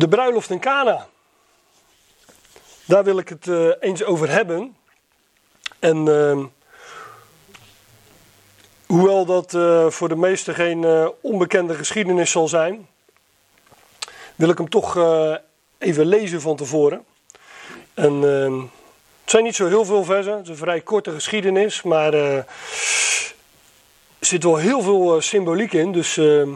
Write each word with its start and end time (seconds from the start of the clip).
De 0.00 0.08
bruiloft 0.08 0.50
in 0.50 0.60
Cana. 0.60 1.06
Daar 2.84 3.04
wil 3.04 3.18
ik 3.18 3.28
het 3.28 3.46
uh, 3.46 3.70
eens 3.80 4.04
over 4.04 4.30
hebben. 4.30 4.76
En 5.78 6.06
uh, 6.06 6.44
hoewel 8.86 9.24
dat 9.24 9.52
uh, 9.52 9.90
voor 9.90 10.08
de 10.08 10.16
meesten 10.16 10.54
geen 10.54 10.82
uh, 10.82 11.08
onbekende 11.20 11.74
geschiedenis 11.74 12.30
zal 12.30 12.48
zijn, 12.48 12.88
wil 14.34 14.48
ik 14.48 14.58
hem 14.58 14.68
toch 14.68 14.98
even 15.78 16.06
lezen 16.06 16.40
van 16.40 16.56
tevoren. 16.56 17.04
En 17.94 18.12
ehm, 18.12 18.58
het 19.20 19.30
zijn 19.30 19.44
niet 19.44 19.56
zo 19.56 19.66
heel 19.66 19.84
veel 19.84 20.04
versen, 20.04 20.32
het 20.32 20.42
is 20.42 20.48
een 20.48 20.56
vrij 20.56 20.80
korte 20.80 21.10
geschiedenis, 21.10 21.82
maar 21.82 22.14
er 22.14 22.46
zit 24.20 24.42
wel 24.42 24.56
heel 24.56 24.82
veel 24.82 25.20
symboliek 25.20 25.72
in. 25.72 25.92
Dus 25.92 26.16
ehm, 26.16 26.50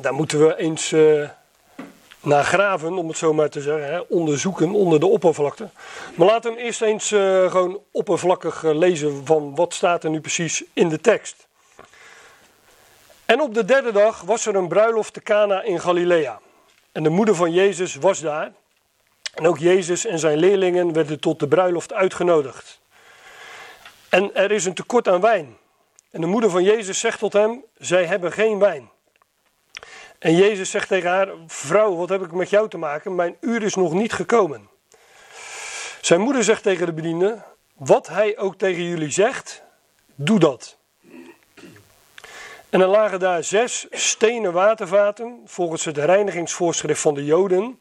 daar 0.00 0.14
moeten 0.14 0.46
we 0.46 0.56
eens 0.56 0.92
naar 2.24 2.44
graven, 2.44 2.98
om 2.98 3.08
het 3.08 3.16
zo 3.16 3.32
maar 3.32 3.48
te 3.48 3.60
zeggen, 3.60 3.92
hè, 3.92 3.98
onderzoeken 3.98 4.72
onder 4.72 5.00
de 5.00 5.06
oppervlakte. 5.06 5.68
Maar 6.14 6.26
laten 6.26 6.54
we 6.54 6.60
eerst 6.60 6.82
eens 6.82 7.10
uh, 7.10 7.50
gewoon 7.50 7.80
oppervlakkig 7.92 8.62
uh, 8.62 8.74
lezen 8.74 9.26
van 9.26 9.54
wat 9.54 9.74
staat 9.74 10.04
er 10.04 10.10
nu 10.10 10.20
precies 10.20 10.64
in 10.72 10.88
de 10.88 11.00
tekst. 11.00 11.46
En 13.24 13.40
op 13.40 13.54
de 13.54 13.64
derde 13.64 13.92
dag 13.92 14.20
was 14.20 14.46
er 14.46 14.54
een 14.54 14.68
bruiloft 14.68 15.12
te 15.12 15.22
Cana 15.22 15.62
in 15.62 15.80
Galilea. 15.80 16.40
En 16.92 17.02
de 17.02 17.08
moeder 17.08 17.34
van 17.34 17.52
Jezus 17.52 17.94
was 17.94 18.20
daar. 18.20 18.52
En 19.34 19.46
ook 19.46 19.58
Jezus 19.58 20.06
en 20.06 20.18
zijn 20.18 20.38
leerlingen 20.38 20.92
werden 20.92 21.20
tot 21.20 21.38
de 21.38 21.48
bruiloft 21.48 21.92
uitgenodigd. 21.92 22.80
En 24.08 24.34
er 24.34 24.50
is 24.50 24.64
een 24.64 24.74
tekort 24.74 25.08
aan 25.08 25.20
wijn. 25.20 25.56
En 26.10 26.20
de 26.20 26.26
moeder 26.26 26.50
van 26.50 26.62
Jezus 26.62 26.98
zegt 26.98 27.18
tot 27.18 27.32
hem: 27.32 27.64
Zij 27.78 28.04
hebben 28.04 28.32
geen 28.32 28.58
wijn. 28.58 28.90
En 30.24 30.36
Jezus 30.36 30.70
zegt 30.70 30.88
tegen 30.88 31.10
haar: 31.10 31.28
Vrouw, 31.46 31.96
wat 31.96 32.08
heb 32.08 32.22
ik 32.22 32.32
met 32.32 32.50
jou 32.50 32.68
te 32.68 32.78
maken? 32.78 33.14
Mijn 33.14 33.36
uur 33.40 33.62
is 33.62 33.74
nog 33.74 33.92
niet 33.92 34.12
gekomen. 34.12 34.68
Zijn 36.00 36.20
moeder 36.20 36.44
zegt 36.44 36.62
tegen 36.62 36.86
de 36.86 36.92
bediende: 36.92 37.42
Wat 37.74 38.08
hij 38.08 38.38
ook 38.38 38.56
tegen 38.56 38.82
jullie 38.82 39.10
zegt, 39.10 39.62
doe 40.14 40.38
dat. 40.38 40.76
En 42.70 42.80
er 42.80 42.86
lagen 42.86 43.18
daar 43.18 43.44
zes 43.44 43.86
stenen 43.90 44.52
watervaten, 44.52 45.40
volgens 45.44 45.84
het 45.84 45.98
reinigingsvoorschrift 45.98 47.00
van 47.00 47.14
de 47.14 47.24
Joden, 47.24 47.78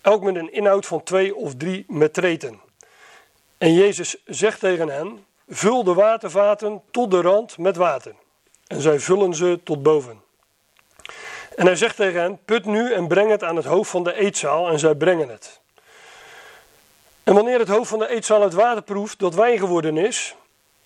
elk 0.00 0.22
met 0.22 0.36
een 0.36 0.52
inhoud 0.52 0.86
van 0.86 1.02
twee 1.02 1.36
of 1.36 1.54
drie 1.54 1.84
metreten. 1.88 2.60
En 3.58 3.74
Jezus 3.74 4.16
zegt 4.24 4.60
tegen 4.60 4.88
hen: 4.88 5.24
Vul 5.48 5.84
de 5.84 5.94
watervaten 5.94 6.82
tot 6.90 7.10
de 7.10 7.20
rand 7.20 7.58
met 7.58 7.76
water. 7.76 8.14
En 8.66 8.80
zij 8.80 8.98
vullen 9.00 9.34
ze 9.34 9.60
tot 9.64 9.82
boven. 9.82 10.26
En 11.58 11.66
hij 11.66 11.76
zegt 11.76 11.96
tegen 11.96 12.20
hen: 12.20 12.38
Put 12.44 12.64
nu 12.64 12.92
en 12.92 13.08
breng 13.08 13.30
het 13.30 13.44
aan 13.44 13.56
het 13.56 13.64
hoofd 13.64 13.90
van 13.90 14.04
de 14.04 14.14
eetzaal. 14.14 14.68
En 14.68 14.78
zij 14.78 14.94
brengen 14.94 15.28
het. 15.28 15.60
En 17.24 17.34
wanneer 17.34 17.58
het 17.58 17.68
hoofd 17.68 17.88
van 17.88 17.98
de 17.98 18.08
eetzaal 18.08 18.42
het 18.42 18.52
water 18.52 18.82
proeft 18.82 19.18
dat 19.18 19.34
wijn 19.34 19.58
geworden 19.58 19.96
is. 19.96 20.34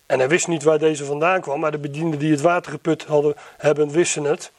En 0.06 0.18
hij 0.18 0.28
wist 0.28 0.48
niet 0.48 0.62
waar 0.62 0.78
deze 0.78 1.04
vandaan 1.04 1.40
kwam, 1.40 1.60
maar 1.60 1.70
de 1.70 1.78
bedienden 1.78 2.18
die 2.18 2.30
het 2.30 2.40
water 2.40 2.72
geput 2.72 3.04
hadden, 3.04 3.34
hebben, 3.56 3.90
wisten 3.90 4.24
het. 4.24 4.52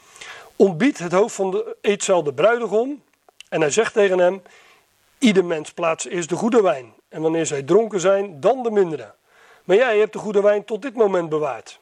Ontbiedt 0.56 0.98
het 0.98 1.12
hoofd 1.12 1.36
van 1.36 1.52
de 1.52 1.76
eetzaal 1.82 2.24
de 2.24 2.34
bruidegom. 2.34 3.04
En 3.50 3.62
hij 3.62 3.72
zegt 3.72 3.94
tegen 3.94 4.20
hem: 4.20 4.42
Ieder 5.18 5.46
mens 5.46 5.72
plaatst 5.72 6.06
eerst 6.06 6.30
de 6.30 6.36
goede 6.36 6.62
wijn. 6.62 6.94
En 7.10 7.22
wanneer 7.22 7.46
zij 7.46 7.64
dronken 7.64 8.00
zijn, 8.00 8.40
dan 8.40 8.64
de 8.64 8.72
mindere. 8.72 9.14
Maar 9.64 9.78
jij 9.78 10.00
hebt 10.00 10.14
de 10.14 10.20
goede 10.20 10.42
wijn 10.42 10.66
tot 10.66 10.82
dit 10.82 10.96
moment 10.96 11.30
bewaard. 11.30 11.80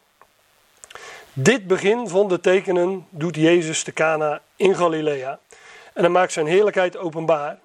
Dit 1.34 1.68
begin 1.68 2.08
van 2.08 2.28
de 2.28 2.40
tekenen 2.40 3.08
doet 3.10 3.36
Jezus 3.36 3.84
te 3.84 3.94
Cana 3.94 4.42
in 4.56 4.76
Galilea. 4.76 5.40
En 5.94 6.02
hij 6.02 6.10
maakt 6.10 6.32
zijn 6.32 6.48
heerlijkheid 6.48 6.98
openbaar. 6.98 7.60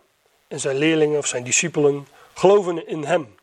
En 0.48 0.60
zijn 0.60 0.76
leerlingen 0.76 1.18
of 1.18 1.26
zijn 1.26 1.44
discipelen 1.44 2.06
geloven 2.34 2.86
in 2.86 3.04
hem. 3.04 3.34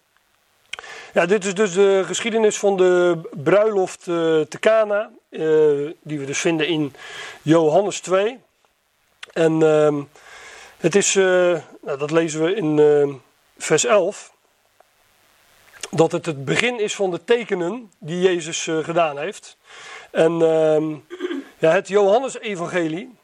Ja, 1.13 1.25
dit 1.25 1.45
is 1.45 1.53
dus 1.53 1.73
de 1.73 2.03
geschiedenis 2.05 2.57
van 2.57 2.77
de 2.77 3.21
bruiloft 3.31 4.07
uh, 4.07 4.15
te 4.41 4.59
Cana. 4.59 5.11
Uh, 5.29 5.91
die 6.01 6.19
we 6.19 6.25
dus 6.25 6.39
vinden 6.39 6.67
in 6.67 6.93
Johannes 7.41 7.99
2. 7.99 8.39
En 9.33 9.61
uh, 9.61 10.01
het 10.77 10.95
is, 10.95 11.15
uh, 11.15 11.25
nou, 11.81 11.97
dat 11.97 12.11
lezen 12.11 12.43
we 12.43 12.55
in 12.55 13.21
vers 13.57 13.85
11. 13.85 14.31
Dat 15.89 16.11
het 16.11 16.25
het 16.25 16.45
begin 16.45 16.79
is 16.79 16.95
van 16.95 17.11
de 17.11 17.23
tekenen 17.23 17.91
die 17.99 18.21
Jezus 18.21 18.69
gedaan 18.81 19.17
heeft. 19.17 19.57
En 20.13 20.39
uh, 20.39 20.95
ja, 21.57 21.71
het 21.71 21.87
Johannesevangelie 21.87 23.15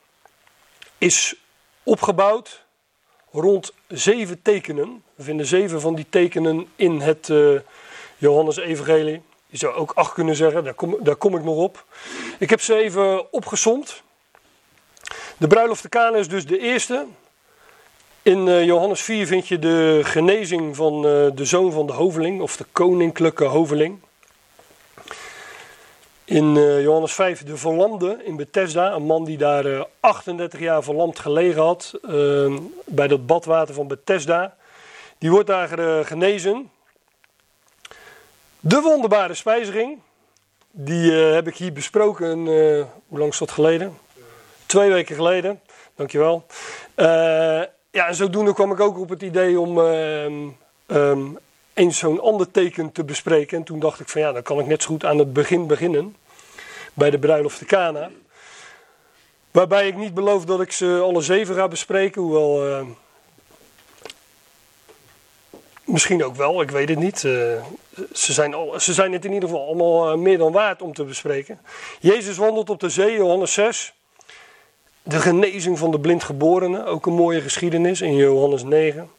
is 0.97 1.35
opgebouwd 1.83 2.65
rond 3.31 3.73
zeven 3.87 4.41
tekenen. 4.41 5.03
We 5.15 5.23
vinden 5.23 5.45
zeven 5.45 5.81
van 5.81 5.95
die 5.95 6.05
tekenen 6.09 6.67
in 6.75 6.99
het 6.99 7.27
uh, 7.27 7.59
Johannesevangelie. 8.17 9.21
Je 9.47 9.57
zou 9.57 9.73
ook 9.73 9.91
acht 9.91 10.13
kunnen 10.13 10.35
zeggen, 10.35 10.63
daar 10.63 10.73
kom, 10.73 10.97
daar 10.99 11.15
kom 11.15 11.35
ik 11.35 11.43
nog 11.43 11.55
op. 11.55 11.85
Ik 12.39 12.49
heb 12.49 12.61
ze 12.61 12.75
even 12.75 13.33
opgesomd. 13.33 14.03
De 15.37 15.47
bruiloft 15.47 15.83
de 15.83 15.89
Kana 15.89 16.17
is 16.17 16.27
dus 16.27 16.45
de 16.45 16.59
eerste. 16.59 17.05
In 18.21 18.47
uh, 18.47 18.65
Johannes 18.65 19.01
4 19.01 19.27
vind 19.27 19.47
je 19.47 19.59
de 19.59 19.99
genezing 20.03 20.75
van 20.75 20.95
uh, 20.95 21.01
de 21.33 21.45
zoon 21.45 21.71
van 21.71 21.87
de 21.87 21.93
hoveling, 21.93 22.41
of 22.41 22.57
de 22.57 22.65
koninklijke 22.71 23.45
hoveling. 23.45 23.99
In 26.29 26.55
uh, 26.55 26.81
Johannes 26.81 27.13
5 27.13 27.43
de 27.43 27.57
verlamde 27.57 28.19
in 28.23 28.35
Bethesda, 28.35 28.91
een 28.91 29.03
man 29.03 29.25
die 29.25 29.37
daar 29.37 29.65
uh, 29.65 29.83
38 29.99 30.59
jaar 30.59 30.83
verlamd 30.83 31.19
gelegen 31.19 31.61
had, 31.61 31.93
uh, 32.01 32.57
bij 32.85 33.07
dat 33.07 33.25
badwater 33.25 33.73
van 33.73 33.87
Bethesda. 33.87 34.55
Die 35.17 35.31
wordt 35.31 35.47
daar 35.47 35.79
uh, 35.79 35.99
genezen. 36.05 36.71
De 38.59 38.81
wonderbare 38.81 39.33
spijziging, 39.33 39.99
die 40.71 41.11
heb 41.11 41.47
ik 41.47 41.55
hier 41.55 41.73
besproken, 41.73 42.45
hoe 43.07 43.19
lang 43.19 43.31
is 43.31 43.37
dat 43.37 43.51
geleden? 43.51 43.97
Twee 44.65 44.91
weken 44.91 45.15
geleden, 45.15 45.61
dankjewel. 45.95 46.45
ja, 47.91 48.07
en 48.07 48.15
zodoende 48.15 48.53
kwam 48.53 48.71
ik 48.71 48.79
ook 48.79 48.99
op 48.99 49.09
het 49.09 49.21
idee 49.21 49.59
om 49.59 49.77
um, 49.77 51.37
eens 51.73 51.97
zo'n 51.97 52.21
ander 52.21 52.51
teken 52.51 52.91
te 52.91 53.03
bespreken. 53.03 53.57
En 53.57 53.63
toen 53.63 53.79
dacht 53.79 53.99
ik 53.99 54.09
van 54.09 54.21
ja, 54.21 54.31
dan 54.31 54.43
kan 54.43 54.59
ik 54.59 54.67
net 54.67 54.83
zo 54.83 54.89
goed 54.89 55.05
aan 55.05 55.17
het 55.17 55.33
begin 55.33 55.67
beginnen. 55.67 56.15
Bij 56.93 57.09
de 57.09 57.19
bruiloft 57.19 57.59
de 57.59 57.65
Kana. 57.65 58.09
Waarbij 59.51 59.87
ik 59.87 59.95
niet 59.95 60.13
beloof 60.13 60.45
dat 60.45 60.61
ik 60.61 60.71
ze 60.71 60.99
alle 61.03 61.21
zeven 61.21 61.55
ga 61.55 61.67
bespreken. 61.67 62.21
Hoewel, 62.21 62.67
uh, 62.67 62.81
misschien 65.83 66.23
ook 66.23 66.35
wel, 66.35 66.61
ik 66.61 66.71
weet 66.71 66.89
het 66.89 66.99
niet. 66.99 67.23
Uh, 67.23 67.63
ze, 68.13 68.33
zijn 68.33 68.53
al, 68.53 68.79
ze 68.79 68.93
zijn 68.93 69.13
het 69.13 69.25
in 69.25 69.33
ieder 69.33 69.49
geval 69.49 69.65
allemaal 69.65 70.11
uh, 70.11 70.17
meer 70.17 70.37
dan 70.37 70.51
waard 70.51 70.81
om 70.81 70.93
te 70.93 71.03
bespreken. 71.03 71.59
Jezus 71.99 72.37
wandelt 72.37 72.69
op 72.69 72.79
de 72.79 72.89
zee, 72.89 73.13
Johannes 73.13 73.53
6. 73.53 73.93
De 75.03 75.19
genezing 75.19 75.79
van 75.79 75.91
de 75.91 75.99
blindgeborene, 75.99 76.85
ook 76.85 77.05
een 77.05 77.13
mooie 77.13 77.41
geschiedenis 77.41 78.01
in 78.01 78.15
Johannes 78.15 78.63
9. 78.63 79.09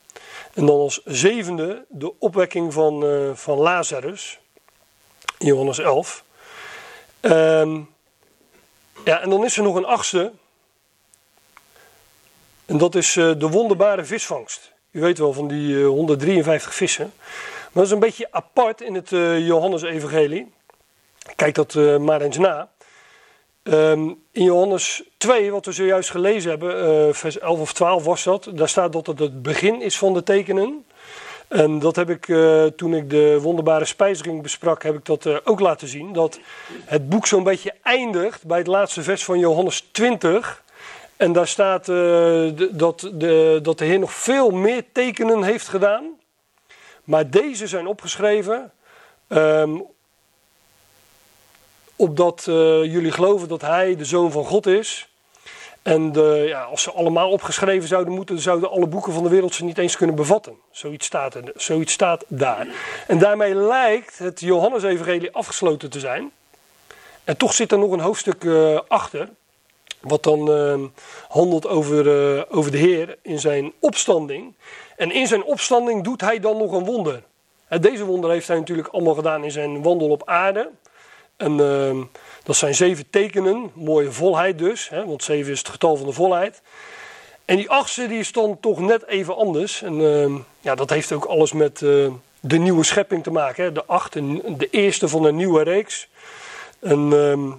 En 0.54 0.66
dan 0.66 0.78
als 0.78 1.00
zevende 1.04 1.84
de 1.88 2.18
opwekking 2.18 2.72
van, 2.72 3.04
van 3.34 3.58
Lazarus 3.58 4.40
Johannes 5.38 5.78
11. 5.78 6.24
Um, 7.20 7.88
ja, 9.04 9.20
en 9.20 9.30
dan 9.30 9.44
is 9.44 9.56
er 9.56 9.62
nog 9.62 9.74
een 9.74 9.84
achtste. 9.84 10.32
En 12.66 12.78
dat 12.78 12.94
is 12.94 13.16
uh, 13.16 13.32
de 13.38 13.48
wonderbare 13.48 14.04
visvangst. 14.04 14.72
U 14.90 15.00
weet 15.00 15.18
wel 15.18 15.32
van 15.32 15.48
die 15.48 15.72
uh, 15.72 15.86
153 15.86 16.74
vissen. 16.74 17.12
Maar 17.14 17.70
dat 17.72 17.84
is 17.84 17.90
een 17.90 17.98
beetje 17.98 18.28
apart 18.30 18.80
in 18.80 18.94
het 18.94 19.10
uh, 19.10 19.46
Johannes-evangelie. 19.46 20.52
Kijk 21.36 21.54
dat 21.54 21.74
maar 22.00 22.20
eens 22.20 22.38
na. 22.38 22.70
Um, 23.62 24.22
in 24.32 24.44
Johannes 24.44 25.02
2, 25.16 25.50
wat 25.50 25.66
we 25.66 25.72
zojuist 25.72 26.10
gelezen 26.10 26.50
hebben, 26.50 27.14
vers 27.14 27.38
11 27.38 27.60
of 27.60 27.72
12 27.72 28.04
was 28.04 28.22
dat, 28.22 28.48
daar 28.54 28.68
staat 28.68 28.92
dat 28.92 29.06
het 29.06 29.18
het 29.18 29.42
begin 29.42 29.82
is 29.82 29.98
van 29.98 30.14
de 30.14 30.22
tekenen. 30.22 30.84
En 31.50 31.78
dat 31.78 31.96
heb 31.96 32.10
ik 32.10 32.28
uh, 32.28 32.64
toen 32.64 32.94
ik 32.94 33.10
de 33.10 33.38
wonderbare 33.40 33.84
spijziging 33.84 34.42
besprak, 34.42 34.82
heb 34.82 34.94
ik 34.94 35.04
dat 35.04 35.24
uh, 35.24 35.36
ook 35.44 35.60
laten 35.60 35.88
zien. 35.88 36.12
Dat 36.12 36.40
het 36.84 37.08
boek 37.08 37.26
zo'n 37.26 37.42
beetje 37.42 37.74
eindigt 37.82 38.46
bij 38.46 38.58
het 38.58 38.66
laatste 38.66 39.02
vers 39.02 39.24
van 39.24 39.38
Johannes 39.38 39.88
20. 39.92 40.62
En 41.16 41.32
daar 41.32 41.46
staat 41.46 41.86
dat, 42.70 43.10
de, 43.14 43.58
dat 43.62 43.78
de 43.78 43.84
Heer 43.84 43.98
nog 43.98 44.12
veel 44.12 44.50
meer 44.50 44.84
tekenen 44.92 45.42
heeft 45.42 45.68
gedaan. 45.68 46.04
Maar 47.04 47.30
deze 47.30 47.66
zijn 47.66 47.86
opgeschreven 47.86 48.72
um, 49.28 49.84
opdat 51.96 52.42
jullie 52.82 53.12
geloven 53.12 53.48
dat 53.48 53.60
hij 53.60 53.96
de 53.96 54.04
zoon 54.04 54.32
van 54.32 54.44
God 54.44 54.66
is. 54.66 55.09
En 55.82 56.12
ja, 56.46 56.62
als 56.62 56.82
ze 56.82 56.92
allemaal 56.92 57.30
opgeschreven 57.30 57.88
zouden 57.88 58.14
moeten, 58.14 58.38
zouden 58.38 58.70
alle 58.70 58.86
boeken 58.86 59.12
van 59.12 59.22
de 59.22 59.28
wereld 59.28 59.54
ze 59.54 59.64
niet 59.64 59.78
eens 59.78 59.96
kunnen 59.96 60.16
bevatten. 60.16 60.54
Zoiets 60.70 61.06
staat, 61.06 61.34
er, 61.34 61.52
zoiets 61.56 61.92
staat 61.92 62.24
daar. 62.28 62.66
En 63.06 63.18
daarmee 63.18 63.54
lijkt 63.54 64.18
het 64.18 64.40
Johannesevangelie 64.40 65.32
afgesloten 65.32 65.90
te 65.90 66.00
zijn. 66.00 66.30
En 67.24 67.36
toch 67.36 67.52
zit 67.52 67.72
er 67.72 67.78
nog 67.78 67.92
een 67.92 68.00
hoofdstuk 68.00 68.44
uh, 68.44 68.80
achter. 68.88 69.28
Wat 70.00 70.22
dan 70.22 70.50
uh, 70.50 70.74
handelt 71.28 71.66
over, 71.66 72.06
uh, 72.36 72.42
over 72.48 72.70
de 72.70 72.78
Heer 72.78 73.18
in 73.22 73.38
zijn 73.38 73.72
opstanding. 73.78 74.54
En 74.96 75.12
in 75.12 75.26
zijn 75.26 75.44
opstanding 75.44 76.04
doet 76.04 76.20
hij 76.20 76.40
dan 76.40 76.56
nog 76.56 76.72
een 76.72 76.84
wonder. 76.84 77.22
Deze 77.80 78.04
wonder 78.04 78.30
heeft 78.30 78.48
hij 78.48 78.58
natuurlijk 78.58 78.88
allemaal 78.88 79.14
gedaan 79.14 79.44
in 79.44 79.50
zijn 79.50 79.82
wandel 79.82 80.08
op 80.08 80.28
aarde. 80.28 80.70
En 81.36 81.56
dat 82.42 82.56
zijn 82.56 82.74
zeven 82.74 83.10
tekenen, 83.10 83.70
mooie 83.74 84.12
volheid 84.12 84.58
dus, 84.58 84.88
hè, 84.88 85.06
want 85.06 85.24
zeven 85.24 85.52
is 85.52 85.58
het 85.58 85.68
getal 85.68 85.96
van 85.96 86.06
de 86.06 86.12
volheid. 86.12 86.62
En 87.50 87.56
die 87.56 87.70
achtste 87.70 88.08
die 88.08 88.32
dan 88.32 88.60
toch 88.60 88.80
net 88.80 89.06
even 89.06 89.36
anders. 89.36 89.82
En 89.82 90.00
uh, 90.00 90.34
ja, 90.60 90.74
dat 90.74 90.90
heeft 90.90 91.12
ook 91.12 91.24
alles 91.24 91.52
met 91.52 91.80
uh, 91.80 92.12
de 92.40 92.58
nieuwe 92.58 92.84
schepping 92.84 93.22
te 93.22 93.30
maken. 93.30 93.64
Hè. 93.64 93.72
De 93.72 93.84
acht, 93.84 94.12
de 94.12 94.68
eerste 94.70 95.08
van 95.08 95.24
een 95.24 95.36
nieuwe 95.36 95.62
reeks. 95.62 96.08
En 96.80 97.10
uh, 97.12 97.52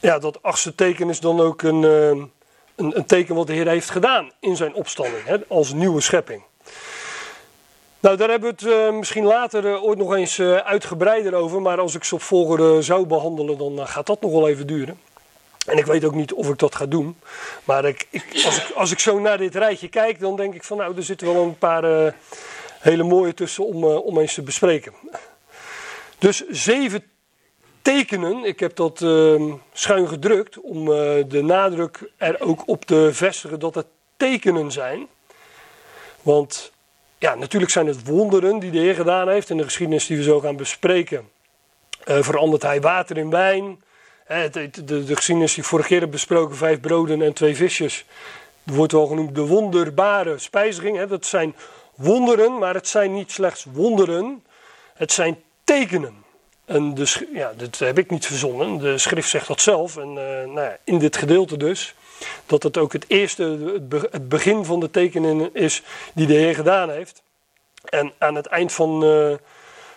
ja, 0.00 0.18
dat 0.18 0.42
achtste 0.42 0.74
teken 0.74 1.08
is 1.08 1.20
dan 1.20 1.40
ook 1.40 1.62
een, 1.62 1.82
een, 1.82 2.30
een, 2.76 3.06
teken 3.06 3.34
wat 3.34 3.46
de 3.46 3.52
Heer 3.52 3.68
heeft 3.68 3.90
gedaan 3.90 4.30
in 4.40 4.56
zijn 4.56 4.74
opstanding, 4.74 5.24
hè, 5.24 5.36
als 5.48 5.72
nieuwe 5.72 6.00
schepping. 6.00 6.42
Nou, 8.00 8.16
daar 8.16 8.28
hebben 8.30 8.56
we 8.56 8.66
het 8.66 8.74
uh, 8.74 8.98
misschien 8.98 9.24
later 9.24 9.64
uh, 9.64 9.84
ooit 9.84 9.98
nog 9.98 10.14
eens 10.14 10.38
uh, 10.38 10.56
uitgebreider 10.56 11.34
over. 11.34 11.62
Maar 11.62 11.80
als 11.80 11.94
ik 11.94 12.04
ze 12.04 12.14
op 12.14 12.22
volgorde 12.22 12.82
zou 12.82 13.06
behandelen, 13.06 13.58
dan 13.58 13.86
gaat 13.86 14.06
dat 14.06 14.20
nog 14.20 14.30
wel 14.30 14.48
even 14.48 14.66
duren. 14.66 15.00
En 15.66 15.78
ik 15.78 15.86
weet 15.86 16.04
ook 16.04 16.14
niet 16.14 16.32
of 16.32 16.48
ik 16.48 16.58
dat 16.58 16.74
ga 16.74 16.86
doen. 16.86 17.16
Maar 17.64 17.84
ik, 17.84 18.08
als, 18.44 18.56
ik, 18.56 18.70
als 18.74 18.90
ik 18.90 18.98
zo 18.98 19.18
naar 19.18 19.38
dit 19.38 19.54
rijtje 19.54 19.88
kijk, 19.88 20.20
dan 20.20 20.36
denk 20.36 20.54
ik 20.54 20.64
van 20.64 20.76
nou, 20.76 20.96
er 20.96 21.02
zitten 21.02 21.32
wel 21.32 21.42
een 21.42 21.58
paar 21.58 22.14
hele 22.78 23.02
mooie 23.02 23.34
tussen 23.34 23.64
om, 23.66 23.84
om 23.84 24.18
eens 24.18 24.34
te 24.34 24.42
bespreken. 24.42 24.92
Dus 26.18 26.48
zeven 26.48 27.04
tekenen, 27.82 28.44
ik 28.44 28.60
heb 28.60 28.76
dat 28.76 29.02
ehm, 29.02 29.52
schuin 29.72 30.08
gedrukt 30.08 30.60
om 30.60 30.84
de 31.28 31.42
nadruk 31.42 32.10
er 32.16 32.40
ook 32.40 32.62
op 32.66 32.84
te 32.84 33.08
vestigen 33.12 33.60
dat 33.60 33.74
het 33.74 33.86
tekenen 34.16 34.72
zijn. 34.72 35.06
Want 36.22 36.72
ja, 37.20 37.34
natuurlijk 37.34 37.72
zijn 37.72 37.86
het 37.86 38.06
wonderen 38.06 38.58
die 38.58 38.70
de 38.70 38.78
Heer 38.78 38.94
gedaan 38.94 39.28
heeft. 39.28 39.50
In 39.50 39.56
de 39.56 39.64
geschiedenis 39.64 40.06
die 40.06 40.16
we 40.16 40.22
zo 40.22 40.40
gaan 40.40 40.56
bespreken, 40.56 41.28
uh, 42.04 42.22
verandert 42.22 42.62
hij 42.62 42.80
water 42.80 43.16
in 43.16 43.30
wijn. 43.30 43.82
de, 44.26 44.70
de, 44.84 45.04
de, 45.04 45.16
geschiedenis 45.16 45.54
die 45.54 45.64
vorige 45.64 45.88
keer 45.88 46.08
besproken, 46.08 46.56
vijf 46.56 46.80
broden 46.80 47.22
en 47.22 47.32
twee 47.32 47.56
visjes, 47.56 48.04
wordt 48.62 48.92
wel 48.92 49.06
genoemd 49.06 49.34
de 49.34 49.46
wonderbare 49.46 50.38
spijziging. 50.38 51.02
dat 51.02 51.26
zijn 51.26 51.54
wonderen, 51.94 52.58
maar 52.58 52.74
het 52.74 52.88
zijn 52.88 53.12
niet 53.14 53.32
slechts 53.32 53.66
wonderen, 53.72 54.44
het 54.94 55.12
zijn 55.12 55.42
tekenen. 55.64 56.24
En 56.64 56.94
de, 56.94 57.28
ja, 57.32 57.52
dat 57.56 57.78
heb 57.78 57.98
ik 57.98 58.10
niet 58.10 58.26
verzonnen, 58.26 58.78
de 58.78 58.98
schrift 58.98 59.28
zegt 59.28 59.46
dat 59.46 59.60
zelf. 59.60 59.96
En 59.96 60.08
uh, 60.08 60.14
nou 60.14 60.60
ja, 60.60 60.76
in 60.84 60.98
dit 60.98 61.16
gedeelte 61.16 61.56
dus 61.56 61.94
dat 62.46 62.62
het 62.62 62.78
ook 62.78 62.92
het 62.92 63.04
eerste, 63.08 63.42
het 64.10 64.28
begin 64.28 64.64
van 64.64 64.80
de 64.80 64.90
tekenen 64.90 65.54
is 65.54 65.82
die 66.14 66.26
de 66.26 66.34
Heer 66.34 66.54
gedaan 66.54 66.90
heeft. 66.90 67.22
En 67.84 68.12
aan 68.18 68.34
het 68.34 68.46
eind 68.46 68.72
van, 68.72 69.04
uh, 69.04 69.34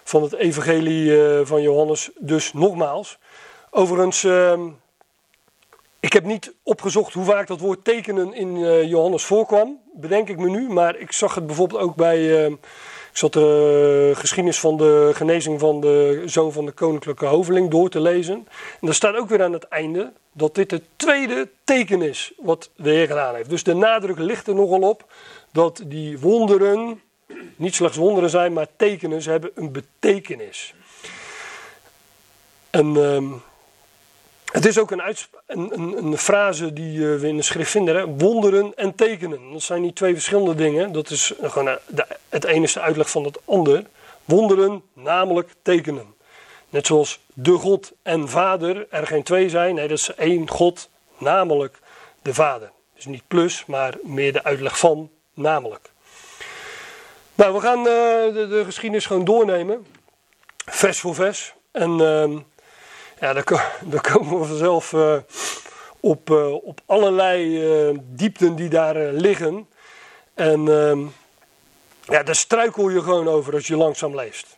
van 0.04 0.24
het 0.24 0.34
evangelie 0.34 1.06
uh, 1.06 1.40
van 1.44 1.62
Johannes 1.62 2.10
dus 2.20 2.54
nogmaals. 2.54 3.18
Overigens, 3.70 4.24
uh, 4.24 4.60
ik 6.00 6.14
heb 6.14 6.24
niet 6.24 6.54
opgezocht 6.64 7.14
hoe 7.14 7.25
vaak 7.25 7.48
dat 7.48 7.60
woord 7.60 7.84
tekenen 7.84 8.34
in 8.34 8.58
uh, 8.58 8.84
Johannes 8.84 9.24
voorkwam, 9.24 9.80
bedenk 9.94 10.30
ik 10.30 10.38
me 10.38 10.50
nu. 10.50 10.70
Maar 10.70 10.96
ik 10.96 11.12
zag 11.12 11.36
het 11.36 11.46
bijvoorbeeld 11.46 11.81
ook 11.81 11.96
bij 11.96 12.58
ik 13.13 13.19
zat 13.19 13.33
de 13.33 14.12
geschiedenis 14.15 14.60
van 14.60 14.77
de 14.77 15.12
genezing 15.13 15.60
van 15.60 15.81
de 15.81 16.24
zoon 16.25 16.51
van 16.51 16.65
de 16.65 16.71
koninklijke 16.71 17.25
hoveling 17.25 17.69
door 17.69 17.89
te 17.89 18.01
lezen. 18.01 18.33
En 18.36 18.48
daar 18.81 18.94
staat 18.94 19.15
ook 19.15 19.30
weer 19.30 19.44
aan 19.44 19.54
het 19.54 19.63
einde 19.63 20.12
dat 20.31 20.56
dit 20.56 20.71
het 20.71 20.83
tweede 20.95 21.50
teken 21.63 22.01
is 22.01 22.33
wat 22.38 22.69
de 22.75 22.89
Heer 22.89 23.07
gedaan 23.07 23.36
heeft. 23.36 23.50
Dus 23.50 23.63
de 23.63 23.74
nadruk 23.74 24.18
ligt 24.19 24.48
er 24.48 24.56
nogal 24.56 24.81
op 24.81 25.06
dat 25.51 25.83
die 25.86 26.19
wonderen 26.19 27.01
niet 27.56 27.75
slechts 27.75 27.98
wonderen 27.98 28.30
zijn, 28.30 28.54
maar 28.54 28.68
tekenen. 28.75 29.21
Ze 29.21 29.30
hebben 29.30 29.51
een 29.56 29.71
betekenis. 29.71 30.74
En 32.69 32.95
uh, 32.95 33.31
het 34.54 34.66
is 34.66 34.78
ook 34.78 34.92
een, 34.92 35.02
een, 35.48 35.74
een, 35.74 35.98
een, 35.98 36.18
frase 36.18 36.74
die 36.74 37.14
eh, 37.14 37.20
we 37.20 37.28
in 37.28 37.38
de 37.38 37.44
schrift 37.44 37.72
vinden: 37.72 37.96
hè? 37.96 38.08
wonderen 38.08 38.72
en 38.76 38.96
tekenen. 38.96 39.52
Dat 39.52 39.62
zijn 39.62 39.82
niet 39.82 39.96
twee 39.96 40.14
verschillende 40.14 40.56
dingen. 40.56 40.92
Dat 40.92 41.10
is 41.10 41.34
gewoon 41.42 41.68
eh, 41.68 41.76
de, 41.88 42.06
het 42.30 42.44
ene 42.44 42.64
is 42.64 42.74
de 42.74 42.80
uitleg 42.80 43.10
van 43.10 43.24
het 43.24 43.40
ander. 43.46 43.86
Wonderen, 44.26 44.84
namelijk 44.94 45.50
tekenen. 45.62 46.14
Net 46.70 46.88
zoals 46.88 47.20
de 47.34 47.52
God 47.52 47.92
en 48.02 48.30
Vader 48.30 48.88
er 48.90 49.08
geen 49.08 49.24
twee 49.24 49.50
zijn. 49.50 49.76
Nee, 49.76 49.88
dat 49.88 49.98
is 49.98 50.16
één 50.16 50.50
God, 50.50 50.90
namelijk 51.18 51.80
de 52.22 52.34
Vader. 52.34 52.72
Dus 52.96 53.06
niet 53.06 53.28
plus, 53.28 53.66
maar 53.66 53.98
meer 54.04 54.34
de 54.34 54.44
uitleg 54.44 54.80
van, 54.80 55.10
namelijk. 55.34 55.90
Nou, 57.36 57.54
we 57.54 57.60
gaan 57.60 57.80
uh, 57.80 57.86
de, 57.86 58.48
de, 58.50 58.62
geschiedenis 58.66 59.06
gewoon 59.06 59.26
doornemen. 59.26 59.86
Vers 60.66 61.00
voor 61.00 61.16
vers. 61.16 61.54
En 61.72 62.00
uh, 62.00 62.40
ja, 63.24 63.34
dan, 63.92 64.02
komen 64.02 64.40
we 64.40 64.46
vanzelf 64.46 64.92
uh, 64.92 65.18
op, 66.00 66.30
uh, 66.30 66.54
op 66.54 66.81
allerlei 66.86 68.02
diepten 68.04 68.56
die 68.56 68.70
daar 68.70 68.96
liggen. 68.96 69.68
En 70.34 70.68
ehm, 70.68 71.06
ja, 72.02 72.24
daar 72.24 72.36
struikel 72.36 72.90
je 72.90 73.02
gewoon 73.02 73.28
over 73.28 73.54
als 73.54 73.68
je 73.68 73.75
langzaam 73.75 74.16
leest. 74.16 74.58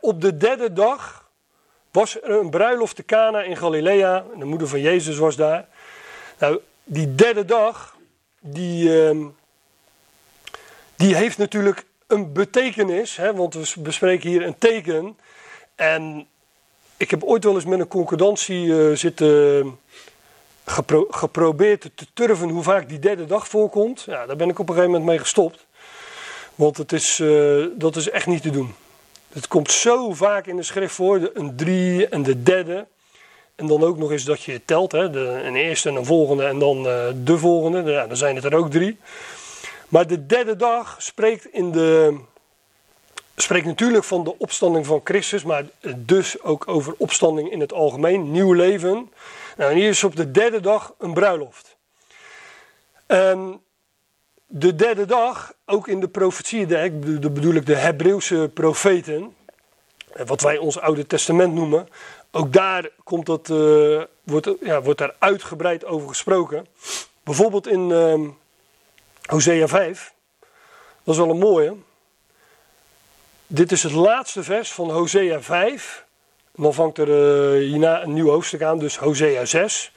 op 0.00 0.20
de 0.20 0.36
derde 0.36 0.72
dag 0.72 1.30
was 1.90 2.22
er 2.22 2.30
een 2.30 2.50
bruiloft 2.50 2.96
te 2.96 3.04
Cana 3.04 3.42
in 3.42 3.56
Galilea. 3.56 4.24
De 4.38 4.44
moeder 4.44 4.68
van 4.68 4.80
Jezus 4.80 5.18
was 5.18 5.36
daar. 5.36 5.68
Nou, 6.38 6.60
die 6.84 7.14
derde 7.14 7.44
dag, 7.44 7.96
die, 8.40 9.04
ehm, 9.04 9.24
die 10.96 11.14
heeft 11.14 11.38
natuurlijk 11.38 11.84
een 12.06 12.32
betekenis. 12.32 13.16
Hè, 13.16 13.34
want 13.34 13.54
we 13.54 13.80
bespreken 13.80 14.28
hier 14.28 14.42
een 14.42 14.58
teken. 14.58 15.18
En 15.74 16.26
ik 17.02 17.10
heb 17.10 17.22
ooit 17.22 17.44
wel 17.44 17.54
eens 17.54 17.64
met 17.64 17.80
een 17.80 17.88
concordantie 17.88 18.64
uh, 18.64 18.96
zitten 18.96 19.78
gepro 20.64 21.06
geprobeerd 21.10 21.80
te 21.80 22.06
turven 22.14 22.48
hoe 22.48 22.62
vaak 22.62 22.88
die 22.88 22.98
derde 22.98 23.26
dag 23.26 23.48
voorkomt. 23.48 24.02
Ja, 24.06 24.26
daar 24.26 24.36
ben 24.36 24.48
ik 24.48 24.58
op 24.58 24.68
een 24.68 24.74
gegeven 24.74 24.92
moment 24.92 25.10
mee 25.10 25.18
gestopt. 25.18 25.66
Want 26.54 26.76
het 26.76 26.92
is, 26.92 27.18
uh, 27.18 27.66
dat 27.74 27.96
is 27.96 28.10
echt 28.10 28.26
niet 28.26 28.42
te 28.42 28.50
doen. 28.50 28.74
Het 29.32 29.48
komt 29.48 29.70
zo 29.70 30.12
vaak 30.12 30.46
in 30.46 30.56
de 30.56 30.62
schrift 30.62 30.94
voor, 30.94 31.30
een 31.34 31.56
drie 31.56 32.08
en 32.08 32.22
de 32.22 32.42
derde. 32.42 32.86
En 33.54 33.66
dan 33.66 33.82
ook 33.82 33.98
nog 33.98 34.10
eens 34.10 34.24
dat 34.24 34.42
je 34.42 34.60
telt, 34.64 34.92
hè, 34.92 35.10
de, 35.10 35.40
een 35.44 35.56
eerste 35.56 35.88
en 35.88 35.94
een 35.94 36.04
volgende 36.04 36.44
en 36.44 36.58
dan 36.58 36.86
uh, 36.86 37.04
de 37.24 37.38
volgende. 37.38 37.90
Ja, 37.90 38.06
dan 38.06 38.16
zijn 38.16 38.34
het 38.34 38.44
er 38.44 38.54
ook 38.54 38.70
drie. 38.70 38.98
Maar 39.88 40.06
de 40.06 40.26
derde 40.26 40.56
dag 40.56 40.96
spreekt, 40.98 41.46
in 41.46 41.72
de, 41.72 42.18
spreekt 43.36 43.66
natuurlijk 43.66 44.04
van 44.04 44.24
de 44.24 44.38
opstanding 44.38 44.86
van 44.86 45.00
Christus, 45.04 45.44
maar 45.44 45.64
dus 45.96 46.42
ook 46.42 46.68
over 46.68 46.94
opstanding 46.96 47.50
in 47.50 47.60
het 47.60 47.72
algemeen, 47.72 48.30
nieuw 48.30 48.52
leven. 48.52 49.10
Nou, 49.56 49.70
en 49.70 49.76
hier 49.76 49.88
is 49.88 50.04
op 50.04 50.16
de 50.16 50.30
derde 50.30 50.60
dag 50.60 50.94
een 50.98 51.14
bruiloft. 51.14 51.76
De 54.46 54.74
derde 54.74 55.04
dag, 55.04 55.54
ook 55.66 55.88
in 55.88 56.00
de 56.00 56.08
profetieën, 56.08 56.68
de 56.68 57.30
bedoel 57.30 57.54
ik 57.54 57.66
de 57.66 57.76
Hebreeuwse 57.76 58.50
profeten, 58.54 59.34
wat 60.26 60.40
wij 60.40 60.58
ons 60.58 60.78
Oude 60.78 61.06
Testament 61.06 61.54
noemen, 61.54 61.88
ook 62.30 62.52
daar 62.52 62.88
komt 63.04 63.26
dat, 63.26 63.48
uh, 63.48 64.02
wordt, 64.22 64.50
ja, 64.60 64.82
wordt 64.82 64.98
daar 64.98 65.14
uitgebreid 65.18 65.84
over 65.84 66.08
gesproken. 66.08 66.66
Bijvoorbeeld 67.22 67.66
in 67.66 67.90
uh, 67.90 68.28
Hosea 69.22 69.68
5. 69.68 70.12
Dat 71.04 71.14
is 71.14 71.20
wel 71.20 71.30
een 71.30 71.38
mooie. 71.38 71.76
Dit 73.54 73.72
is 73.72 73.82
het 73.82 73.92
laatste 73.92 74.42
vers 74.42 74.72
van 74.72 74.90
Hosea 74.90 75.42
5. 75.42 76.06
En 76.54 76.62
dan 76.62 76.74
vangt 76.74 76.98
er 76.98 77.08
uh, 77.08 77.68
hierna 77.68 78.02
een 78.02 78.12
nieuw 78.12 78.28
hoofdstuk 78.28 78.62
aan, 78.62 78.78
dus 78.78 78.96
Hosea 78.96 79.44
6. 79.44 79.92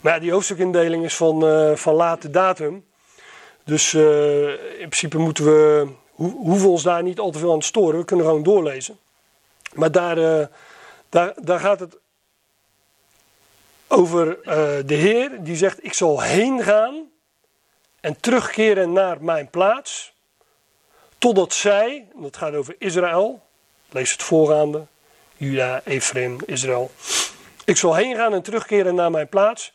Maar 0.00 0.12
ja, 0.14 0.18
die 0.18 0.32
hoofdstukindeling 0.32 1.04
is 1.04 1.16
van, 1.16 1.44
uh, 1.44 1.76
van 1.76 1.94
late 1.94 2.30
datum. 2.30 2.84
Dus 3.64 3.92
uh, 3.92 4.48
in 4.50 4.88
principe 4.88 5.18
moeten 5.18 5.44
we, 5.44 5.88
ho 6.14 6.24
hoeven 6.24 6.64
we 6.64 6.70
ons 6.72 6.82
daar 6.82 7.02
niet 7.02 7.18
al 7.18 7.30
te 7.30 7.38
veel 7.38 7.52
aan 7.52 7.60
te 7.60 7.66
storen. 7.66 7.98
We 7.98 8.04
kunnen 8.04 8.26
gewoon 8.26 8.42
doorlezen. 8.42 8.98
Maar 9.74 9.92
daar, 9.92 10.48
daar, 11.08 11.32
daar 11.36 11.60
gaat 11.60 11.80
het 11.80 11.98
over 13.88 14.38
de 14.86 14.94
Heer 14.94 15.30
die 15.40 15.56
zegt: 15.56 15.84
Ik 15.84 15.92
zal 15.92 16.20
heen 16.20 16.62
gaan 16.62 17.10
en 18.00 18.20
terugkeren 18.20 18.92
naar 18.92 19.22
mijn 19.22 19.50
plaats, 19.50 20.14
totdat 21.18 21.52
zij, 21.52 22.08
dat 22.14 22.36
gaat 22.36 22.54
over 22.54 22.74
Israël, 22.78 23.42
lees 23.90 24.10
het 24.12 24.22
voorgaande, 24.22 24.86
Juda, 25.36 25.80
Ephraim, 25.84 26.38
Israël. 26.46 26.90
Ik 27.64 27.76
zal 27.76 27.94
heen 27.94 28.16
gaan 28.16 28.32
en 28.32 28.42
terugkeren 28.42 28.94
naar 28.94 29.10
mijn 29.10 29.28
plaats, 29.28 29.72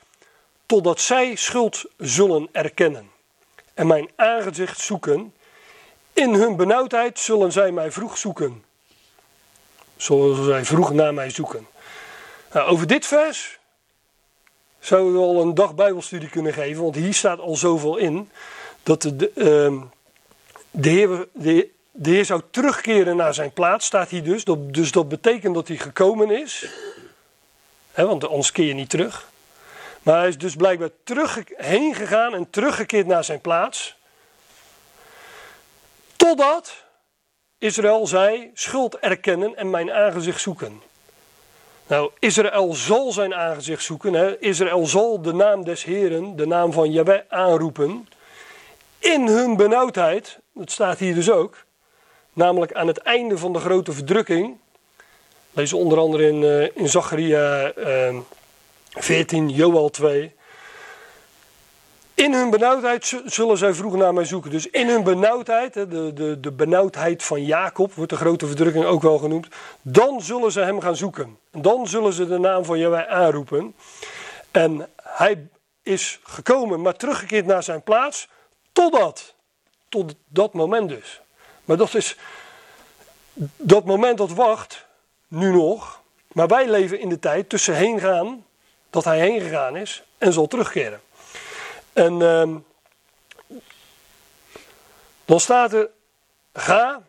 totdat 0.66 1.00
zij 1.00 1.36
schuld 1.36 1.86
zullen 1.98 2.50
erkennen 2.52 3.12
en 3.74 3.88
mijn 3.88 4.10
aangezicht 4.16 4.80
zoeken. 4.80 5.34
In 6.14 6.34
hun 6.34 6.56
benauwdheid 6.56 7.20
zullen 7.20 7.52
zij 7.52 7.72
mij 7.72 7.92
vroeg 7.92 8.18
zoeken. 8.18 8.64
Zullen 9.98 10.46
zij 10.46 10.66
vroeg 10.66 10.94
naar 10.94 11.14
mij 11.14 11.30
zoeken. 11.30 11.68
Nou, 12.54 12.70
over 12.70 12.88
dit 12.88 13.06
vers 13.06 13.60
zouden 14.80 15.14
we 15.14 15.20
al 15.20 15.42
een 15.42 15.54
dag 15.54 15.76
Bijbelstudie 15.76 16.30
kunnen 16.30 16.54
geven, 16.54 16.84
want 16.84 16.96
hier 16.96 17.14
staat 17.14 17.40
al 17.40 17.56
zoveel 17.56 17.98
in. 17.98 18.30
Dat 18.84 19.02
de, 19.02 19.16
de, 19.16 19.32
ehm, 19.36 19.82
de, 20.76 20.90
Heer, 20.90 21.28
de, 21.92 22.24
zou 22.24 22.42
terugkeren 22.52 23.16
naar 23.16 23.34
zijn 23.34 23.52
plaats, 23.52 23.86
staat 23.86 24.10
hier 24.10 24.24
dus. 24.24 24.44
Dus 24.58 24.92
dat 24.92 25.10
betekent 25.10 25.56
dat 25.56 25.68
hij 25.68 25.78
gekomen 25.78 26.32
is. 26.42 26.66
He, 27.92 28.06
want 28.06 28.28
anders 28.28 28.52
keer 28.52 28.66
je 28.66 28.74
niet 28.74 28.90
terug. 28.90 29.32
Maar 30.04 30.18
hij 30.18 30.28
is 30.28 30.38
dus 30.38 30.56
blijkbaar 30.56 30.90
terug, 31.04 31.44
heen 31.56 31.96
gegaan 31.96 32.34
en 32.34 32.50
teruggekeerd 32.50 33.08
naar 33.08 33.24
zijn 33.24 33.42
plaats. 33.42 33.96
Totdat 36.16 36.84
Israël 37.58 38.08
zei: 38.08 38.52
schuld 38.54 38.98
erkennen 38.98 39.56
en 39.56 39.70
mijn 39.70 39.92
aangezicht 39.92 40.42
zoeken. 40.42 40.82
Nou, 41.88 42.12
Israël 42.20 42.74
zal 42.74 43.12
zijn 43.12 43.34
aangezicht 43.34 43.84
zoeken. 43.84 44.42
Israël 44.42 44.86
zal 44.86 45.22
de 45.22 45.34
naam 45.34 45.64
des 45.64 45.84
Heren, 45.84 46.36
de 46.36 46.48
naam 46.48 46.72
van 46.72 46.92
Yahweh, 46.92 47.22
aanroepen. 47.28 48.08
In 49.00 49.28
hun 49.28 49.56
benauwdheid, 49.56 50.40
dat 50.54 50.72
staat 50.72 51.00
hier 51.00 51.16
dus 51.16 51.32
ook. 51.32 51.66
Namelijk 52.34 52.74
aan 52.74 52.88
het 52.88 52.98
einde 52.98 53.38
van 53.38 53.54
de 53.54 53.60
grote 53.60 53.92
verdrukking. 53.92 54.58
Lees 55.52 55.74
onder 55.74 55.98
andere 55.98 56.28
in, 56.28 56.42
uh, 56.42 56.78
in 56.78 56.90
Zacharia 56.90 57.74
uh, 57.78 58.18
14, 58.90 59.50
Joel 59.50 59.90
2. 59.90 60.36
In 62.14 62.34
hun 62.34 62.50
benauwdheid 62.50 63.22
zullen 63.26 63.58
zij 63.58 63.74
vroeg 63.74 63.96
naar 63.96 64.14
mij 64.14 64.26
zoeken. 64.26 64.52
Dus 64.52 64.68
in 64.70 64.88
hun 64.88 65.04
benauwdheid, 65.04 65.74
de, 65.74 66.14
de, 66.14 66.40
de 66.40 66.52
benauwdheid 66.52 67.24
van 67.24 67.46
Jacob, 67.46 67.94
wordt 67.94 68.12
de 68.12 68.18
grote 68.18 68.48
verdrukking 68.48 68.86
ook 68.86 69.02
wel 69.02 69.18
genoemd. 69.18 69.48
Dan 69.82 70.22
zullen 70.22 70.52
ze 70.52 70.60
hem 70.60 70.80
gaan 70.80 70.96
zoeken. 70.96 71.38
Dan 71.52 71.88
zullen 71.88 72.14
ze 72.14 72.28
de 72.28 72.38
naam 72.38 72.66
van 72.66 72.80
Jawij 72.80 73.08
aanroepen. 73.08 73.76
En 74.52 74.90
hij 75.02 75.48
is 75.84 76.20
gekomen, 76.24 76.82
maar 76.82 76.96
teruggekeerd 76.96 77.46
naar 77.46 77.64
zijn 77.64 77.84
plaats. 77.84 78.28
Totdat. 78.72 79.33
Tot 79.94 80.16
dat 80.28 80.54
moment 80.54 80.90
dus. 80.90 81.22
Maar 81.66 81.78
dat 81.78 81.94
is. 81.94 82.18
Dat 83.58 83.86
moment 83.86 84.18
dat 84.18 84.32
wacht, 84.32 84.86
nu 85.28 85.52
nog. 85.52 86.02
Maar 86.32 86.48
wij 86.48 86.70
leven 86.70 87.00
in 87.00 87.10
de 87.10 87.20
tijd 87.20 87.50
tussen 87.50 87.76
heen 87.76 88.00
gaan, 88.00 88.46
dat 88.90 89.04
hij 89.04 89.20
heen 89.20 89.42
gegaan 89.42 89.76
is 89.76 90.04
en 90.18 90.34
zal 90.34 90.48
terugkeren. 90.48 91.02
En 91.94 92.20
uh, 92.20 92.56
dan 95.26 95.40
staat 95.40 95.74
er: 95.74 95.90
Ga 96.54 97.02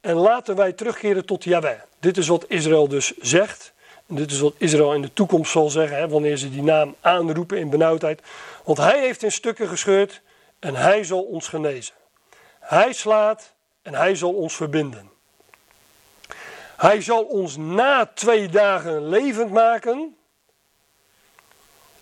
en 0.00 0.14
laten 0.14 0.56
wij 0.56 0.72
terugkeren 0.72 1.26
tot 1.26 1.44
Yahweh. 1.44 1.80
Dit 2.00 2.16
is 2.16 2.28
wat 2.28 2.44
Israël 2.48 2.88
dus 2.88 3.16
zegt. 3.18 3.72
Dit 4.06 4.30
is 4.30 4.40
wat 4.40 4.54
Israël 4.56 4.94
in 4.94 5.02
de 5.02 5.12
toekomst 5.12 5.52
zal 5.52 5.70
zeggen, 5.70 5.96
hè, 5.96 6.08
wanneer 6.08 6.36
ze 6.36 6.50
die 6.50 6.62
naam 6.62 6.96
aanroepen 7.00 7.58
in 7.58 7.70
benauwdheid. 7.70 8.22
Want 8.64 8.78
hij 8.78 9.00
heeft 9.00 9.22
in 9.22 9.32
stukken 9.32 9.68
gescheurd 9.68 10.20
en 10.58 10.74
hij 10.74 11.04
zal 11.04 11.22
ons 11.22 11.48
genezen. 11.48 11.98
Hij 12.70 12.92
slaat 12.92 13.54
en 13.82 13.94
hij 13.94 14.14
zal 14.14 14.32
ons 14.32 14.56
verbinden. 14.56 15.10
Hij 16.76 17.02
zal 17.02 17.24
ons 17.24 17.56
na 17.56 18.06
twee 18.06 18.48
dagen 18.48 19.08
levend 19.08 19.50
maken. 19.50 20.16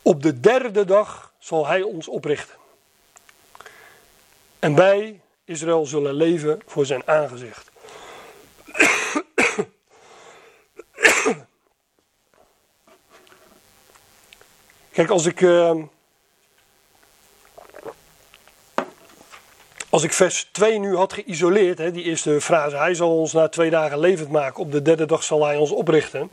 Op 0.02 0.22
de 0.22 0.40
derde 0.40 0.84
dag 0.84 1.32
zal 1.38 1.66
hij 1.66 1.82
ons 1.82 2.08
oprichten. 2.08 2.54
En 4.58 4.74
wij, 4.74 5.20
Israël, 5.44 5.86
zullen 5.86 6.14
leven 6.14 6.60
voor 6.66 6.86
zijn 6.86 7.02
aangezicht. 7.06 7.70
Kijk, 14.92 15.10
als 15.10 15.26
ik. 15.26 15.40
Uh, 15.40 15.82
als 19.98 20.06
ik 20.06 20.12
vers 20.12 20.48
2 20.52 20.78
nu 20.78 20.96
had 20.96 21.12
geïsoleerd, 21.12 21.78
hè, 21.78 21.90
die 21.90 22.04
eerste 22.04 22.40
frase, 22.40 22.76
hij 22.76 22.94
zal 22.94 23.18
ons 23.18 23.32
na 23.32 23.48
twee 23.48 23.70
dagen 23.70 23.98
levend 23.98 24.30
maken, 24.30 24.62
op 24.62 24.72
de 24.72 24.82
derde 24.82 25.06
dag 25.06 25.22
zal 25.22 25.44
hij 25.44 25.56
ons 25.56 25.70
oprichten. 25.70 26.30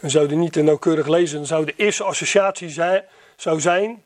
We 0.00 0.08
zouden 0.08 0.38
niet 0.38 0.52
te 0.52 0.62
nauwkeurig 0.62 1.06
lezen, 1.06 1.36
dan 1.36 1.46
zou 1.46 1.64
de 1.64 1.74
eerste 1.76 2.04
associatie 2.04 2.68
zijn, 2.68 3.04
zou 3.36 3.60
zijn 3.60 4.02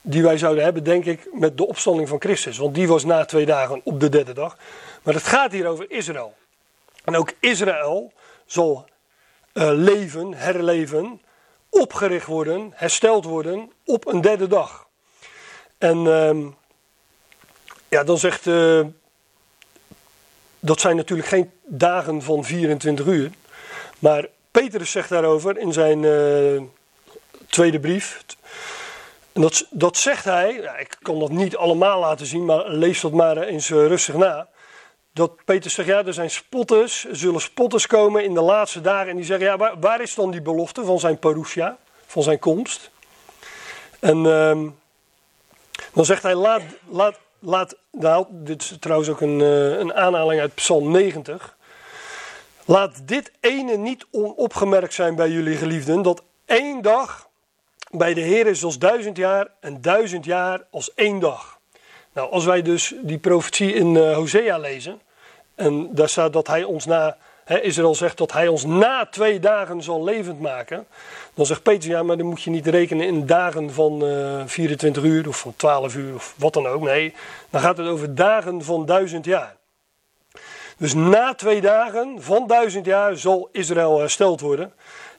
die 0.00 0.22
wij 0.22 0.38
zouden 0.38 0.64
hebben, 0.64 0.84
denk 0.84 1.04
ik, 1.04 1.28
met 1.32 1.56
de 1.56 1.66
opstanding 1.66 2.08
van 2.08 2.20
Christus. 2.20 2.58
Want 2.58 2.74
die 2.74 2.88
was 2.88 3.04
na 3.04 3.24
twee 3.24 3.46
dagen 3.46 3.80
op 3.84 4.00
de 4.00 4.08
derde 4.08 4.32
dag. 4.32 4.56
Maar 5.02 5.14
het 5.14 5.26
gaat 5.26 5.52
hier 5.52 5.66
over 5.66 5.90
Israël. 5.90 6.34
En 7.04 7.16
ook 7.16 7.32
Israël 7.40 8.12
zal 8.46 8.84
uh, 9.54 9.70
leven, 9.72 10.34
herleven, 10.34 11.20
opgericht 11.70 12.26
worden, 12.26 12.72
hersteld 12.74 13.24
worden 13.24 13.72
op 13.84 14.06
een 14.06 14.20
derde 14.20 14.46
dag. 14.46 14.86
En 15.78 16.04
uh, 16.04 16.46
ja, 17.92 18.04
dan 18.04 18.18
zegt. 18.18 18.46
Uh, 18.46 18.80
dat 20.60 20.80
zijn 20.80 20.96
natuurlijk 20.96 21.28
geen 21.28 21.50
dagen 21.64 22.22
van 22.22 22.44
24 22.44 23.06
uur. 23.06 23.30
Maar 23.98 24.28
Petrus 24.50 24.90
zegt 24.90 25.08
daarover 25.08 25.58
in 25.58 25.72
zijn 25.72 26.02
uh, 26.02 26.62
tweede 27.48 27.80
brief, 27.80 28.24
en 29.32 29.40
dat, 29.40 29.66
dat 29.70 29.96
zegt 29.96 30.24
hij, 30.24 30.52
ja, 30.52 30.76
ik 30.76 30.96
kan 31.02 31.18
dat 31.18 31.30
niet 31.30 31.56
allemaal 31.56 32.00
laten 32.00 32.26
zien, 32.26 32.44
maar 32.44 32.68
lees 32.68 33.00
dat 33.00 33.12
maar 33.12 33.36
eens 33.36 33.68
uh, 33.68 33.86
rustig 33.86 34.14
na. 34.14 34.48
Dat 35.12 35.44
Peter 35.44 35.70
zegt, 35.70 35.88
ja, 35.88 36.04
er 36.04 36.14
zijn 36.14 36.30
spotters, 36.30 37.06
er 37.06 37.16
zullen 37.16 37.40
spotters 37.40 37.86
komen 37.86 38.24
in 38.24 38.34
de 38.34 38.40
laatste 38.40 38.80
dagen. 38.80 39.08
En 39.08 39.16
die 39.16 39.24
zeggen, 39.24 39.46
ja, 39.46 39.76
waar, 39.80 40.00
is 40.00 40.14
dan 40.14 40.30
die 40.30 40.42
belofte 40.42 40.84
van 40.84 41.00
zijn 41.00 41.18
parousia, 41.18 41.78
van 42.06 42.22
zijn 42.22 42.38
komst? 42.38 42.90
En 44.00 44.24
uh, 44.24 44.60
dan 45.92 46.04
zegt 46.04 46.22
hij, 46.22 46.34
laat, 46.34 46.62
laat, 46.88 47.18
laat 47.42 47.76
nou, 47.90 48.26
dit 48.30 48.62
is 48.62 48.76
trouwens 48.80 49.10
ook 49.10 49.20
een, 49.20 49.40
uh, 49.40 49.78
een 49.78 49.94
aanhaling 49.94 50.40
uit 50.40 50.54
Psalm 50.54 50.90
90. 50.90 51.56
Laat 52.64 53.08
dit 53.08 53.32
ene 53.40 53.76
niet 53.76 54.06
onopgemerkt 54.10 54.94
zijn 54.94 55.14
bij 55.14 55.30
jullie 55.30 55.56
geliefden, 55.56 56.02
dat 56.02 56.22
één 56.44 56.82
dag 56.82 57.28
bij 57.90 58.14
de 58.14 58.20
Heer 58.20 58.46
is 58.46 58.64
als 58.64 58.78
duizend 58.78 59.16
jaar 59.16 59.48
en 59.60 59.80
duizend 59.80 60.24
jaar 60.24 60.66
als 60.70 60.94
één 60.94 61.18
dag. 61.18 61.58
Nou, 62.12 62.30
als 62.30 62.44
wij 62.44 62.62
dus 62.62 62.94
die 63.02 63.18
profetie 63.18 63.74
in 63.74 63.94
uh, 63.94 64.14
Hosea 64.14 64.58
lezen, 64.58 65.00
en 65.54 65.94
daar 65.94 66.08
staat 66.08 66.32
dat 66.32 66.46
hij 66.46 66.64
ons 66.64 66.84
na, 66.86 67.16
Israël 67.60 67.94
zegt 67.94 68.18
dat 68.18 68.32
hij 68.32 68.48
ons 68.48 68.64
na 68.64 69.06
twee 69.06 69.40
dagen 69.40 69.82
zal 69.82 70.04
levend 70.04 70.40
maken, 70.40 70.86
dan 71.34 71.46
zegt 71.46 71.62
Peter, 71.62 71.90
ja, 71.90 72.02
maar 72.02 72.16
dan 72.16 72.26
moet 72.26 72.42
je 72.42 72.50
niet 72.50 72.66
rekenen 72.66 73.06
in 73.06 73.26
dagen 73.26 73.72
van 73.72 74.04
uh, 74.04 74.40
eh, 74.40 74.46
24 74.46 75.02
uur 75.02 75.28
of 75.28 75.38
van 75.38 75.54
12 75.56 75.94
uur 75.94 76.14
of 76.14 76.34
wat 76.36 76.52
dan 76.52 76.66
ook. 76.66 76.82
Nee, 76.82 77.14
dan 77.50 77.60
gaat 77.60 77.76
het 77.76 77.86
over 77.86 78.14
dagen 78.14 78.64
van 78.64 78.86
duizend 78.86 79.24
jaar. 79.24 79.56
Dus 80.76 80.94
na 80.94 81.34
twee 81.34 81.60
dagen 81.60 82.22
van 82.22 82.46
duizend 82.46 82.86
jaar 82.86 83.16
zal 83.16 83.48
Israël 83.52 83.98
hersteld 83.98 84.40
worden. 84.40 84.72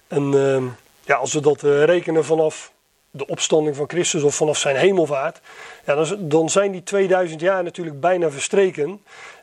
En 0.07 0.31
uh, 0.33 0.63
ja, 1.05 1.15
als 1.15 1.33
we 1.33 1.41
dat 1.41 1.63
uh, 1.63 1.83
rekenen 1.83 2.25
vanaf 2.25 2.71
de 3.11 3.27
opstanding 3.27 3.75
van 3.75 3.89
Christus 3.89 4.23
of 4.23 4.35
vanaf 4.35 4.57
zijn 4.57 4.75
hemelvaart, 4.75 5.41
ja, 5.85 5.95
dan, 5.95 6.17
dan 6.19 6.49
zijn 6.49 6.71
die 6.71 6.83
2000 6.83 7.41
jaar 7.41 7.63
natuurlijk 7.63 7.99
bijna 7.99 8.29
verstreken. 8.29 9.01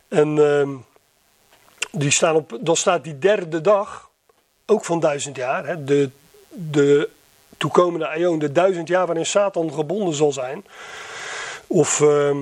En 0.09 0.37
uh, 0.37 0.68
die 1.90 2.11
staan 2.11 2.35
op, 2.35 2.59
dan 2.61 2.76
staat 2.76 3.04
die 3.04 3.18
derde 3.18 3.61
dag 3.61 4.11
ook 4.66 4.85
van 4.85 5.00
duizend 5.00 5.37
jaar, 5.37 5.66
hè, 5.66 5.85
de, 5.85 6.11
de 6.49 7.09
toekomende 7.56 8.09
aion, 8.09 8.38
de 8.38 8.52
duizend 8.52 8.88
jaar 8.88 9.06
waarin 9.06 9.26
Satan 9.26 9.73
gebonden 9.73 10.14
zal 10.14 10.32
zijn. 10.32 10.64
Of 11.66 12.00
uh, 12.00 12.37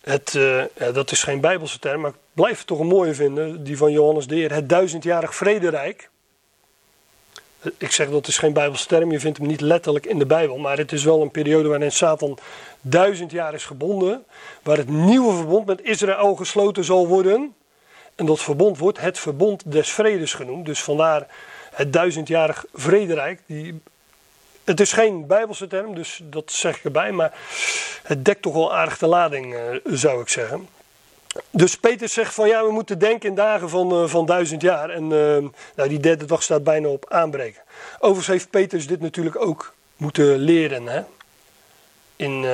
het, 0.00 0.32
ja, 0.78 0.92
dat 0.92 1.10
is 1.10 1.22
geen 1.22 1.40
Bijbelse 1.40 1.78
term, 1.78 2.00
maar 2.00 2.10
ik 2.10 2.16
blijf 2.32 2.58
het 2.58 2.66
toch 2.66 2.78
een 2.78 2.86
mooie 2.86 3.14
vinden, 3.14 3.64
die 3.64 3.76
van 3.76 3.92
Johannes 3.92 4.26
de 4.26 4.34
Heer, 4.34 4.52
het 4.52 4.68
duizendjarig 4.68 5.34
vrederijk 5.34 6.10
ik 7.78 7.92
zeg 7.92 8.10
dat 8.10 8.26
is 8.26 8.38
geen 8.38 8.52
Bijbelse 8.52 8.86
term, 8.86 9.10
je 9.10 9.20
vindt 9.20 9.38
hem 9.38 9.46
niet 9.46 9.60
letterlijk 9.60 10.06
in 10.06 10.18
de 10.18 10.26
Bijbel, 10.26 10.58
maar 10.58 10.76
het 10.76 10.92
is 10.92 11.04
wel 11.04 11.22
een 11.22 11.30
periode 11.30 11.68
waarin 11.68 11.92
Satan 11.92 12.38
duizend 12.80 13.30
jaar 13.30 13.54
is 13.54 13.64
gebonden, 13.64 14.24
waar 14.62 14.76
het 14.76 14.88
nieuwe 14.88 15.34
verbond 15.34 15.66
met 15.66 15.82
Israël 15.82 16.34
gesloten 16.34 16.84
zal 16.84 17.06
worden. 17.06 17.54
En 18.14 18.26
dat 18.26 18.40
verbond 18.40 18.78
wordt 18.78 19.00
het 19.00 19.18
verbond 19.18 19.72
des 19.72 19.90
vredes 19.90 20.34
genoemd, 20.34 20.66
dus 20.66 20.82
vandaar 20.82 21.26
het 21.74 21.92
duizendjarig 21.92 22.64
vrederijk. 22.72 23.40
Die, 23.46 23.80
het 24.64 24.80
is 24.80 24.92
geen 24.92 25.26
Bijbelse 25.26 25.66
term, 25.66 25.94
dus 25.94 26.20
dat 26.22 26.52
zeg 26.52 26.76
ik 26.76 26.84
erbij, 26.84 27.12
maar 27.12 27.32
het 28.02 28.24
dekt 28.24 28.42
toch 28.42 28.52
wel 28.54 28.74
aardig 28.74 28.98
de 28.98 29.06
lading, 29.06 29.54
eh, 29.54 29.60
zou 29.84 30.20
ik 30.20 30.28
zeggen. 30.28 30.68
Dus 31.50 31.76
Peter 31.76 32.08
zegt 32.08 32.34
van 32.34 32.48
ja, 32.48 32.64
we 32.64 32.72
moeten 32.72 32.98
denken 32.98 33.28
in 33.28 33.34
dagen 33.34 33.68
van, 33.68 34.02
uh, 34.02 34.08
van 34.08 34.26
duizend 34.26 34.62
jaar. 34.62 34.90
En 34.90 35.02
uh, 35.02 35.48
nou, 35.76 35.88
die 35.88 36.00
derde 36.00 36.24
dag 36.24 36.42
staat 36.42 36.64
bijna 36.64 36.88
op 36.88 37.06
aanbreken. 37.08 37.62
Overigens 37.94 38.26
heeft 38.26 38.50
Petrus 38.50 38.86
dit 38.86 39.00
natuurlijk 39.00 39.36
ook 39.36 39.74
moeten 39.96 40.36
leren. 40.36 40.86
Hè? 40.86 41.02
In, 42.16 42.46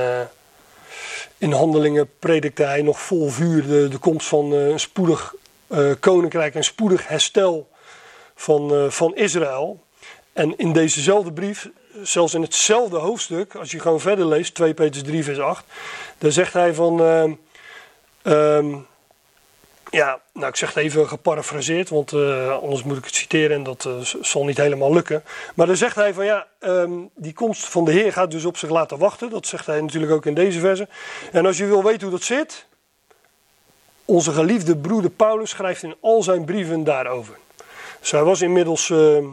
in 1.38 1.52
handelingen 1.52 2.10
predikte 2.18 2.62
hij 2.62 2.82
nog 2.82 3.00
vol 3.00 3.28
vuur 3.28 3.66
de, 3.66 3.88
de 3.88 3.98
komst 3.98 4.26
van 4.26 4.52
een 4.52 4.80
spoedig 4.80 5.34
koninkrijk 6.00 6.54
en 6.54 6.64
spoedig 6.64 7.08
herstel 7.08 7.68
van, 8.34 8.92
van 8.92 9.16
Israël. 9.16 9.84
En 10.32 10.56
in 10.56 10.72
dezezelfde 10.72 11.32
brief 11.32 11.70
zelfs 12.02 12.34
in 12.34 12.42
hetzelfde 12.42 12.96
hoofdstuk, 12.96 13.54
als 13.54 13.70
je 13.70 13.80
gewoon 13.80 14.00
verder 14.00 14.26
leest, 14.26 14.54
2 14.54 14.74
Petrus 14.74 15.02
3 15.02 15.24
vers 15.24 15.38
8, 15.38 15.64
dan 16.18 16.32
zegt 16.32 16.52
hij 16.52 16.74
van, 16.74 17.00
ehm, 17.00 17.32
ehm, 18.22 18.76
ja, 19.90 20.20
nou 20.32 20.48
ik 20.48 20.56
zeg 20.56 20.74
het 20.74 20.84
even 20.84 21.08
geparafraseerd, 21.08 21.88
want 21.88 22.12
anders 22.62 22.82
moet 22.82 22.96
ik 22.96 23.04
het 23.04 23.14
citeren 23.14 23.56
en 23.56 23.62
dat 23.62 23.88
zal 24.20 24.44
niet 24.44 24.56
helemaal 24.56 24.92
lukken. 24.92 25.24
Maar 25.54 25.66
dan 25.66 25.76
zegt 25.76 25.96
hij 25.96 26.14
van 26.14 26.24
ja, 26.24 26.46
um, 26.60 27.10
die 27.14 27.32
komst 27.32 27.68
van 27.68 27.84
de 27.84 27.92
Heer 27.92 28.12
gaat 28.12 28.30
dus 28.30 28.44
op 28.44 28.56
zich 28.56 28.70
laten 28.70 28.98
wachten. 28.98 29.30
Dat 29.30 29.46
zegt 29.46 29.66
hij 29.66 29.80
natuurlijk 29.80 30.12
ook 30.12 30.26
in 30.26 30.34
deze 30.34 30.60
verse. 30.60 30.88
En 31.32 31.46
als 31.46 31.56
je 31.56 31.66
wil 31.66 31.84
weten 31.84 32.02
hoe 32.02 32.10
dat 32.10 32.22
zit, 32.22 32.66
onze 34.10 34.32
geliefde 34.32 34.76
broeder 34.76 35.10
Paulus 35.10 35.50
schrijft 35.50 35.82
in 35.82 35.94
al 36.00 36.22
zijn 36.22 36.44
brieven 36.44 36.84
daarover. 36.84 37.38
Dus 38.00 38.10
hij 38.10 38.24
was 38.24 38.42
inmiddels 38.42 38.88
uh, 38.88 39.24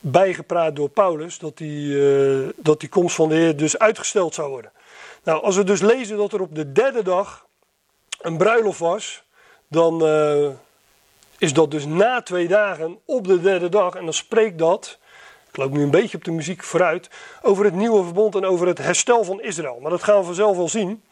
bijgepraat 0.00 0.76
door 0.76 0.88
Paulus 0.88 1.38
dat 1.38 1.56
die, 1.56 1.86
uh, 1.86 2.48
dat 2.56 2.80
die 2.80 2.88
komst 2.88 3.16
van 3.16 3.28
de 3.28 3.34
Heer 3.34 3.56
dus 3.56 3.78
uitgesteld 3.78 4.34
zou 4.34 4.50
worden. 4.50 4.72
Nou, 5.22 5.42
als 5.42 5.56
we 5.56 5.64
dus 5.64 5.80
lezen 5.80 6.16
dat 6.16 6.32
er 6.32 6.40
op 6.40 6.54
de 6.54 6.72
derde 6.72 7.02
dag 7.02 7.46
een 8.20 8.36
bruiloft 8.36 8.78
was, 8.78 9.22
dan 9.68 10.06
uh, 10.06 10.48
is 11.38 11.52
dat 11.52 11.70
dus 11.70 11.86
na 11.86 12.22
twee 12.22 12.48
dagen 12.48 12.98
op 13.04 13.26
de 13.26 13.40
derde 13.40 13.68
dag. 13.68 13.94
En 13.94 14.04
dan 14.04 14.14
spreekt 14.14 14.58
dat, 14.58 14.98
ik 15.54 15.60
loop 15.60 15.72
nu 15.72 15.82
een 15.82 15.90
beetje 15.90 16.16
op 16.16 16.24
de 16.24 16.30
muziek 16.30 16.62
vooruit, 16.62 17.10
over 17.42 17.64
het 17.64 17.74
nieuwe 17.74 18.04
verbond 18.04 18.34
en 18.34 18.44
over 18.44 18.66
het 18.66 18.78
herstel 18.78 19.24
van 19.24 19.42
Israël. 19.42 19.78
Maar 19.80 19.90
dat 19.90 20.02
gaan 20.02 20.18
we 20.18 20.24
vanzelf 20.24 20.56
wel 20.56 20.68
zien. 20.68 21.02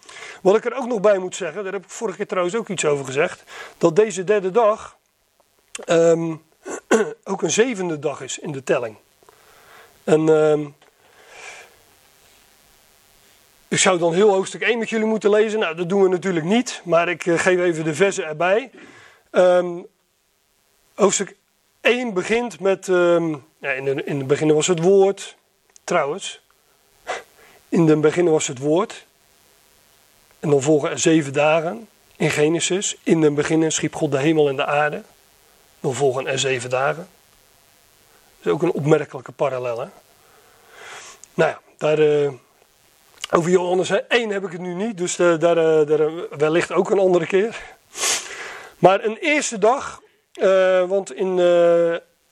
Wat 0.40 0.56
ik 0.56 0.64
er 0.64 0.76
ook 0.76 0.86
nog 0.86 1.00
bij 1.00 1.18
moet 1.18 1.36
zeggen, 1.36 1.64
daar 1.64 1.72
heb 1.72 1.84
ik 1.84 1.90
vorige 1.90 2.16
keer 2.16 2.26
trouwens 2.26 2.56
ook 2.56 2.68
iets 2.68 2.84
over 2.84 3.04
gezegd, 3.04 3.42
dat 3.78 3.96
deze 3.96 4.24
derde 4.24 4.50
dag 4.50 4.96
um, 5.88 6.42
ook 7.24 7.42
een 7.42 7.50
zevende 7.50 7.98
dag 7.98 8.20
is 8.20 8.38
in 8.38 8.52
de 8.52 8.62
telling. 8.62 8.96
En 10.04 10.28
um, 10.28 10.74
ik 13.68 13.78
zou 13.78 13.98
dan 13.98 14.14
heel 14.14 14.32
hoofdstuk 14.32 14.62
1 14.62 14.78
met 14.78 14.90
jullie 14.90 15.06
moeten 15.06 15.30
lezen. 15.30 15.58
Nou, 15.58 15.76
dat 15.76 15.88
doen 15.88 16.02
we 16.02 16.08
natuurlijk 16.08 16.46
niet, 16.46 16.80
maar 16.84 17.08
ik 17.08 17.26
uh, 17.26 17.38
geef 17.38 17.60
even 17.60 17.84
de 17.84 17.94
versen 17.94 18.24
erbij. 18.24 18.70
Um, 19.30 19.86
hoofdstuk 20.94 21.36
1 21.82 22.14
begint 22.14 22.60
met, 22.60 22.86
ja, 22.86 23.70
in, 23.70 23.84
de, 23.84 24.04
in 24.04 24.18
het 24.18 24.26
begin 24.26 24.54
was 24.54 24.66
het 24.66 24.82
woord, 24.82 25.36
trouwens. 25.84 26.40
In 27.68 27.88
het 27.88 28.00
begin 28.00 28.30
was 28.30 28.46
het 28.46 28.58
woord. 28.58 29.06
En 30.40 30.50
dan 30.50 30.62
volgen 30.62 30.90
er 30.90 30.98
zeven 30.98 31.32
dagen 31.32 31.88
in 32.16 32.30
Genesis. 32.30 32.96
In 33.02 33.22
het 33.22 33.34
begin 33.34 33.72
schiep 33.72 33.94
God 33.94 34.10
de 34.10 34.18
hemel 34.18 34.48
en 34.48 34.56
de 34.56 34.66
aarde. 34.66 35.02
Dan 35.80 35.94
volgen 35.94 36.26
er 36.26 36.38
zeven 36.38 36.70
dagen. 36.70 37.08
Dat 38.38 38.46
is 38.46 38.52
ook 38.52 38.62
een 38.62 38.72
opmerkelijke 38.72 39.32
parallel. 39.32 39.80
Hè? 39.80 39.86
Nou 41.34 41.50
ja, 41.50 41.60
daar, 41.78 41.98
uh, 41.98 42.32
over 43.30 43.50
Johannes 43.50 43.90
1 44.08 44.30
heb 44.30 44.44
ik 44.44 44.52
het 44.52 44.60
nu 44.60 44.74
niet, 44.74 44.96
dus 44.96 45.18
uh, 45.18 45.38
daar, 45.38 45.56
uh, 45.56 45.86
daar 45.86 46.28
wellicht 46.38 46.72
ook 46.72 46.90
een 46.90 46.98
andere 46.98 47.26
keer. 47.26 47.60
Maar 48.78 49.04
een 49.04 49.16
eerste 49.16 49.58
dag, 49.58 50.00
want 50.88 51.14
in 51.14 51.36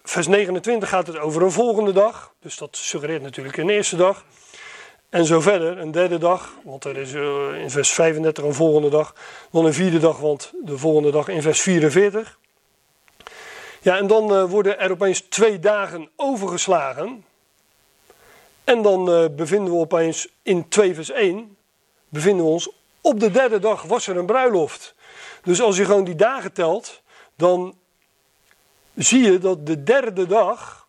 vers 0.02 0.26
29 0.26 0.88
gaat 0.88 1.06
het 1.06 1.18
over 1.18 1.42
een 1.42 1.52
volgende 1.52 1.92
dag. 1.92 2.34
Dus 2.40 2.56
dat 2.56 2.76
suggereert 2.76 3.22
natuurlijk 3.22 3.56
een 3.56 3.70
eerste 3.70 3.96
dag. 3.96 4.24
En 5.08 5.24
zo 5.24 5.40
verder, 5.40 5.78
een 5.78 5.90
derde 5.90 6.18
dag, 6.18 6.54
want 6.64 6.84
er 6.84 6.96
is 6.96 7.12
in 7.62 7.70
vers 7.70 7.90
35 7.90 8.44
een 8.44 8.54
volgende 8.54 8.88
dag. 8.88 9.14
Dan 9.50 9.64
een 9.64 9.74
vierde 9.74 9.98
dag, 9.98 10.18
want 10.18 10.52
de 10.64 10.78
volgende 10.78 11.10
dag 11.10 11.28
in 11.28 11.42
vers 11.42 11.60
44. 11.60 12.38
Ja, 13.82 13.96
en 13.96 14.06
dan 14.06 14.46
worden 14.46 14.78
er 14.78 14.90
opeens 14.90 15.20
twee 15.20 15.58
dagen 15.58 16.10
overgeslagen. 16.16 17.24
En 18.64 18.82
dan 18.82 19.04
bevinden 19.36 19.72
we 19.72 19.78
opeens 19.78 20.28
in 20.42 20.68
2 20.68 20.94
vers 20.94 21.10
1, 21.10 21.56
bevinden 22.08 22.44
we 22.44 22.50
ons 22.50 22.70
op 23.00 23.20
de 23.20 23.30
derde 23.30 23.58
dag 23.58 23.82
was 23.82 24.06
er 24.06 24.16
een 24.16 24.26
bruiloft. 24.26 24.94
Dus 25.42 25.60
als 25.60 25.76
je 25.76 25.84
gewoon 25.84 26.04
die 26.04 26.14
dagen 26.14 26.52
telt, 26.52 27.02
dan 27.36 27.74
zie 28.94 29.20
je 29.20 29.38
dat 29.38 29.66
de 29.66 29.82
derde 29.82 30.26
dag, 30.26 30.86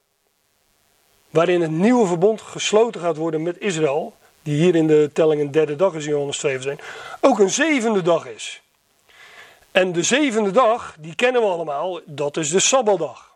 waarin 1.30 1.62
het 1.62 1.72
nieuwe 1.72 2.08
verbond 2.08 2.42
gesloten 2.42 3.02
gaat 3.02 3.18
worden 3.18 3.44
met 3.44 3.60
Israël, 3.60 4.14
die 4.44 4.62
hier 4.62 4.76
in 4.76 4.88
de 4.88 5.10
telling 5.14 5.42
een 5.42 5.52
derde 5.52 5.76
dag 5.76 5.94
is 5.94 6.06
in 6.06 6.12
Johannes 6.12 6.38
2 6.38 6.54
vers 6.54 6.66
1, 6.66 6.80
ook 7.20 7.40
een 7.40 7.50
zevende 7.50 8.02
dag 8.02 8.28
is. 8.28 8.62
En 9.72 9.92
de 9.92 10.04
zevende 10.04 10.52
dag, 10.52 10.96
die 11.00 11.16
kennen 11.16 11.42
we 11.42 11.48
allemaal, 11.48 12.00
dat 12.06 12.38
is 12.38 12.50
de 12.50 12.60
Sabbatdag. 12.60 13.36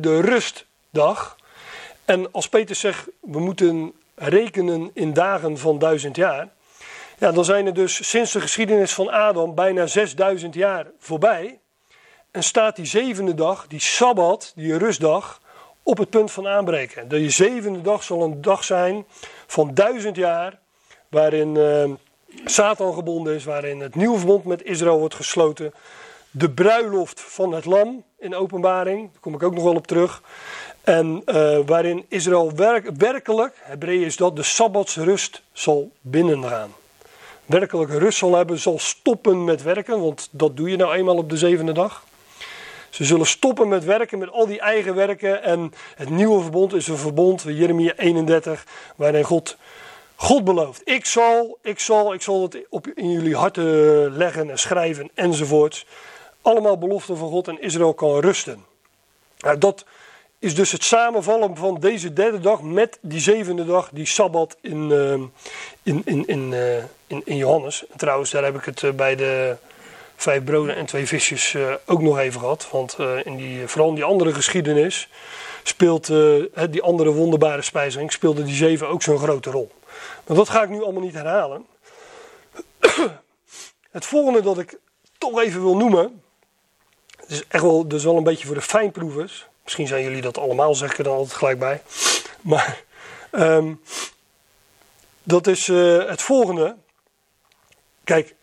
De 0.00 0.20
rustdag. 0.20 1.36
En 2.04 2.32
als 2.32 2.48
Peter 2.48 2.76
zegt, 2.76 3.08
we 3.20 3.40
moeten 3.40 3.92
rekenen 4.14 4.90
in 4.94 5.12
dagen 5.12 5.58
van 5.58 5.78
duizend 5.78 6.16
jaar. 6.16 6.48
Ja, 7.18 7.32
dan 7.32 7.44
zijn 7.44 7.66
er 7.66 7.74
dus 7.74 8.08
sinds 8.08 8.32
de 8.32 8.40
geschiedenis 8.40 8.92
van 8.92 9.10
Adam 9.10 9.54
bijna 9.54 9.86
6000 9.86 10.54
jaar 10.54 10.86
voorbij. 10.98 11.58
En 12.36 12.42
staat 12.42 12.76
die 12.76 12.84
zevende 12.84 13.34
dag, 13.34 13.66
die 13.66 13.80
Sabbat, 13.80 14.52
die 14.56 14.78
rustdag, 14.78 15.40
op 15.82 15.98
het 15.98 16.10
punt 16.10 16.30
van 16.30 16.48
aanbreken. 16.48 17.08
De 17.08 17.30
zevende 17.30 17.80
dag 17.80 18.02
zal 18.02 18.22
een 18.22 18.42
dag 18.42 18.64
zijn 18.64 19.04
van 19.46 19.74
duizend 19.74 20.16
jaar, 20.16 20.58
waarin... 21.08 21.54
Uh, 21.54 21.84
Satan 22.44 22.94
gebonden 22.94 23.34
is, 23.34 23.44
waarin 23.44 23.80
het 23.80 23.94
nieuwe 23.94 24.18
verbond 24.18 24.44
met 24.44 24.62
Israël 24.62 24.98
wordt 24.98 25.14
gesloten. 25.14 25.74
De 26.30 26.50
bruiloft 26.50 27.20
van 27.20 27.52
het 27.52 27.64
lam 27.64 28.04
in 28.18 28.34
openbaring, 28.34 29.10
daar 29.12 29.20
kom 29.20 29.34
ik 29.34 29.42
ook 29.42 29.54
nog 29.54 29.64
wel 29.64 29.74
op 29.74 29.86
terug. 29.86 30.22
En 30.82 31.22
uh, 31.26 31.58
waarin 31.66 32.04
Israël 32.08 32.52
werk, 32.54 32.90
werkelijk, 32.96 33.54
Hebreeën 33.60 34.04
is 34.04 34.16
dat, 34.16 34.36
de 34.36 34.42
Sabbatsrust 34.42 35.42
zal 35.52 35.90
binnengaan. 36.00 36.74
Werkelijk 37.46 37.90
rust 37.90 38.18
zal 38.18 38.34
hebben, 38.34 38.58
zal 38.58 38.78
stoppen 38.78 39.44
met 39.44 39.62
werken, 39.62 40.00
want 40.00 40.28
dat 40.30 40.56
doe 40.56 40.70
je 40.70 40.76
nou 40.76 40.94
eenmaal 40.94 41.16
op 41.16 41.30
de 41.30 41.36
zevende 41.36 41.72
dag. 41.72 42.04
Ze 42.96 43.04
zullen 43.04 43.26
stoppen 43.26 43.68
met 43.68 43.84
werken, 43.84 44.18
met 44.18 44.30
al 44.30 44.46
die 44.46 44.60
eigen 44.60 44.94
werken. 44.94 45.42
En 45.42 45.72
het 45.94 46.10
nieuwe 46.10 46.42
verbond 46.42 46.74
is 46.74 46.88
een 46.88 46.96
verbond, 46.96 47.42
Jeremia 47.42 47.92
31, 47.96 48.66
waarin 48.96 49.24
God 49.24 49.56
God 50.14 50.44
belooft, 50.44 50.80
ik 50.84 51.04
zal, 51.04 51.58
ik 51.62 51.78
zal, 51.78 52.14
ik 52.14 52.22
zal 52.22 52.42
het 52.42 52.58
op, 52.68 52.86
in 52.94 53.10
jullie 53.10 53.36
harten 53.36 54.16
leggen 54.16 54.50
en 54.50 54.58
schrijven 54.58 55.10
enzovoort. 55.14 55.86
Allemaal 56.42 56.78
beloften 56.78 57.16
van 57.16 57.28
God 57.28 57.48
en 57.48 57.60
Israël 57.60 57.94
kan 57.94 58.20
rusten. 58.20 58.64
Nou, 59.38 59.58
dat 59.58 59.84
is 60.38 60.54
dus 60.54 60.72
het 60.72 60.84
samenvallen 60.84 61.56
van 61.56 61.80
deze 61.80 62.12
derde 62.12 62.40
dag 62.40 62.62
met 62.62 62.98
die 63.00 63.20
zevende 63.20 63.64
dag, 63.64 63.90
die 63.92 64.06
Sabbat 64.06 64.56
in, 64.60 64.90
uh, 64.90 65.12
in, 65.82 66.02
in, 66.04 66.26
in, 66.26 66.52
uh, 66.52 66.76
in, 67.06 67.22
in, 67.24 67.36
Johannes. 67.36 67.86
En 67.86 67.98
trouwens, 67.98 68.30
daar 68.30 68.44
heb 68.44 68.56
ik 68.56 68.64
het 68.64 68.82
uh, 68.82 68.92
bij 68.92 69.16
de 69.16 69.56
vijf 70.16 70.44
broden 70.44 70.76
en 70.76 70.86
twee 70.86 71.06
visjes 71.06 71.56
ook 71.84 72.00
nog 72.00 72.18
even 72.18 72.40
gehad. 72.40 72.68
Want 72.70 72.96
in 73.24 73.36
die, 73.36 73.66
vooral 73.66 73.88
in 73.88 73.94
die 73.94 74.04
andere 74.04 74.34
geschiedenis 74.34 75.08
speelt 75.62 76.06
die 76.70 76.82
andere 76.82 77.12
wonderbare 77.12 77.62
spijzing, 77.62 78.12
speelde 78.12 78.44
die 78.44 78.54
zeven 78.54 78.88
ook 78.88 79.02
zo'n 79.02 79.18
grote 79.18 79.50
rol. 79.50 79.70
Maar 80.26 80.36
dat 80.36 80.48
ga 80.48 80.62
ik 80.62 80.68
nu 80.68 80.82
allemaal 80.82 81.02
niet 81.02 81.14
herhalen. 81.14 81.66
Het 83.90 84.06
volgende 84.06 84.40
dat 84.40 84.58
ik 84.58 84.78
toch 85.18 85.40
even 85.40 85.62
wil 85.62 85.76
noemen. 85.76 86.22
Is 87.26 87.42
echt 87.48 87.62
wel, 87.62 87.88
dus 87.88 88.04
wel 88.04 88.16
een 88.16 88.24
beetje 88.24 88.46
voor 88.46 88.54
de 88.54 88.62
fijnproevers. 88.62 89.46
Misschien 89.64 89.86
zijn 89.86 90.02
jullie 90.02 90.22
dat 90.22 90.38
allemaal, 90.38 90.74
zeg 90.74 90.90
ik 90.90 90.98
er 90.98 91.04
dan 91.04 91.16
altijd 91.16 91.38
gelijk 91.38 91.58
bij. 91.58 91.82
Maar 92.40 92.82
um, 93.32 93.80
dat 95.22 95.46
is 95.46 95.66
het 95.66 96.22
volgende. 96.22 96.76
Kijk, 98.04 98.34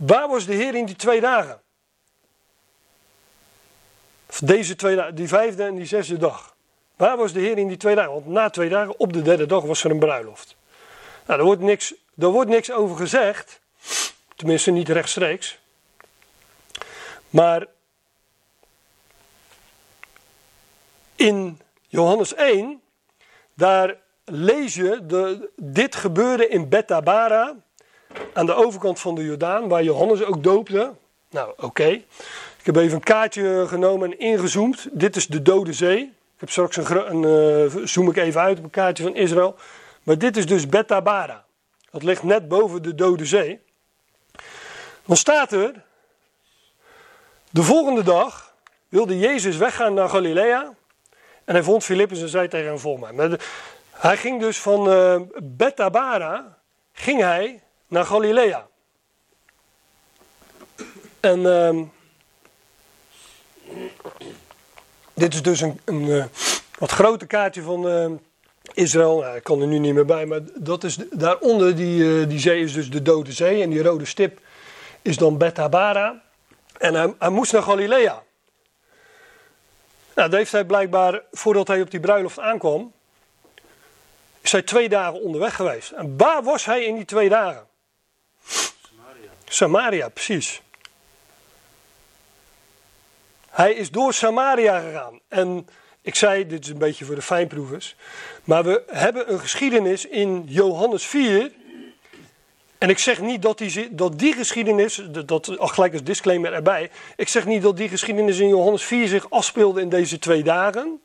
waar 0.00 0.28
was 0.28 0.46
de 0.46 0.54
Heer 0.54 0.74
in 0.74 0.84
die 0.84 0.96
twee 0.96 1.20
dagen? 1.20 1.60
Deze 4.40 4.76
twee 4.76 4.96
dagen, 4.96 5.14
die 5.14 5.28
vijfde 5.28 5.64
en 5.64 5.74
die 5.74 5.86
zesde 5.86 6.16
dag. 6.16 6.56
Waar 6.96 7.16
was 7.16 7.32
de 7.32 7.40
Heer 7.40 7.58
in 7.58 7.68
die 7.68 7.76
twee 7.76 7.94
dagen? 7.94 8.12
Want 8.12 8.26
na 8.26 8.50
twee 8.50 8.68
dagen, 8.68 8.98
op 8.98 9.12
de 9.12 9.22
derde 9.22 9.46
dag, 9.46 9.62
was 9.62 9.84
er 9.84 9.90
een 9.90 9.98
bruiloft. 9.98 10.56
Nou, 11.26 11.38
er 11.38 11.44
wordt 11.44 11.62
niks, 11.62 11.94
er 12.18 12.28
wordt 12.28 12.50
niks 12.50 12.72
over 12.72 12.96
gezegd. 12.96 13.60
Tenminste, 14.36 14.70
niet 14.70 14.88
rechtstreeks. 14.88 15.58
Maar 17.30 17.66
in 21.16 21.60
Johannes 21.86 22.34
1, 22.34 22.82
daar 23.54 23.96
lees 24.24 24.74
je 24.74 25.06
de, 25.06 25.50
dit 25.56 25.94
gebeurde 25.94 26.48
in 26.48 26.68
Betabara, 26.68 27.56
aan 28.32 28.46
de 28.46 28.54
overkant 28.54 29.00
van 29.00 29.14
de 29.14 29.24
Jordaan, 29.24 29.68
waar 29.68 29.82
Johannes 29.82 30.22
ook 30.22 30.42
doopte. 30.42 30.92
Nou, 31.30 31.52
oké. 31.56 31.86
Ik 32.58 32.66
heb 32.66 32.76
even 32.76 32.94
een 32.94 33.02
kaartje 33.02 33.64
genomen 33.68 34.10
en 34.10 34.18
ingezoomd. 34.18 34.88
Dit 34.92 35.16
is 35.16 35.26
de 35.26 35.42
Dode 35.42 35.72
Zee. 35.72 35.98
Ik 36.00 36.40
heb 36.40 36.50
straks 36.50 36.76
een, 36.76 37.10
een 37.10 37.66
uh, 37.76 37.86
zoom 37.86 38.08
ik 38.08 38.16
even 38.16 38.40
uit 38.40 38.58
op 38.58 38.64
een 38.64 38.70
kaartje 38.70 39.02
van 39.02 39.14
Israël. 39.14 39.56
Maar 40.02 40.18
dit 40.18 40.36
is 40.36 40.46
dus 40.46 40.66
Betabara. 40.66 41.44
Dat 41.90 42.02
ligt 42.02 42.22
net 42.22 42.48
boven 42.48 42.82
de 42.82 42.94
Dode 42.94 43.26
Zee. 43.26 43.60
Dan 45.04 45.16
staat 45.16 45.52
er, 45.52 45.72
de 47.50 47.62
volgende 47.62 48.02
dag 48.02 48.54
wilde 48.88 49.18
Jezus 49.18 49.56
weggaan 49.56 49.94
naar 49.94 50.08
Galilea 50.08 50.74
En 51.44 51.54
hij 51.54 51.62
vond 51.62 51.84
Filippus 51.84 52.20
en 52.20 52.28
zei 52.28 52.48
tegen 52.48 52.66
hem, 52.66 52.78
volg 52.78 53.12
mij. 53.12 53.38
Hij 53.90 54.16
ging 54.16 54.40
dus 54.40 54.60
van 54.60 54.92
uh, 54.92 55.20
Betabara, 55.42 56.58
ging 56.92 57.20
hij 57.20 57.62
naar 57.90 58.04
Galilea. 58.04 58.66
En 61.20 61.40
uh, 61.40 61.80
dit 65.14 65.34
is 65.34 65.42
dus 65.42 65.60
een, 65.60 65.80
een 65.84 66.02
uh, 66.02 66.24
wat 66.78 66.90
groter 66.90 67.26
kaartje 67.26 67.62
van 67.62 67.86
uh, 67.86 68.10
Israël. 68.72 69.18
Nou, 69.18 69.36
ik 69.36 69.42
kan 69.42 69.60
er 69.60 69.66
nu 69.66 69.78
niet 69.78 69.94
meer 69.94 70.04
bij, 70.04 70.26
maar 70.26 70.40
dat 70.54 70.84
is 70.84 70.96
daaronder, 71.10 71.76
die, 71.76 72.26
die 72.26 72.38
zee 72.38 72.62
is 72.62 72.72
dus 72.72 72.90
de 72.90 73.02
Dode 73.02 73.32
Zee. 73.32 73.62
En 73.62 73.70
die 73.70 73.82
rode 73.82 74.04
stip 74.04 74.40
is 75.02 75.16
dan 75.16 75.38
Betabara. 75.38 76.22
En 76.78 76.94
hij, 76.94 77.14
hij 77.18 77.30
moest 77.30 77.52
naar 77.52 77.62
Galilea. 77.62 78.22
Nou, 80.14 80.28
dat 80.28 80.38
heeft 80.38 80.52
hij 80.52 80.64
blijkbaar, 80.64 81.22
voordat 81.32 81.68
hij 81.68 81.80
op 81.80 81.90
die 81.90 82.00
bruiloft 82.00 82.38
aankwam, 82.38 82.92
is 84.40 84.52
hij 84.52 84.62
twee 84.62 84.88
dagen 84.88 85.22
onderweg 85.22 85.56
geweest. 85.56 85.90
En 85.90 86.16
waar 86.16 86.42
was 86.42 86.64
hij 86.64 86.84
in 86.84 86.94
die 86.94 87.04
twee 87.04 87.28
dagen? 87.28 87.68
Samaria. 89.52 90.08
Precies. 90.08 90.62
Hij 93.48 93.72
is 93.72 93.90
door 93.90 94.14
Samaria 94.14 94.80
gegaan. 94.80 95.20
En 95.28 95.68
ik 96.02 96.14
zei, 96.14 96.46
dit 96.46 96.64
is 96.64 96.70
een 96.70 96.78
beetje 96.78 97.04
voor 97.04 97.14
de 97.14 97.22
fijnproevers. 97.22 97.96
Maar 98.44 98.64
we 98.64 98.82
hebben 98.86 99.32
een 99.32 99.40
geschiedenis 99.40 100.06
in 100.06 100.44
Johannes 100.46 101.06
4. 101.06 101.52
En 102.78 102.88
ik 102.88 102.98
zeg 102.98 103.20
niet 103.20 103.42
dat 103.42 103.58
die, 103.58 103.94
dat 103.94 104.18
die 104.18 104.34
geschiedenis, 104.34 105.02
dat, 105.26 105.50
gelijk 105.58 105.92
als 105.92 106.02
disclaimer 106.02 106.52
erbij. 106.52 106.90
Ik 107.16 107.28
zeg 107.28 107.46
niet 107.46 107.62
dat 107.62 107.76
die 107.76 107.88
geschiedenis 107.88 108.38
in 108.38 108.48
Johannes 108.48 108.82
4 108.82 109.08
zich 109.08 109.30
afspeelde 109.30 109.80
in 109.80 109.88
deze 109.88 110.18
twee 110.18 110.42
dagen. 110.42 111.00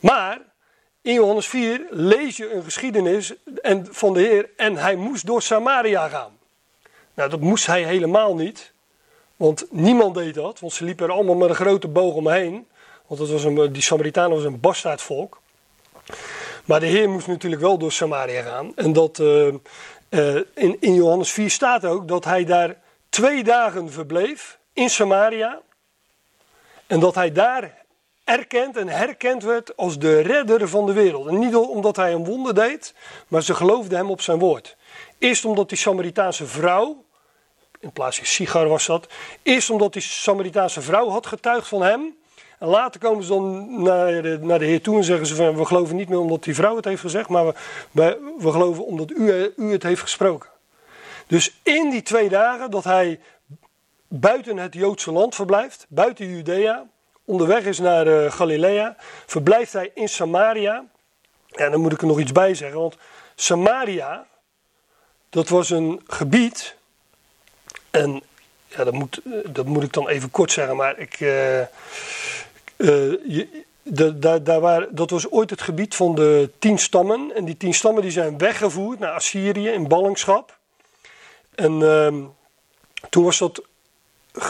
Maar 0.00 0.40
in 1.02 1.14
Johannes 1.14 1.46
4 1.46 1.86
lees 1.90 2.36
je 2.36 2.52
een 2.52 2.64
geschiedenis 2.64 3.34
en, 3.62 3.86
van 3.90 4.12
de 4.12 4.20
Heer 4.20 4.50
en 4.56 4.76
hij 4.76 4.96
moest 4.96 5.26
door 5.26 5.42
Samaria 5.42 6.08
gaan. 6.08 6.40
Nou, 7.14 7.30
dat 7.30 7.40
moest 7.40 7.66
hij 7.66 7.82
helemaal 7.82 8.34
niet. 8.34 8.72
Want 9.36 9.66
niemand 9.70 10.14
deed 10.14 10.34
dat, 10.34 10.60
want 10.60 10.72
ze 10.72 10.84
liepen 10.84 11.06
er 11.06 11.12
allemaal 11.12 11.34
met 11.34 11.48
een 11.48 11.54
grote 11.54 11.88
boog 11.88 12.14
omheen. 12.14 12.66
Want 13.06 13.20
dat 13.20 13.30
was 13.30 13.44
een, 13.44 13.72
die 13.72 13.82
Samaritanen 13.82 14.36
was 14.36 14.44
een 14.44 14.60
bastaardvolk. 14.60 15.40
Maar 16.64 16.80
de 16.80 16.86
Heer 16.86 17.10
moest 17.10 17.26
natuurlijk 17.26 17.62
wel 17.62 17.78
door 17.78 17.92
Samaria 17.92 18.42
gaan. 18.42 18.72
En 18.76 18.92
dat, 18.92 19.18
uh, 19.18 19.46
uh, 20.08 20.34
in, 20.54 20.76
in 20.80 20.94
Johannes 20.94 21.32
4 21.32 21.50
staat 21.50 21.84
ook 21.84 22.08
dat 22.08 22.24
hij 22.24 22.44
daar 22.44 22.76
twee 23.08 23.44
dagen 23.44 23.90
verbleef 23.90 24.58
in 24.72 24.90
Samaria. 24.90 25.60
En 26.86 27.00
dat 27.00 27.14
hij 27.14 27.32
daar 27.32 27.84
erkend 28.24 28.76
en 28.76 28.88
herkend 28.88 29.42
werd 29.42 29.76
als 29.76 29.98
de 29.98 30.20
redder 30.20 30.68
van 30.68 30.86
de 30.86 30.92
wereld. 30.92 31.26
En 31.26 31.38
niet 31.38 31.56
omdat 31.56 31.96
hij 31.96 32.12
een 32.12 32.24
wonder 32.24 32.54
deed, 32.54 32.94
maar 33.28 33.42
ze 33.42 33.54
geloofden 33.54 33.98
hem 33.98 34.10
op 34.10 34.20
zijn 34.20 34.38
woord. 34.38 34.76
Eerst 35.22 35.44
omdat 35.44 35.68
die 35.68 35.78
Samaritaanse 35.78 36.46
vrouw, 36.46 37.04
in 37.80 37.92
plaats 37.92 38.16
van 38.16 38.26
Sigar 38.26 38.68
was 38.68 38.86
dat, 38.86 39.06
eerst 39.42 39.70
omdat 39.70 39.92
die 39.92 40.02
Samaritaanse 40.02 40.80
vrouw 40.80 41.08
had 41.08 41.26
getuigd 41.26 41.68
van 41.68 41.82
hem. 41.82 42.16
En 42.58 42.68
later 42.68 43.00
komen 43.00 43.24
ze 43.24 43.28
dan 43.28 43.82
naar 43.82 44.22
de, 44.22 44.38
naar 44.40 44.58
de 44.58 44.64
Heer 44.64 44.82
toe 44.82 44.96
en 44.96 45.04
zeggen 45.04 45.26
ze 45.26 45.34
van 45.34 45.56
we 45.56 45.64
geloven 45.64 45.96
niet 45.96 46.08
meer 46.08 46.18
omdat 46.18 46.44
die 46.44 46.54
vrouw 46.54 46.76
het 46.76 46.84
heeft 46.84 47.00
gezegd, 47.00 47.28
maar 47.28 47.44
we, 47.90 48.34
we, 48.38 48.50
geloven 48.50 48.84
omdat 48.86 49.10
u, 49.10 49.52
u 49.56 49.72
het 49.72 49.82
heeft 49.82 50.00
gesproken. 50.00 50.48
Dus 51.26 51.60
in 51.62 51.90
die 51.90 52.02
twee 52.02 52.28
dagen 52.28 52.70
dat 52.70 52.84
hij 52.84 53.20
buiten 54.08 54.56
het 54.56 54.74
Joodse 54.74 55.12
land 55.12 55.34
verblijft, 55.34 55.86
buiten 55.88 56.28
Judea, 56.28 56.86
onderweg 57.24 57.64
is 57.64 57.78
naar 57.78 58.06
uh, 58.06 58.30
Galilea, 58.30 58.96
verblijft 59.26 59.72
hij 59.72 59.90
in 59.94 60.08
Samaria. 60.08 60.84
En 61.50 61.70
dan 61.70 61.80
moet 61.80 61.92
ik 61.92 62.00
er 62.00 62.06
nog 62.06 62.20
iets 62.20 62.32
bij 62.32 62.54
zeggen, 62.54 62.80
want 62.80 62.96
Samaria, 63.34 64.26
dat 65.32 65.48
was 65.48 65.70
een 65.70 66.00
gebied. 66.06 66.76
En 67.90 68.22
ja, 68.66 68.84
dat 68.84 68.92
moet, 68.92 69.20
dat 69.46 69.66
moet 69.66 69.82
ik 69.82 69.92
dan 69.92 70.08
even 70.08 70.30
kort 70.30 70.52
zeggen, 70.52 70.76
maar 70.76 70.98
ik. 70.98 71.20
Uh, 71.20 71.58
uh, 72.76 73.46
de, 73.82 74.42
daar 74.42 74.60
waar, 74.60 74.86
dat 74.90 75.10
was 75.10 75.30
ooit 75.30 75.50
het 75.50 75.62
gebied 75.62 75.94
van 75.94 76.14
de 76.14 76.50
tien 76.58 76.78
stammen. 76.78 77.32
En 77.34 77.44
die 77.44 77.56
tien 77.56 77.74
stammen 77.74 78.02
die 78.02 78.10
zijn 78.10 78.38
weggevoerd 78.38 78.98
naar 78.98 79.12
Assyrië 79.12 79.68
in 79.68 79.88
ballingschap. 79.88 80.58
En 81.54 81.80
uh, 81.80 82.14
toen 83.10 83.24
was 83.24 83.38
dat 83.38 83.62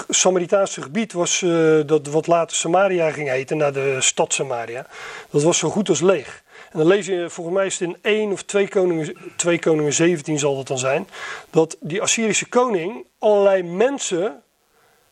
Samaritaanse 0.08 0.82
gebied 0.82 1.12
was 1.12 1.44
dat 1.86 2.06
wat 2.06 2.26
later 2.26 2.56
Samaria 2.56 3.10
ging 3.10 3.28
heten, 3.28 3.56
naar 3.56 3.72
de 3.72 3.96
stad 4.00 4.32
Samaria. 4.32 4.86
Dat 5.30 5.42
was 5.42 5.58
zo 5.58 5.70
goed 5.70 5.88
als 5.88 6.00
leeg. 6.00 6.42
En 6.72 6.78
dan 6.78 6.86
lees 6.86 7.06
je, 7.06 7.30
volgens 7.30 7.56
mij 7.56 7.66
is 7.66 7.78
het 7.78 7.88
in 7.88 7.96
1 8.02 8.32
of 8.32 8.42
2 8.42 8.68
koningen, 8.68 9.16
2 9.36 9.58
koningen 9.58 9.92
17 9.92 10.38
zal 10.38 10.56
dat 10.56 10.66
dan 10.66 10.78
zijn, 10.78 11.08
dat 11.50 11.76
die 11.80 12.02
Assyrische 12.02 12.48
koning 12.48 13.06
allerlei 13.18 13.62
mensen 13.62 14.42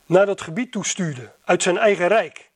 naar 0.07 0.27
dat 0.27 0.41
gebied 0.41 0.73
toestuurde, 0.73 1.33
uit 1.45 1.63
zijn 1.63 1.79
eigen 1.79 2.09
rijk. 2.09 2.51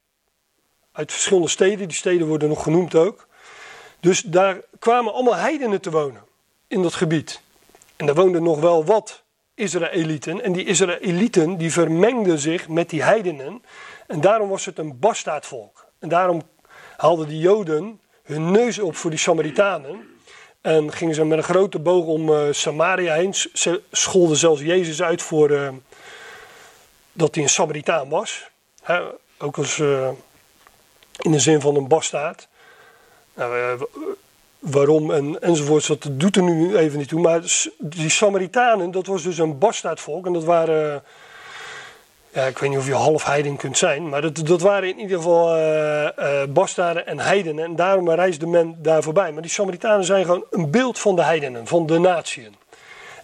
Uit 0.92 1.12
verschillende 1.12 1.48
steden, 1.48 1.88
die 1.88 1.96
steden 1.96 2.26
worden 2.26 2.48
nog 2.48 2.62
genoemd 2.62 2.94
ook. 2.94 3.28
Dus 4.00 4.22
daar 4.22 4.60
kwamen 4.78 5.12
allemaal 5.12 5.34
heidenen 5.34 5.80
te 5.80 5.90
wonen, 5.90 6.22
in 6.68 6.82
dat 6.82 6.94
gebied. 6.94 7.40
En 7.96 8.06
daar 8.06 8.14
woonden 8.14 8.42
nog 8.42 8.60
wel 8.60 8.84
wat 8.84 9.22
Israëlieten. 9.54 10.42
En 10.42 10.52
die 10.52 10.64
Israëlieten 10.64 11.56
die 11.56 11.72
vermengden 11.72 12.38
zich 12.38 12.68
met 12.68 12.90
die 12.90 13.02
heidenen. 13.02 13.62
En 14.06 14.20
daarom 14.20 14.48
was 14.48 14.64
het 14.64 14.78
een 14.78 14.98
bastaardvolk. 14.98 15.86
En 15.98 16.08
daarom 16.08 16.42
haalden 16.96 17.28
die 17.28 17.38
Joden 17.38 18.00
hun 18.24 18.50
neus 18.50 18.78
op 18.78 18.96
voor 18.96 19.10
die 19.10 19.18
Samaritanen. 19.18 20.08
En 20.60 20.92
gingen 20.92 21.14
ze 21.14 21.24
met 21.24 21.38
een 21.38 21.44
grote 21.44 21.78
boog 21.78 22.06
om 22.06 22.28
uh, 22.28 22.42
Samaria 22.50 23.14
heen. 23.14 23.34
Ze 23.34 23.82
scholden 23.90 24.36
zelfs 24.36 24.60
Jezus 24.60 25.02
uit 25.02 25.22
voor 25.22 25.50
uh, 25.50 25.68
dat 27.12 27.34
hij 27.34 27.44
een 27.44 27.50
Samaritaan 27.50 28.08
was. 28.08 28.50
ook 29.38 29.58
als 29.58 29.78
uh, 29.78 30.08
in 31.18 31.32
de 31.32 31.38
zin 31.38 31.60
van 31.60 31.76
een 31.76 31.88
bastaard. 31.88 32.48
Nou, 33.34 33.86
waarom 34.58 35.10
en, 35.10 35.40
enzovoorts, 35.40 35.86
dat 35.86 36.08
doet 36.10 36.36
er 36.36 36.42
nu 36.42 36.76
even 36.76 36.98
niet 36.98 37.08
toe. 37.08 37.20
Maar 37.20 37.68
die 37.78 38.10
Samaritanen, 38.10 38.90
dat 38.90 39.06
was 39.06 39.22
dus 39.22 39.38
een 39.38 39.58
bastaardvolk. 39.58 40.26
En 40.26 40.32
dat 40.32 40.44
waren, 40.44 41.02
ja, 42.34 42.46
ik 42.46 42.58
weet 42.58 42.70
niet 42.70 42.78
of 42.78 42.86
je 42.86 42.94
half 42.94 43.24
heiden 43.24 43.56
kunt 43.56 43.78
zijn. 43.78 44.08
Maar 44.08 44.22
dat, 44.22 44.36
dat 44.36 44.60
waren 44.60 44.88
in 44.88 44.98
ieder 44.98 45.16
geval 45.16 45.56
uh, 45.56 46.08
uh, 46.18 46.42
bastaarden 46.48 47.06
en 47.06 47.18
heidenen. 47.18 47.64
En 47.64 47.76
daarom 47.76 48.10
reisde 48.10 48.46
men 48.46 48.76
daar 48.82 49.02
voorbij. 49.02 49.32
Maar 49.32 49.42
die 49.42 49.50
Samaritanen 49.50 50.04
zijn 50.04 50.24
gewoon 50.24 50.44
een 50.50 50.70
beeld 50.70 50.98
van 50.98 51.16
de 51.16 51.22
heidenen, 51.22 51.66
van 51.66 51.86
de 51.86 51.98
natieën. 51.98 52.54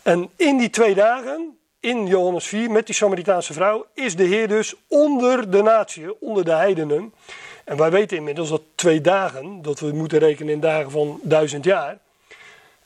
En 0.03 0.31
in 0.37 0.59
die 0.59 0.71
twee 0.71 0.95
dagen, 0.95 1.59
in 1.81 2.07
Johannes 2.07 2.47
4, 2.47 2.71
met 2.71 2.87
die 2.87 2.95
Samaritaanse 2.95 3.53
vrouw, 3.53 3.87
is 3.95 4.17
de 4.17 4.25
Heer 4.25 4.49
dus 4.49 4.75
onder 4.89 5.51
de 5.51 5.63
natieën, 5.63 6.15
onder 6.21 6.45
de 6.45 6.55
heidenen. 6.55 7.15
En 7.65 7.77
wij 7.77 7.91
weten 7.91 8.17
inmiddels 8.17 8.49
dat 8.49 8.63
twee 8.75 9.01
dagen, 9.01 9.63
dat 9.63 9.81
we 9.81 9.93
moeten 9.93 10.19
rekenen 10.19 10.53
in 10.53 10.61
dagen 10.61 10.91
van 10.91 11.21
duizend 11.23 11.65
jaar. 11.65 11.99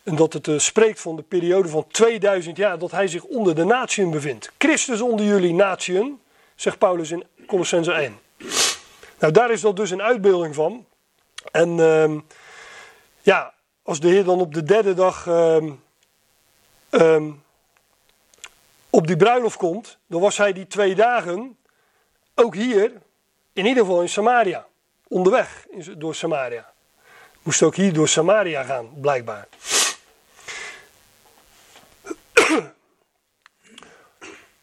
En 0.05 0.17
dat 0.17 0.33
het 0.33 0.47
uh, 0.47 0.59
spreekt 0.59 1.01
van 1.01 1.17
de 1.17 1.23
periode 1.23 1.69
van 1.69 1.87
2000 1.89 2.57
jaar 2.57 2.79
dat 2.79 2.91
hij 2.91 3.09
zich 3.09 3.25
onder 3.25 3.55
de 3.55 3.65
natieën 3.65 4.11
bevindt. 4.11 4.53
Christus 4.59 5.01
onder 5.01 5.27
jullie 5.27 5.55
natieën, 5.55 6.21
zegt 6.55 6.79
Paulus 6.79 7.11
in 7.11 7.25
Colossense 7.47 7.93
1. 7.93 8.19
Nou, 9.19 9.33
daar 9.33 9.51
is 9.51 9.61
dat 9.61 9.77
dus 9.77 9.91
een 9.91 10.03
uitbeelding 10.03 10.55
van. 10.55 10.87
En 11.53 11.79
uh, 11.79 12.15
ja, 13.21 13.55
als 13.83 14.01
de 14.01 14.09
Heer 14.09 14.25
dan 14.25 14.41
op 14.41 14.55
de 14.55 14.63
derde 14.63 14.95
dag 14.95 15.27
uh, 15.27 17.23
op 18.91 19.07
die 19.07 19.17
bruiloft 19.17 19.57
komt, 19.57 19.99
dan 20.07 20.21
was 20.21 20.37
hij 20.37 20.53
die 20.53 20.67
twee 20.67 20.95
dagen 20.95 21.57
ook 22.35 22.55
hier, 22.55 22.93
in 23.53 23.67
ieder 23.67 23.83
geval 23.83 24.03
in 24.03 24.09
Samaria 24.09 24.67
onderweg 25.09 25.67
door 25.97 26.15
Samaria. 26.15 26.73
Moest 27.43 27.63
ook 27.63 27.75
hier 27.75 27.93
door 27.93 28.09
Samaria 28.09 28.63
gaan, 28.63 29.01
blijkbaar. 29.01 29.49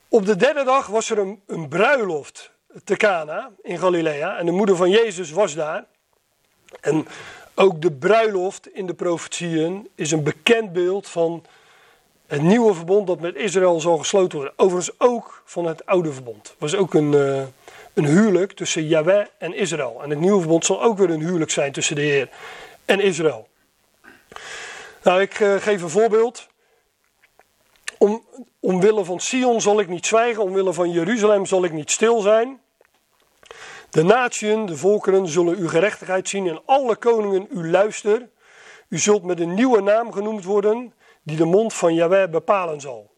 Op 0.08 0.26
de 0.26 0.36
derde 0.36 0.64
dag 0.64 0.88
was 0.88 1.10
er 1.10 1.18
een, 1.48 1.68
bruiloft 1.70 2.52
te 2.84 2.96
Cana 2.96 3.52
in 3.62 3.80
Galilea. 3.80 4.38
En 4.38 4.46
de 4.46 4.52
moeder 4.52 4.76
van 4.76 4.90
Jezus 4.90 5.32
was 5.32 5.56
daar. 5.56 5.86
En 6.82 7.08
ook 7.56 7.82
de 7.82 7.92
bruiloft 7.92 8.68
in 8.74 8.86
de 8.86 8.94
profetieën 8.94 9.90
is 9.96 10.12
een 10.12 10.24
bekend 10.24 10.74
beeld 10.74 11.08
van 11.08 11.46
het 12.28 12.42
nieuwe 12.42 12.74
verbond 12.74 13.08
dat 13.08 13.20
met 13.20 13.36
Israël 13.36 13.80
zal 13.80 13.98
gesloten 13.98 14.38
worden. 14.38 14.58
Overigens 14.58 15.00
ook 15.00 15.42
van 15.46 15.66
het 15.66 15.86
oude 15.86 16.14
verbond. 16.14 16.56
was 16.58 16.76
ook 16.76 16.94
een, 16.94 17.12
uh, 17.14 17.44
een 17.94 18.06
huwelijk 18.06 18.52
tussen 18.52 18.88
Yahweh 18.88 19.26
en 19.38 19.54
Israël. 19.54 20.00
En 20.04 20.10
het 20.10 20.20
nieuwe 20.20 20.40
verbond 20.40 20.66
zal 20.66 20.84
ook 20.84 20.98
weer 20.98 21.10
een 21.10 21.20
huwelijk 21.20 21.52
zijn 21.52 21.72
tussen 21.72 21.96
de 21.96 22.02
Heer 22.02 22.30
en 22.86 23.00
Israël. 23.00 23.48
Nou, 25.04 25.22
ik 25.22 25.40
uh, 25.40 25.56
geef 25.56 25.82
een 25.82 25.90
voorbeeld. 25.90 26.48
Om, 28.02 28.26
omwille 28.60 29.06
van 29.06 29.20
Sion 29.20 29.62
zal 29.62 29.80
ik 29.80 29.88
niet 29.88 30.06
zwijgen, 30.06 30.44
omwille 30.44 30.74
van 30.74 30.92
Jeruzalem 30.92 31.46
zal 31.46 31.64
ik 31.64 31.72
niet 31.72 31.92
stil 31.92 32.22
zijn. 32.22 32.62
De 33.90 34.04
natieën, 34.04 34.66
de 34.66 34.78
volkeren, 34.78 35.28
zullen 35.28 35.58
uw 35.58 35.68
gerechtigheid 35.68 36.30
zien 36.30 36.48
en 36.48 36.62
alle 36.66 36.96
koningen 36.96 37.48
u 37.50 37.70
luisteren. 37.70 38.32
U 38.90 38.98
zult 38.98 39.24
met 39.24 39.40
een 39.40 39.54
nieuwe 39.54 39.82
naam 39.82 40.12
genoemd 40.12 40.44
worden, 40.44 40.94
die 41.24 41.38
de 41.38 41.46
mond 41.46 41.74
van 41.74 41.94
Yahweh 41.94 42.30
bepalen 42.30 42.82
zal. 42.82 43.12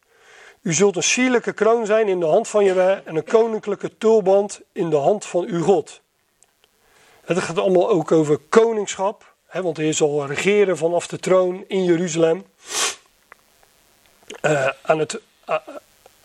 U 0.61 0.73
zult 0.73 0.95
een 0.95 1.03
sierlijke 1.03 1.53
kroon 1.53 1.85
zijn 1.85 2.07
in 2.07 2.19
de 2.19 2.25
hand 2.25 2.47
van 2.47 2.65
Yahweh 2.65 2.97
en 3.03 3.15
een 3.15 3.25
koninklijke 3.25 3.97
tulband 3.97 4.61
in 4.71 4.89
de 4.89 4.95
hand 4.95 5.25
van 5.25 5.45
uw 5.45 5.63
God. 5.63 6.01
Het 7.25 7.39
gaat 7.39 7.59
allemaal 7.59 7.89
ook 7.89 8.11
over 8.11 8.37
koningschap, 8.37 9.35
hè, 9.47 9.61
want 9.61 9.77
hij 9.77 9.93
zal 9.93 10.25
regeren 10.25 10.77
vanaf 10.77 11.07
de 11.07 11.19
troon 11.19 11.63
in 11.67 11.83
Jeruzalem. 11.83 12.45
Uh, 14.45 14.67
aan, 14.81 14.99
het, 14.99 15.19
uh, 15.49 15.55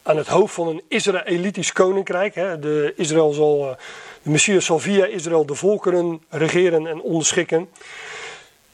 aan 0.03 0.17
het 0.17 0.27
hoofd 0.27 0.55
van 0.55 0.69
een 0.69 0.83
Israëlitisch 0.89 1.73
koninkrijk. 1.73 2.35
De, 2.35 2.93
Israël 2.97 3.33
zal, 3.33 3.71
uh, 3.71 3.77
de 4.23 4.31
Messias 4.31 4.65
zal 4.65 4.79
via 4.79 5.07
Israël 5.07 5.47
de 5.47 5.55
volkeren 5.55 6.23
regeren 6.29 6.87
en 6.87 7.01
onderschikken. 7.01 7.71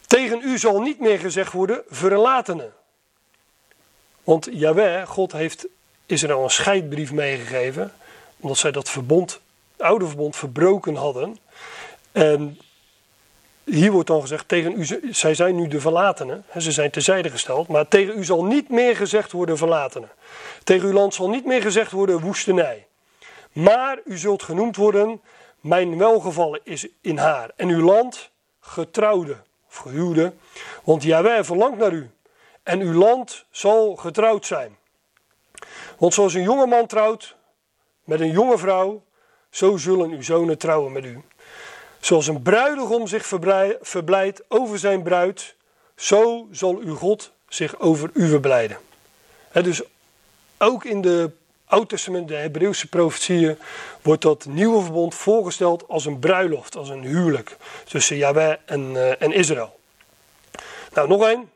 Tegen 0.06 0.40
u 0.42 0.58
zal 0.58 0.80
niet 0.80 1.00
meer 1.00 1.18
gezegd 1.18 1.52
worden 1.52 1.82
verlatenen. 1.88 2.72
Want 4.24 4.48
Jaweh, 4.50 5.06
God 5.06 5.32
heeft 5.32 5.66
Israël 6.06 6.42
een 6.44 6.50
scheidbrief 6.50 7.12
meegegeven, 7.12 7.92
omdat 8.40 8.58
zij 8.58 8.70
dat 8.70 8.90
verbond, 8.90 9.40
het 9.76 9.86
oude 9.86 10.06
verbond, 10.06 10.36
verbroken 10.36 10.94
hadden. 10.94 11.38
En 12.12 12.58
hier 13.64 13.92
wordt 13.92 14.08
dan 14.08 14.20
gezegd, 14.20 14.48
tegen 14.48 14.80
u, 14.80 15.12
zij 15.12 15.34
zijn 15.34 15.54
nu 15.56 15.68
de 15.68 15.80
verlatenen, 15.80 16.44
ze 16.58 16.72
zijn 16.72 16.90
tezijde 16.90 17.30
gesteld, 17.30 17.68
maar 17.68 17.88
tegen 17.88 18.18
u 18.18 18.24
zal 18.24 18.44
niet 18.44 18.68
meer 18.68 18.96
gezegd 18.96 19.32
worden 19.32 19.56
verlatenen. 19.56 20.10
Tegen 20.64 20.88
uw 20.88 20.94
land 20.94 21.14
zal 21.14 21.28
niet 21.28 21.44
meer 21.44 21.62
gezegd 21.62 21.90
worden 21.90 22.20
woestenij. 22.20 22.86
Maar 23.52 24.00
u 24.04 24.18
zult 24.18 24.42
genoemd 24.42 24.76
worden, 24.76 25.20
mijn 25.60 25.98
welgevallen 25.98 26.60
is 26.62 26.86
in 27.00 27.16
haar. 27.16 27.50
En 27.56 27.68
uw 27.68 27.84
land 27.84 28.30
getrouwde, 28.60 29.36
of 29.68 29.76
gehuwde, 29.76 30.32
want 30.84 31.02
Jaweh 31.02 31.44
verlangt 31.44 31.78
naar 31.78 31.92
u 31.92 32.10
en 32.62 32.80
uw 32.80 32.92
land 32.92 33.44
zal 33.50 33.96
getrouwd 33.96 34.46
zijn. 34.46 34.76
Want 35.98 36.14
zoals 36.14 36.34
een 36.34 36.42
jonge 36.42 36.66
man 36.66 36.86
trouwt 36.86 37.36
met 38.04 38.20
een 38.20 38.30
jonge 38.30 38.58
vrouw, 38.58 39.02
zo 39.50 39.76
zullen 39.76 40.10
uw 40.10 40.22
zonen 40.22 40.58
trouwen 40.58 40.92
met 40.92 41.04
u. 41.04 41.22
Zoals 42.04 42.26
een 42.26 42.42
bruidegom 42.42 43.06
zich 43.06 43.26
verblijdt 43.80 44.42
over 44.48 44.78
zijn 44.78 45.02
bruid, 45.02 45.54
zo 45.96 46.48
zal 46.50 46.76
uw 46.76 46.94
God 46.94 47.30
zich 47.48 47.78
over 47.78 48.10
u 48.12 48.28
verblijden. 48.28 48.78
dus 49.52 49.82
ook 50.58 50.84
in 50.84 51.00
de 51.00 51.30
Oud 51.66 51.88
Testament, 51.88 52.28
de 52.28 52.34
Hebreeuwse 52.34 52.88
profetieën, 52.88 53.58
wordt 54.02 54.22
dat 54.22 54.46
nieuwe 54.46 54.82
verbond 54.82 55.14
voorgesteld 55.14 55.88
als 55.88 56.04
een 56.04 56.18
bruiloft, 56.18 56.76
als 56.76 56.88
een 56.88 57.02
huwelijk 57.02 57.56
tussen 57.84 58.16
Yahweh 58.16 58.56
en, 58.64 58.80
uh, 58.80 59.22
en 59.22 59.32
Israël. 59.32 59.78
Nou, 60.92 61.08
nog 61.08 61.26
één 61.26 61.50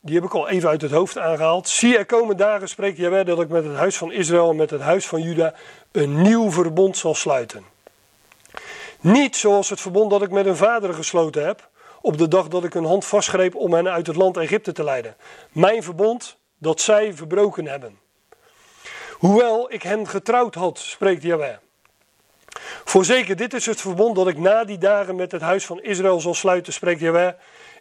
die 0.00 0.14
heb 0.14 0.24
ik 0.24 0.34
al 0.34 0.48
even 0.48 0.68
uit 0.68 0.82
het 0.82 0.90
hoofd 0.90 1.18
aangehaald. 1.18 1.68
Zie, 1.68 1.98
er 1.98 2.06
komen 2.06 2.36
dagen, 2.36 2.68
spreekt 2.68 2.96
Jawel, 2.96 3.24
dat 3.24 3.40
ik 3.40 3.48
met 3.48 3.64
het 3.64 3.76
huis 3.76 3.96
van 3.96 4.12
Israël 4.12 4.50
en 4.50 4.56
met 4.56 4.70
het 4.70 4.80
huis 4.80 5.06
van 5.06 5.22
Juda 5.22 5.54
een 5.92 6.22
nieuw 6.22 6.50
verbond 6.50 6.96
zal 6.96 7.14
sluiten. 7.14 7.73
Niet 9.04 9.36
zoals 9.36 9.70
het 9.70 9.80
verbond 9.80 10.10
dat 10.10 10.22
ik 10.22 10.30
met 10.30 10.44
hun 10.44 10.56
vaderen 10.56 10.94
gesloten 10.94 11.44
heb, 11.46 11.68
op 12.00 12.18
de 12.18 12.28
dag 12.28 12.48
dat 12.48 12.64
ik 12.64 12.72
hun 12.72 12.84
hand 12.84 13.04
vastgreep 13.04 13.54
om 13.54 13.72
hen 13.72 13.88
uit 13.88 14.06
het 14.06 14.16
land 14.16 14.36
Egypte 14.36 14.72
te 14.72 14.84
leiden. 14.84 15.16
Mijn 15.52 15.82
verbond 15.82 16.36
dat 16.58 16.80
zij 16.80 17.14
verbroken 17.14 17.66
hebben. 17.66 17.98
Hoewel 19.12 19.72
ik 19.72 19.82
hen 19.82 20.08
getrouwd 20.08 20.54
had, 20.54 20.78
spreekt 20.78 21.22
Jawel. 21.22 21.56
Voorzeker, 22.84 23.36
dit 23.36 23.54
is 23.54 23.66
het 23.66 23.80
verbond 23.80 24.16
dat 24.16 24.28
ik 24.28 24.38
na 24.38 24.64
die 24.64 24.78
dagen 24.78 25.16
met 25.16 25.32
het 25.32 25.42
huis 25.42 25.66
van 25.66 25.82
Israël 25.82 26.20
zal 26.20 26.34
sluiten, 26.34 26.72
spreekt 26.72 27.00
Jawel. 27.00 27.34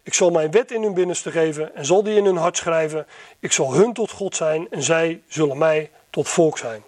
Ik 0.04 0.14
zal 0.14 0.30
mijn 0.30 0.52
wet 0.52 0.72
in 0.72 0.82
hun 0.82 0.94
binnenste 0.94 1.32
geven 1.32 1.76
en 1.76 1.86
zal 1.86 2.04
die 2.04 2.16
in 2.16 2.26
hun 2.26 2.38
hart 2.38 2.58
schrijven. 2.58 3.08
Ik 3.40 3.52
zal 3.52 3.74
hun 3.74 3.94
tot 3.94 4.12
God 4.12 4.36
zijn 4.36 4.68
en 4.70 4.84
zij 4.84 5.22
zullen 5.28 5.58
mij 5.58 5.92
tot 6.10 6.30
volk 6.30 6.58
zijn. 6.58 6.84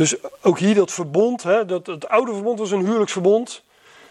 Dus 0.00 0.14
ook 0.42 0.58
hier 0.58 0.74
dat 0.74 0.92
verbond, 0.92 1.42
hè, 1.42 1.64
dat, 1.64 1.86
het 1.86 2.08
oude 2.08 2.32
verbond 2.32 2.58
was 2.58 2.70
een 2.70 2.84
huwelijksverbond. 2.84 3.62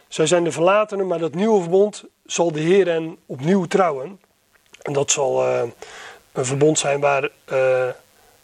Zij 0.07 0.27
zijn 0.27 0.43
de 0.43 0.51
verlatenen, 0.51 1.07
maar 1.07 1.19
dat 1.19 1.33
nieuwe 1.33 1.61
verbond 1.61 2.03
zal 2.25 2.51
de 2.51 2.59
Heer 2.59 2.87
hen 2.87 3.17
opnieuw 3.25 3.65
trouwen. 3.65 4.19
En 4.81 4.93
dat 4.93 5.11
zal 5.11 5.45
uh, 5.45 5.61
een 6.31 6.45
verbond 6.45 6.79
zijn 6.79 6.99
waar, 6.99 7.23
uh, 7.23 7.87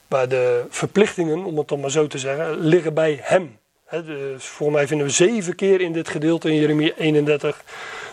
waar 0.08 0.30
de 0.30 0.66
verplichtingen, 0.70 1.44
om 1.44 1.58
het 1.58 1.68
dan 1.68 1.80
maar 1.80 1.92
zo 1.92 2.08
te 2.08 2.18
zeggen, 2.18 2.60
liggen 2.60 2.94
bij 2.94 3.20
hem. 3.22 3.58
He, 3.86 4.04
dus 4.04 4.46
voor 4.46 4.72
mij 4.72 4.88
vinden 4.88 5.08
we 5.08 5.14
zeven 5.14 5.56
keer 5.56 5.82
in 5.82 5.94
dit 5.94 6.10
gedeelte 6.10 6.50
in 6.50 6.56
Jeremia 6.56 6.94
31 6.98 7.64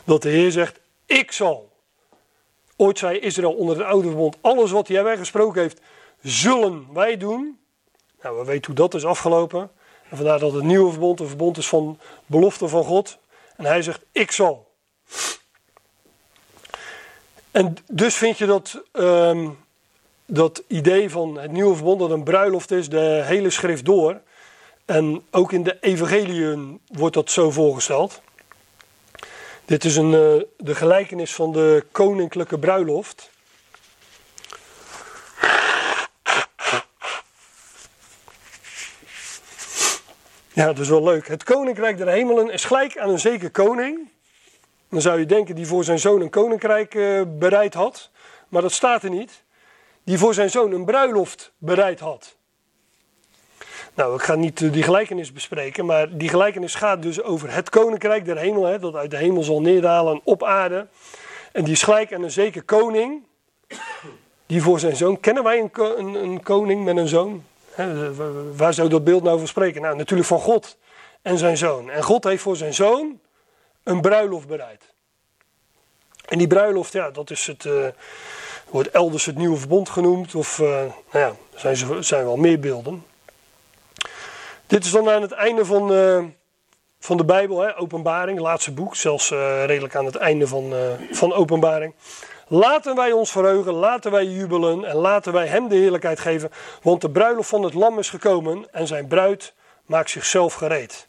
dat 0.04 0.22
de 0.22 0.28
Heer 0.28 0.50
zegt: 0.50 0.78
ik 1.06 1.32
zal. 1.32 1.70
Ooit 2.76 2.98
zei 2.98 3.18
Israël 3.18 3.52
onder 3.52 3.76
het 3.76 3.86
oude 3.86 4.08
verbond: 4.08 4.36
alles 4.40 4.70
wat 4.70 4.88
hij 4.88 5.16
gesproken 5.16 5.60
heeft, 5.60 5.80
zullen 6.22 6.86
wij 6.92 7.16
doen. 7.16 7.60
Nou, 8.22 8.38
we 8.38 8.44
weten 8.44 8.66
hoe 8.66 8.74
dat 8.74 8.94
is 8.94 9.04
afgelopen. 9.04 9.70
En 10.08 10.16
vandaar 10.16 10.38
dat 10.38 10.52
het 10.52 10.64
nieuwe 10.64 10.90
verbond 10.90 11.20
een 11.20 11.28
verbond 11.28 11.56
is 11.56 11.68
van 11.68 11.98
belofte 12.26 12.68
van 12.68 12.84
God. 12.84 13.18
En 13.56 13.64
hij 13.64 13.82
zegt: 13.82 14.00
Ik 14.12 14.30
zal. 14.30 14.70
En 17.50 17.76
dus 17.90 18.14
vind 18.14 18.38
je 18.38 18.46
dat, 18.46 18.82
um, 18.92 19.58
dat 20.26 20.62
idee 20.66 21.10
van 21.10 21.38
het 21.38 21.52
nieuwe 21.52 21.74
verbond, 21.74 22.00
dat 22.00 22.10
een 22.10 22.22
bruiloft 22.22 22.70
is, 22.70 22.88
de 22.88 23.22
hele 23.24 23.50
schrift 23.50 23.84
door. 23.84 24.20
En 24.84 25.24
ook 25.30 25.52
in 25.52 25.62
de 25.62 25.76
evangeliën 25.80 26.80
wordt 26.86 27.14
dat 27.14 27.30
zo 27.30 27.50
voorgesteld. 27.50 28.20
Dit 29.64 29.84
is 29.84 29.96
een, 29.96 30.12
uh, 30.12 30.42
de 30.56 30.74
gelijkenis 30.74 31.34
van 31.34 31.52
de 31.52 31.84
koninklijke 31.92 32.58
bruiloft. 32.58 33.30
Ja, 40.54 40.66
dat 40.66 40.78
is 40.78 40.88
wel 40.88 41.02
leuk. 41.02 41.28
Het 41.28 41.44
koninkrijk 41.44 41.96
der 41.96 42.08
hemelen 42.08 42.50
is 42.50 42.64
gelijk 42.64 42.98
aan 42.98 43.10
een 43.10 43.20
zeker 43.20 43.50
koning. 43.50 44.08
Dan 44.88 45.00
zou 45.00 45.18
je 45.18 45.26
denken 45.26 45.54
die 45.54 45.66
voor 45.66 45.84
zijn 45.84 45.98
zoon 45.98 46.20
een 46.20 46.30
koninkrijk 46.30 46.94
uh, 46.94 47.22
bereid 47.26 47.74
had. 47.74 48.10
Maar 48.48 48.62
dat 48.62 48.72
staat 48.72 49.02
er 49.02 49.10
niet. 49.10 49.42
Die 50.04 50.18
voor 50.18 50.34
zijn 50.34 50.50
zoon 50.50 50.72
een 50.72 50.84
bruiloft 50.84 51.52
bereid 51.58 52.00
had. 52.00 52.36
Nou, 53.94 54.14
ik 54.14 54.22
ga 54.22 54.34
niet 54.34 54.62
eh, 54.62 54.72
die 54.72 54.82
gelijkenis 54.82 55.32
bespreken, 55.32 55.86
maar 55.86 56.16
die 56.16 56.28
gelijkenis 56.28 56.74
gaat 56.74 57.02
dus 57.02 57.22
over 57.22 57.54
het 57.54 57.70
koninkrijk 57.70 58.24
der 58.24 58.38
hemel, 58.38 58.64
hè, 58.64 58.78
dat 58.78 58.94
uit 58.94 59.10
de 59.10 59.16
hemel 59.16 59.42
zal 59.42 59.60
neerdalen 59.60 60.20
op 60.24 60.44
aarde. 60.44 60.86
En 61.52 61.64
die 61.64 61.72
is 61.72 61.82
gelijk 61.82 62.14
aan 62.14 62.22
een 62.22 62.30
zeker 62.30 62.62
koning, 62.62 63.22
die 64.46 64.62
voor 64.62 64.80
zijn 64.80 64.96
zoon. 64.96 65.20
Kennen 65.20 65.42
wij 65.42 65.58
een, 65.58 65.70
een, 65.98 66.14
een 66.14 66.42
koning 66.42 66.84
met 66.84 66.96
een 66.96 67.08
zoon? 67.08 67.44
Waar 68.56 68.74
zou 68.74 68.88
dat 68.88 69.04
beeld 69.04 69.22
nou 69.22 69.38
van 69.38 69.48
spreken? 69.48 69.82
Nou, 69.82 69.96
natuurlijk 69.96 70.28
van 70.28 70.40
God 70.40 70.76
en 71.22 71.38
zijn 71.38 71.56
zoon. 71.56 71.90
En 71.90 72.02
God 72.02 72.24
heeft 72.24 72.42
voor 72.42 72.56
zijn 72.56 72.74
zoon 72.74 73.20
een 73.82 74.00
bruiloft 74.00 74.46
bereid. 74.46 74.92
En 76.28 76.38
die 76.38 76.46
bruiloft, 76.46 76.92
ja, 76.92 77.10
dat 77.10 77.30
is 77.30 77.46
het, 77.46 77.64
uh, 77.64 77.86
wordt 78.70 78.90
elders 78.90 79.26
het 79.26 79.36
nieuwe 79.36 79.56
verbond 79.56 79.88
genoemd. 79.88 80.34
Of, 80.34 80.58
uh, 80.58 80.68
nou 80.68 80.92
ja, 81.12 81.32
er 81.52 81.76
zijn, 81.76 82.04
zijn 82.04 82.24
wel 82.24 82.36
meer 82.36 82.60
beelden. 82.60 83.04
Dit 84.66 84.84
is 84.84 84.90
dan 84.90 85.10
aan 85.10 85.22
het 85.22 85.32
einde 85.32 85.64
van, 85.64 85.92
uh, 85.92 86.24
van 86.98 87.16
de 87.16 87.24
Bijbel, 87.24 87.60
hè, 87.60 87.78
Openbaring, 87.78 88.38
laatste 88.38 88.72
boek, 88.72 88.96
zelfs 88.96 89.30
redelijk 89.66 89.96
aan 89.96 90.04
het 90.04 90.16
einde 90.16 90.46
van, 90.46 90.72
van 91.10 91.32
Openbaring. 91.32 91.94
Laten 92.48 92.94
wij 92.94 93.12
ons 93.12 93.30
verheugen, 93.30 93.72
laten 93.72 94.10
wij 94.10 94.24
jubelen 94.24 94.84
en 94.84 94.96
laten 94.96 95.32
wij 95.32 95.46
Hem 95.46 95.68
de 95.68 95.74
heerlijkheid 95.74 96.20
geven, 96.20 96.50
want 96.82 97.00
de 97.00 97.10
bruiloft 97.10 97.48
van 97.48 97.62
het 97.62 97.74
Lam 97.74 97.98
is 97.98 98.10
gekomen 98.10 98.66
en 98.70 98.86
zijn 98.86 99.06
bruid 99.06 99.52
maakt 99.86 100.10
zichzelf 100.10 100.54
gereed. 100.54 101.08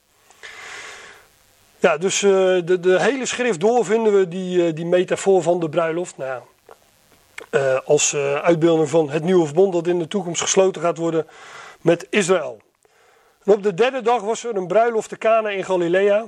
Ja, 1.80 1.98
dus 1.98 2.19
de, 2.19 2.78
de 2.82 3.02
hele 3.02 3.26
schrift 3.26 3.60
door 3.60 3.86
vinden 3.86 4.17
we 4.19 4.28
die, 4.28 4.74
die 4.74 4.86
metafoor 4.86 5.41
van 5.41 5.60
de 5.60 5.69
bruiloft. 5.69 6.17
Nou, 6.17 6.41
als 7.86 8.15
uitbeelding 8.41 8.89
van 8.89 9.10
het 9.10 9.24
nieuwe 9.24 9.46
verbond 9.46 9.74
dat 9.74 9.88
in 9.88 10.00
de 10.00 10.08
toekomst 10.08 10.41
gesloten 10.41 10.82
gaat 10.82 10.98
worden 10.98 11.28
met 11.82 12.08
Israël. 12.10 12.62
En 13.43 13.54
op 13.54 13.63
de 13.63 13.74
derde 13.74 14.02
dag 14.02 14.22
was 14.22 14.43
er 14.43 14.56
een 14.56 14.67
bruiloft 14.67 15.10
te 15.10 15.17
Cana 15.17 15.50
in 15.50 15.65
Galilea. 15.65 16.26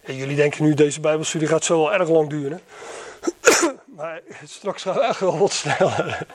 En 0.00 0.16
jullie 0.16 0.36
denken 0.36 0.64
nu, 0.64 0.74
deze 0.74 1.00
bijbelstudie 1.00 1.48
gaat 1.48 1.64
zo 1.64 1.78
wel 1.78 1.92
erg 1.92 2.08
lang 2.08 2.30
duren. 2.30 2.60
Maar 3.98 4.20
straks 4.44 4.82
gaat 4.82 4.94
het 4.94 5.04
echt 5.04 5.20
wel 5.20 5.38
wat 5.38 5.52
sneller. 5.52 6.26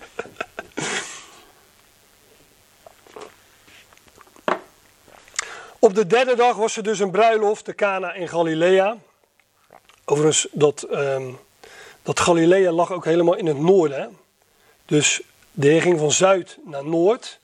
Op 5.80 5.96
de 5.96 6.08
derde 6.08 6.36
dag 6.36 6.56
was 6.56 6.78
er 6.78 6.84
dus 6.84 7.00
een 7.00 7.12
bruiloft 7.12 7.66
te 7.66 7.76
Cana 7.76 8.14
in 8.14 8.28
Galilea. 8.28 8.98
Overigens, 10.06 10.48
dat, 10.52 10.88
um, 10.92 11.40
dat 12.02 12.20
Galilea 12.20 12.72
lag 12.72 12.92
ook 12.92 13.06
helemaal 13.06 13.36
in 13.36 13.46
het 13.46 13.60
noorden. 13.60 14.18
Dus 14.86 15.22
de 15.52 15.68
heer 15.68 15.82
ging 15.82 16.00
van 16.00 16.12
zuid 16.12 16.58
naar 16.66 16.86
noord. 16.86 17.40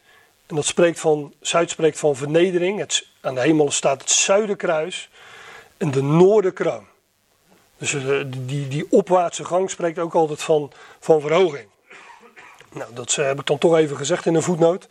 En 0.45 0.55
dat 0.55 0.65
spreekt 0.65 0.99
van, 0.99 1.33
Zuid 1.41 1.69
spreekt 1.69 1.99
van 1.99 2.15
vernedering. 2.15 2.79
Het, 2.79 3.07
aan 3.21 3.35
de 3.35 3.41
hemel 3.41 3.71
staat 3.71 4.01
het 4.01 4.11
zuiderkruis 4.11 5.09
en 5.77 5.91
de 5.91 6.03
noorderkroon. 6.03 6.87
Dus 7.79 7.93
eh, 7.93 8.21
die, 8.27 8.67
die 8.67 8.87
opwaartse 8.89 9.45
gang 9.45 9.69
spreekt 9.69 9.99
ook 9.99 10.13
altijd 10.13 10.41
van, 10.41 10.71
van 10.99 11.21
verhoging. 11.21 11.67
Nou, 12.71 12.93
dat 12.93 13.17
eh, 13.17 13.25
heb 13.25 13.39
ik 13.39 13.45
dan 13.45 13.57
toch 13.57 13.75
even 13.75 13.97
gezegd 13.97 14.25
in 14.25 14.35
een 14.35 14.41
voetnoot. 14.41 14.87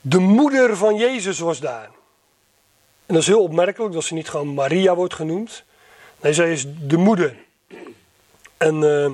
De 0.00 0.18
moeder 0.18 0.76
van 0.76 0.96
Jezus 0.96 1.38
was 1.38 1.60
daar. 1.60 1.90
En 3.06 3.14
dat 3.14 3.22
is 3.22 3.26
heel 3.26 3.42
opmerkelijk 3.42 3.92
dat 3.92 4.04
ze 4.04 4.14
niet 4.14 4.28
gewoon 4.28 4.54
Maria 4.54 4.94
wordt 4.94 5.14
genoemd. 5.14 5.64
Nee, 6.20 6.32
zij 6.32 6.52
is 6.52 6.64
de 6.80 6.96
moeder. 6.96 7.36
En 8.56 8.82
uh, 8.82 9.10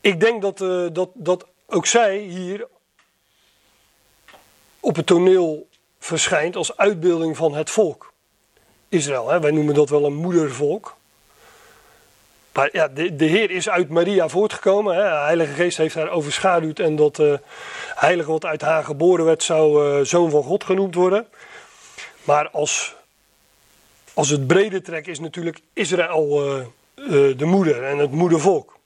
ik 0.00 0.20
denk 0.20 0.42
dat, 0.42 0.58
dat, 0.94 1.10
dat 1.14 1.46
ook 1.66 1.86
zij 1.86 2.18
hier 2.18 2.66
op 4.80 4.96
het 4.96 5.06
toneel 5.06 5.68
verschijnt 5.98 6.56
als 6.56 6.76
uitbeelding 6.76 7.36
van 7.36 7.54
het 7.54 7.70
volk. 7.70 8.12
Israël, 8.88 9.28
hè? 9.28 9.40
wij 9.40 9.50
noemen 9.50 9.74
dat 9.74 9.88
wel 9.88 10.04
een 10.04 10.14
moedervolk. 10.14 10.96
Maar 12.52 12.68
ja, 12.72 12.88
de, 12.88 13.16
de 13.16 13.24
Heer 13.24 13.50
is 13.50 13.68
uit 13.68 13.88
Maria 13.88 14.28
voortgekomen. 14.28 14.96
De 14.96 15.02
Heilige 15.02 15.52
Geest 15.52 15.76
heeft 15.76 15.94
haar 15.94 16.10
overschaduwd 16.10 16.78
en 16.78 16.96
dat 16.96 17.18
uh, 17.18 17.34
heilige 17.94 18.30
wat 18.30 18.44
uit 18.44 18.60
haar 18.60 18.84
geboren 18.84 19.24
werd 19.24 19.42
zou 19.42 19.98
uh, 19.98 20.04
zoon 20.04 20.30
van 20.30 20.42
God 20.42 20.64
genoemd 20.64 20.94
worden. 20.94 21.26
Maar 22.24 22.50
als, 22.50 22.94
als 24.14 24.28
het 24.28 24.46
brede 24.46 24.82
trek 24.82 25.06
is 25.06 25.20
natuurlijk 25.20 25.60
Israël 25.72 26.56
uh, 26.96 27.36
de 27.36 27.44
moeder 27.44 27.84
en 27.84 27.98
het 27.98 28.10
moedervolk. 28.10 28.78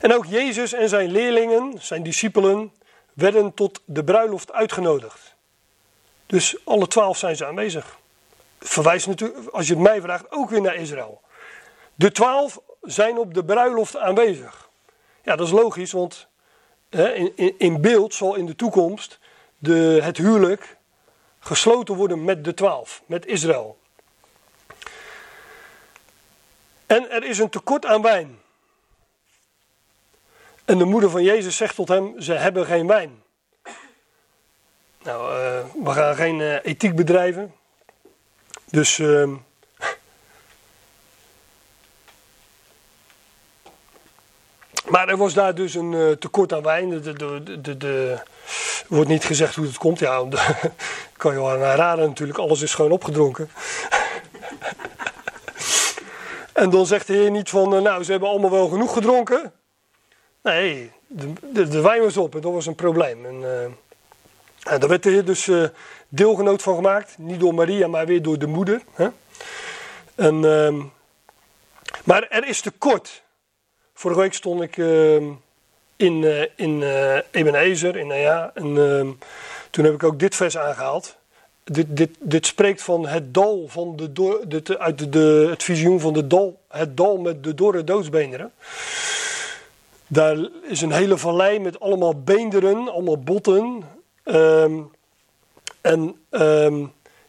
En 0.00 0.14
ook 0.14 0.26
Jezus 0.26 0.72
en 0.72 0.88
zijn 0.88 1.10
leerlingen, 1.10 1.74
zijn 1.78 2.02
discipelen, 2.02 2.72
werden 3.12 3.54
tot 3.54 3.80
de 3.84 4.04
bruiloft 4.04 4.52
uitgenodigd. 4.52 5.34
Dus 6.26 6.56
alle 6.64 6.86
twaalf 6.86 7.18
zijn 7.18 7.36
ze 7.36 7.46
aanwezig. 7.46 7.98
Verwijst 8.58 9.06
natuurlijk, 9.06 9.48
als 9.48 9.66
je 9.66 9.72
het 9.72 9.82
mij 9.82 10.00
vraagt, 10.00 10.32
ook 10.32 10.50
weer 10.50 10.60
naar 10.60 10.74
Israël. 10.74 11.19
De 12.00 12.12
twaalf 12.12 12.60
zijn 12.80 13.18
op 13.18 13.34
de 13.34 13.44
bruiloft 13.44 13.96
aanwezig. 13.96 14.68
Ja, 15.22 15.36
dat 15.36 15.46
is 15.46 15.52
logisch, 15.52 15.92
want 15.92 16.26
hè, 16.90 17.12
in, 17.12 17.58
in, 17.58 17.80
beeld 17.80 18.14
zal 18.14 18.34
in 18.34 18.46
de 18.46 18.56
toekomst 18.56 19.18
de, 19.58 19.98
het 20.02 20.16
huwelijk 20.16 20.76
gesloten 21.38 21.94
worden 21.94 22.24
met 22.24 22.44
de 22.44 22.54
twaalf, 22.54 23.02
met 23.06 23.26
Israël. 23.26 23.78
En 26.86 27.10
er 27.10 27.24
is 27.24 27.38
een 27.38 27.50
tekort 27.50 27.86
aan 27.86 28.02
wijn. 28.02 28.40
En 30.64 30.78
de 30.78 30.84
moeder 30.84 31.10
van 31.10 31.22
Jezus 31.22 31.56
zegt 31.56 31.74
tot 31.74 31.88
hem: 31.88 32.20
Ze 32.20 32.32
hebben 32.32 32.66
geen 32.66 32.86
wijn. 32.86 33.22
Nou, 35.02 35.32
uh, 35.32 35.84
we 35.84 35.90
gaan 35.90 36.14
geen 36.14 36.38
uh, 36.38 36.64
ethiek 36.64 36.96
bedrijven. 36.96 37.54
Dus. 38.64 38.98
Uh, 38.98 39.32
maar 44.90 45.08
er 45.08 45.16
was 45.16 45.34
daar 45.34 45.54
dus 45.54 45.74
een 45.74 45.92
uh, 45.92 46.10
tekort 46.10 46.52
aan 46.52 46.62
wijn. 46.62 46.88
De, 46.88 47.12
de, 47.60 47.76
de, 47.76 48.18
wordt 48.88 49.08
niet 49.08 49.24
gezegd 49.24 49.54
hoe 49.54 49.66
het 49.66 49.78
komt. 49.78 49.98
Ja, 49.98 50.24
kan 51.16 51.32
je 51.32 51.38
wel 51.38 51.50
aan 51.50 51.58
raden 51.58 52.08
natuurlijk. 52.08 52.38
Alles 52.38 52.62
is 52.62 52.74
gewoon 52.74 52.90
opgedronken. 52.90 53.50
en 56.52 56.70
dan 56.70 56.86
zegt 56.86 57.06
de 57.06 57.12
Heer 57.12 57.30
niet 57.30 57.48
van. 57.48 57.82
Nou, 57.82 58.04
ze 58.04 58.10
hebben 58.10 58.28
allemaal 58.28 58.50
wel 58.50 58.68
genoeg 58.68 58.92
gedronken. 58.92 59.52
Nee, 60.42 60.92
de, 61.38 61.80
wijn 61.80 62.02
was 62.02 62.16
op 62.16 62.34
en 62.34 62.40
dat 62.40 62.52
was 62.52 62.66
een 62.66 62.74
probleem. 62.74 63.26
En, 63.26 63.34
uh, 63.34 64.78
daar 64.78 64.88
werd 64.88 65.02
de 65.02 65.10
Heer 65.10 65.24
dus 65.24 65.50
deelgenoot 66.08 66.62
van 66.62 66.74
gemaakt. 66.74 67.18
Niet 67.18 67.40
door 67.40 67.54
Maria, 67.54 67.86
maar 67.86 68.06
weer 68.06 68.22
door 68.22 68.38
de 68.38 68.46
moeder. 68.46 68.82
Hè? 68.92 69.08
En, 70.14 70.34
uh, 70.42 70.84
maar 72.04 72.26
er 72.28 72.46
is 72.46 72.60
tekort. 72.60 73.22
Vorige 74.00 74.20
week 74.20 74.34
stond 74.34 74.62
ik 74.62 74.78
ehm, 74.78 75.24
in, 75.96 76.22
uh, 76.22 76.42
in 76.54 76.82
Ebenezer, 77.30 77.96
in 77.96 78.06
Nea. 78.06 78.50
En 78.54 78.76
ehm, 78.78 79.08
toen 79.70 79.84
heb 79.84 79.94
ik 79.94 80.02
ook 80.02 80.18
dit 80.18 80.36
vers 80.36 80.58
aangehaald. 80.58 81.16
Dit, 81.64 81.86
dit, 81.88 82.10
dit 82.20 82.46
spreekt 82.46 82.82
van 82.82 83.06
het 83.06 83.34
dal, 83.34 83.64
van 83.68 83.96
de, 83.96 84.12
do, 84.12 84.46
de, 84.48 84.78
uit 84.78 85.12
de, 85.12 85.46
het 85.50 85.62
visioen 85.62 86.00
van 86.00 86.12
de 86.12 86.26
dal, 86.26 86.60
het 86.68 86.96
dal 86.96 87.16
met 87.16 87.44
de 87.44 87.54
dorre 87.54 87.84
doodsbeenderen. 87.84 88.52
Daar 90.06 90.48
is 90.62 90.80
een 90.80 90.92
hele 90.92 91.18
vallei 91.18 91.58
met 91.58 91.80
allemaal 91.80 92.22
beenderen, 92.22 92.88
allemaal 92.88 93.18
botten. 93.18 93.84
Um, 94.24 94.90
en 95.80 96.16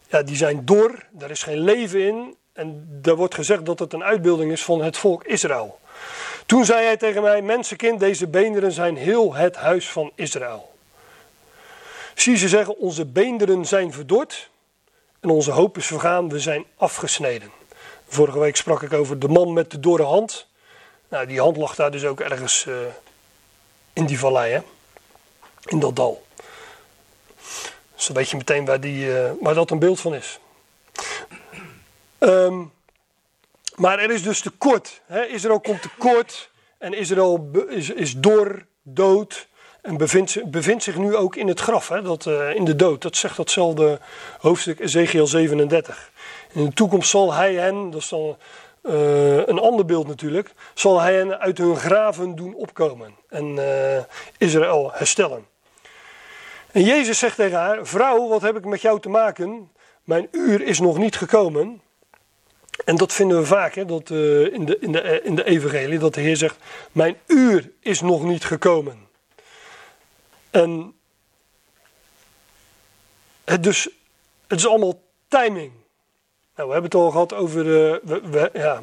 ja, 0.09 0.23
die 0.23 0.35
zijn 0.35 0.65
dor, 0.65 1.05
daar 1.09 1.31
is 1.31 1.43
geen 1.43 1.59
leven 1.59 2.07
in. 2.07 2.35
En 2.53 2.87
daar 3.01 3.15
wordt 3.15 3.35
gezegd 3.35 3.65
dat 3.65 3.79
het 3.79 3.93
een 3.93 4.03
uitbeelding 4.03 4.51
is 4.51 4.63
van 4.63 4.83
het 4.83 4.97
volk 4.97 5.23
Israël. 5.23 5.79
Toen 6.51 6.65
zei 6.65 6.85
hij 6.85 6.97
tegen 6.97 7.21
mij: 7.21 7.41
Mensenkind, 7.41 7.99
deze 7.99 8.27
beenderen 8.27 8.71
zijn 8.71 8.97
heel 8.97 9.33
het 9.33 9.55
huis 9.55 9.89
van 9.89 10.11
Israël. 10.15 10.73
Zie 12.15 12.37
ze 12.37 12.47
zeggen: 12.47 12.77
Onze 12.77 13.05
beenderen 13.05 13.65
zijn 13.65 13.93
verdord 13.93 14.49
en 15.19 15.29
onze 15.29 15.51
hoop 15.51 15.77
is 15.77 15.85
vergaan, 15.85 16.29
we 16.29 16.39
zijn 16.39 16.65
afgesneden. 16.77 17.51
Vorige 18.07 18.39
week 18.39 18.55
sprak 18.55 18.81
ik 18.81 18.93
over 18.93 19.19
de 19.19 19.27
man 19.27 19.53
met 19.53 19.71
de 19.71 19.79
dorre 19.79 20.03
hand. 20.03 20.47
Nou, 21.09 21.25
die 21.25 21.39
hand 21.39 21.57
lag 21.57 21.75
daar 21.75 21.91
dus 21.91 22.05
ook 22.05 22.19
ergens 22.19 22.65
uh, 22.65 22.75
in 23.93 24.05
die 24.05 24.19
vallei, 24.19 24.53
hè? 24.53 24.61
in 25.65 25.79
dat 25.79 25.95
dal. 25.95 26.25
Dus 27.95 28.05
dan 28.05 28.15
weet 28.15 28.29
je 28.29 28.37
meteen 28.37 28.65
waar, 28.65 28.79
die, 28.79 29.11
waar 29.39 29.53
dat 29.53 29.71
een 29.71 29.79
beeld 29.79 29.99
van 29.99 30.13
is. 30.13 30.39
Um, 32.19 32.71
maar 33.81 33.99
er 33.99 34.11
is 34.11 34.23
dus 34.23 34.41
tekort. 34.41 35.01
Hè? 35.05 35.25
Israël 35.25 35.59
komt 35.59 35.81
tekort 35.81 36.51
en 36.77 36.93
Israël 36.93 37.51
is, 37.69 37.89
is 37.89 38.17
door, 38.17 38.65
dood 38.81 39.47
en 39.81 39.97
bevindt, 39.97 40.83
zich 40.83 40.97
nu 40.97 41.15
ook 41.15 41.35
in 41.35 41.47
het 41.47 41.59
graf, 41.59 41.87
hè? 41.87 42.01
Dat, 42.01 42.25
uh, 42.25 42.55
in 42.55 42.65
de 42.65 42.75
dood. 42.75 43.01
Dat 43.01 43.15
zegt 43.15 43.37
datzelfde 43.37 43.99
hoofdstuk 44.39 44.79
Ezekiel 44.79 45.27
37. 45.27 46.11
In 46.51 46.65
de 46.65 46.73
toekomst 46.73 47.09
zal 47.09 47.33
hij 47.33 47.53
hen, 47.53 47.89
dat 47.89 48.01
is 48.01 48.09
dan 48.09 48.37
uh, 48.83 49.47
een 49.47 49.59
ander 49.59 49.85
beeld 49.85 50.07
natuurlijk, 50.07 50.53
zal 50.73 50.99
hij 50.99 51.15
hen 51.15 51.39
uit 51.39 51.57
hun 51.57 51.75
graven 51.75 52.35
doen 52.35 52.53
opkomen 52.53 53.15
en 53.29 53.55
uh, 53.55 53.97
Israël 54.37 54.91
herstellen. 54.93 55.45
En 56.71 56.83
Jezus 56.83 57.19
zegt 57.19 57.35
tegen 57.35 57.57
haar: 57.57 57.85
Vrouw, 57.85 58.27
wat 58.27 58.41
heb 58.41 58.57
ik 58.57 58.65
met 58.65 58.81
jou 58.81 58.99
te 58.99 59.09
maken? 59.09 59.71
Mijn 60.03 60.27
uur 60.31 60.61
is 60.61 60.79
nog 60.79 60.97
niet 60.97 61.15
gekomen. 61.15 61.81
En 62.85 62.95
dat 62.95 63.13
vinden 63.13 63.39
we 63.39 63.45
vaak 63.45 63.75
hè, 63.75 63.85
dat, 63.85 64.09
uh, 64.09 64.53
in, 64.53 64.65
de, 64.65 64.77
in, 64.79 64.91
de, 64.91 65.21
in 65.23 65.35
de 65.35 65.43
Evangelie, 65.43 65.99
dat 65.99 66.13
de 66.13 66.21
Heer 66.21 66.37
zegt: 66.37 66.57
Mijn 66.91 67.17
uur 67.27 67.71
is 67.79 68.01
nog 68.01 68.23
niet 68.23 68.45
gekomen. 68.45 69.07
En 70.49 70.93
het, 73.43 73.63
dus, 73.63 73.89
het 74.47 74.59
is 74.59 74.67
allemaal 74.67 75.01
timing. 75.27 75.71
Nou, 76.55 76.67
we 76.67 76.73
hebben 76.73 76.91
het 76.91 76.95
al 76.95 77.11
gehad 77.11 77.33
over. 77.33 77.65
Uh, 77.65 77.95
we, 78.03 78.49
ja. 78.53 78.81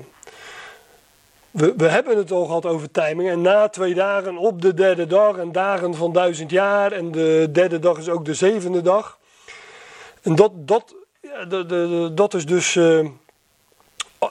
we, 1.50 1.74
we 1.76 1.88
hebben 1.88 2.16
het 2.16 2.30
al 2.30 2.44
gehad 2.44 2.66
over 2.66 2.90
timing. 2.90 3.28
En 3.28 3.40
na 3.40 3.68
twee 3.68 3.94
dagen 3.94 4.36
op 4.36 4.62
de 4.62 4.74
derde 4.74 5.06
dag. 5.06 5.36
En 5.36 5.52
dagen 5.52 5.94
van 5.94 6.12
duizend 6.12 6.50
jaar. 6.50 6.92
En 6.92 7.12
de 7.12 7.48
derde 7.52 7.78
dag 7.78 7.98
is 7.98 8.08
ook 8.08 8.24
de 8.24 8.34
zevende 8.34 8.82
dag. 8.82 9.18
En 10.22 10.34
dat, 10.34 10.52
dat, 10.54 10.94
ja, 11.20 11.44
de, 11.44 11.66
de, 11.66 12.10
dat 12.14 12.34
is 12.34 12.46
dus. 12.46 12.74
Uh, 12.74 13.08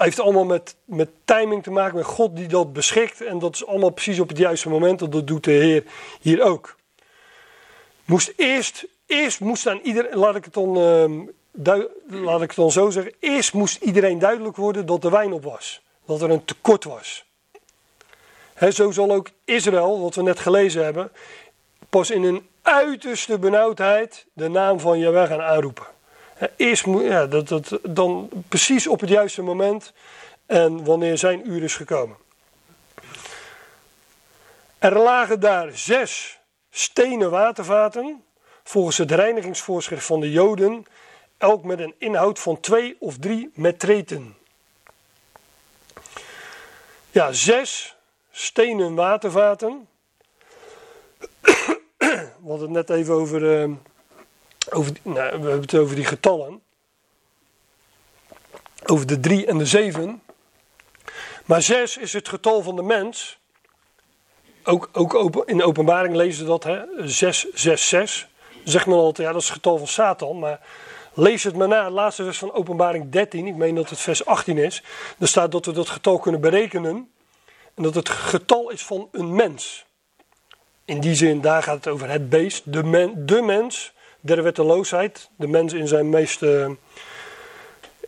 heeft 0.03 0.19
allemaal 0.19 0.45
met, 0.45 0.75
met 0.85 1.09
timing 1.25 1.63
te 1.63 1.71
maken. 1.71 1.97
Met 1.97 2.05
God 2.05 2.35
die 2.35 2.47
dat 2.47 2.73
beschikt. 2.73 3.21
En 3.21 3.39
dat 3.39 3.55
is 3.55 3.65
allemaal 3.65 3.89
precies 3.89 4.19
op 4.19 4.29
het 4.29 4.37
juiste 4.37 4.69
moment. 4.69 5.01
En 5.01 5.09
dat 5.09 5.27
doet 5.27 5.43
de 5.43 5.51
Heer 5.51 5.83
hier 6.21 6.43
ook. 6.43 6.75
Moest 8.05 8.33
eerst. 8.35 8.85
Eerst 9.05 9.39
moest 9.39 9.67
aan 9.67 9.79
iedereen. 9.83 10.17
Laat 10.17 10.35
ik 10.35 10.43
het 10.43 10.53
dan. 10.53 10.77
Uh, 10.77 11.25
laat 12.07 12.41
ik 12.41 12.47
het 12.47 12.55
dan 12.55 12.71
zo 12.71 12.89
zeggen, 12.89 13.13
eerst 13.19 13.53
moest 13.53 13.81
iedereen 13.81 14.19
duidelijk 14.19 14.55
worden 14.55 14.85
dat 14.85 15.01
de 15.01 15.09
wijn 15.09 15.33
op 15.33 15.43
was. 15.43 15.81
Dat 16.05 16.21
er 16.21 16.29
een 16.29 16.45
tekort 16.45 16.83
was. 16.83 17.25
Zo 18.69 18.91
zal 18.91 19.11
ook 19.11 19.29
Israël, 19.45 20.01
wat 20.01 20.15
we 20.15 20.21
net 20.21 20.39
gelezen 20.39 20.83
hebben, 20.83 21.11
pas 21.89 22.11
in 22.11 22.23
een 22.23 22.47
uiterste 22.61 23.39
benauwdheid 23.39 24.25
de 24.33 24.49
naam 24.49 24.79
van 24.79 24.99
Jaweh 24.99 25.27
gaan 25.27 25.41
aanroepen. 25.41 25.85
Eerst 26.55 26.85
moet, 26.85 27.03
ja, 27.03 27.25
dat, 27.25 27.47
dat, 27.47 27.79
dan 27.83 28.29
precies 28.47 28.87
op 28.87 28.99
het 28.99 29.09
juiste 29.09 29.41
moment 29.41 29.93
en 30.45 30.83
wanneer 30.83 31.17
zijn 31.17 31.49
uur 31.49 31.63
is 31.63 31.75
gekomen. 31.75 32.17
Er 34.77 34.97
lagen 34.99 35.39
daar 35.39 35.71
zes 35.77 36.39
stenen 36.69 37.29
watervaten, 37.29 38.23
volgens 38.63 38.97
het 38.97 39.11
reinigingsvoorschrift 39.11 40.05
van 40.05 40.19
de 40.19 40.31
Joden, 40.31 40.85
elk 41.37 41.63
met 41.63 41.79
een 41.79 41.95
inhoud 41.97 42.39
van 42.39 42.59
twee 42.59 42.95
of 42.99 43.17
drie 43.17 43.51
metreten. 43.53 44.35
Ja, 47.11 47.31
zes 47.31 47.95
stenen 48.31 48.95
watervaten. 48.95 49.87
We 51.97 52.53
hadden 52.53 52.73
het 52.73 52.87
net 52.87 52.97
even 52.97 53.13
over 53.13 53.61
uh, 53.61 53.75
over, 54.71 54.93
nou, 55.01 55.15
we 55.15 55.21
hebben 55.21 55.61
het 55.61 55.75
over 55.75 55.95
die 55.95 56.05
getallen. 56.05 56.61
Over 58.85 59.07
de 59.07 59.19
3 59.19 59.45
en 59.45 59.57
de 59.57 59.65
7. 59.65 60.21
Maar 61.45 61.61
6 61.61 61.97
is 61.97 62.13
het 62.13 62.29
getal 62.29 62.61
van 62.61 62.75
de 62.75 62.83
mens. 62.83 63.39
Ook, 64.63 64.89
ook 64.91 65.43
in 65.45 65.57
de 65.57 65.63
openbaring 65.63 66.15
lezen 66.15 66.43
we 66.43 66.49
dat, 66.49 66.63
hè? 66.63 67.07
6, 67.07 67.47
6, 67.53 67.87
6. 67.87 68.27
Zegt 68.63 68.85
men 68.85 68.95
altijd, 68.95 69.27
ja, 69.27 69.33
dat 69.33 69.41
is 69.41 69.47
het 69.47 69.57
getal 69.57 69.77
van 69.77 69.87
Satan. 69.87 70.39
Maar 70.39 70.59
lees 71.13 71.43
het 71.43 71.55
maar 71.55 71.67
na, 71.67 71.83
het 71.83 71.93
laatste 71.93 72.23
vers 72.23 72.37
van 72.37 72.53
openbaring 72.53 73.11
13. 73.11 73.47
Ik 73.47 73.55
meen 73.55 73.75
dat 73.75 73.89
het 73.89 73.99
vers 73.99 74.25
18 74.25 74.57
is. 74.57 74.83
Daar 75.17 75.27
staat 75.27 75.51
dat 75.51 75.65
we 75.65 75.71
dat 75.71 75.89
getal 75.89 76.19
kunnen 76.19 76.41
berekenen. 76.41 77.11
En 77.75 77.83
dat 77.83 77.95
het 77.95 78.09
getal 78.09 78.69
is 78.69 78.83
van 78.83 79.09
een 79.11 79.35
mens. 79.35 79.85
In 80.85 80.99
die 80.99 81.15
zin, 81.15 81.41
daar 81.41 81.63
gaat 81.63 81.75
het 81.75 81.87
over 81.87 82.09
het 82.09 82.29
beest, 82.29 82.73
de, 82.73 83.13
de 83.25 83.41
mens, 83.41 83.93
der 84.19 84.43
wetteloosheid. 84.43 85.29
De 85.35 85.47
mens 85.47 85.73
in 85.73 85.87
zijn 85.87 86.09
meest, 86.09 86.41
uh, 86.41 86.69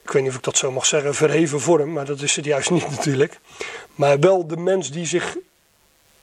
ik 0.04 0.12
weet 0.12 0.22
niet 0.22 0.32
of 0.32 0.38
ik 0.38 0.44
dat 0.44 0.58
zo 0.58 0.72
mag 0.72 0.86
zeggen, 0.86 1.16
verheven 1.16 1.60
vorm, 1.60 1.94
maar 1.94 2.06
dat 2.06 2.22
is 2.22 2.36
het 2.36 2.46
juist 2.46 2.70
niet 2.78 2.90
natuurlijk. 2.90 3.40
Maar 3.96 4.20
wel 4.20 4.48
de 4.48 4.58
mens 4.58 4.92
die 4.92 5.06
zich, 5.06 5.38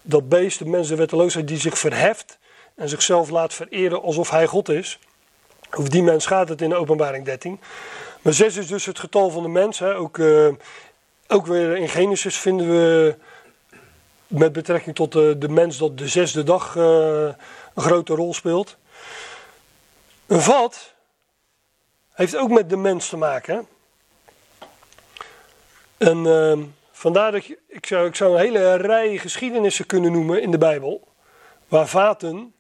dat 0.02 0.28
beest, 0.28 0.58
de 0.58 0.66
mens 0.66 0.88
der 0.88 0.96
wetteloosheid, 0.96 1.48
die 1.48 1.58
zich 1.58 1.78
verheft 1.78 2.38
en 2.74 2.88
zichzelf 2.88 3.30
laat 3.30 3.54
vereren 3.54 4.02
alsof 4.02 4.30
hij 4.30 4.46
God 4.46 4.68
is. 4.68 4.98
Over 5.70 5.90
die 5.90 6.02
mens 6.02 6.26
gaat 6.26 6.48
het 6.48 6.62
in 6.62 6.68
de 6.68 6.76
openbaring 6.76 7.24
13. 7.24 7.60
Maar 8.22 8.32
6 8.32 8.56
is 8.56 8.66
dus 8.66 8.86
het 8.86 8.98
getal 8.98 9.30
van 9.30 9.42
de 9.42 9.48
mens. 9.48 9.78
Hè. 9.78 9.96
Ook, 9.96 10.18
uh, 10.18 10.48
ook 11.28 11.46
weer 11.46 11.76
in 11.76 11.88
Genesis 11.88 12.36
vinden 12.36 12.68
we 12.68 13.16
met 14.26 14.52
betrekking 14.52 14.94
tot 14.94 15.12
de, 15.12 15.38
de 15.38 15.48
mens 15.48 15.78
dat 15.78 15.98
de 15.98 16.08
zesde 16.08 16.42
dag 16.42 16.74
een 16.74 17.34
grote 17.82 18.14
rol 18.14 18.34
speelt. 18.34 18.76
Een 20.26 20.40
vat 20.40 20.94
heeft 22.12 22.36
ook 22.36 22.50
met 22.50 22.70
de 22.70 22.76
mens 22.76 23.08
te 23.08 23.16
maken. 23.16 23.68
En 25.96 26.24
uh, 26.24 26.58
vandaar 26.90 27.32
dat 27.32 27.48
ik, 27.66 27.86
zou, 27.86 28.06
ik 28.06 28.14
zou 28.14 28.32
een 28.32 28.40
hele 28.40 28.74
rij 28.74 29.18
geschiedenissen 29.18 29.86
kunnen 29.86 30.12
noemen 30.12 30.42
in 30.42 30.50
de 30.50 30.58
Bijbel. 30.58 31.08
Waar 31.68 31.88
vaten 31.88 32.54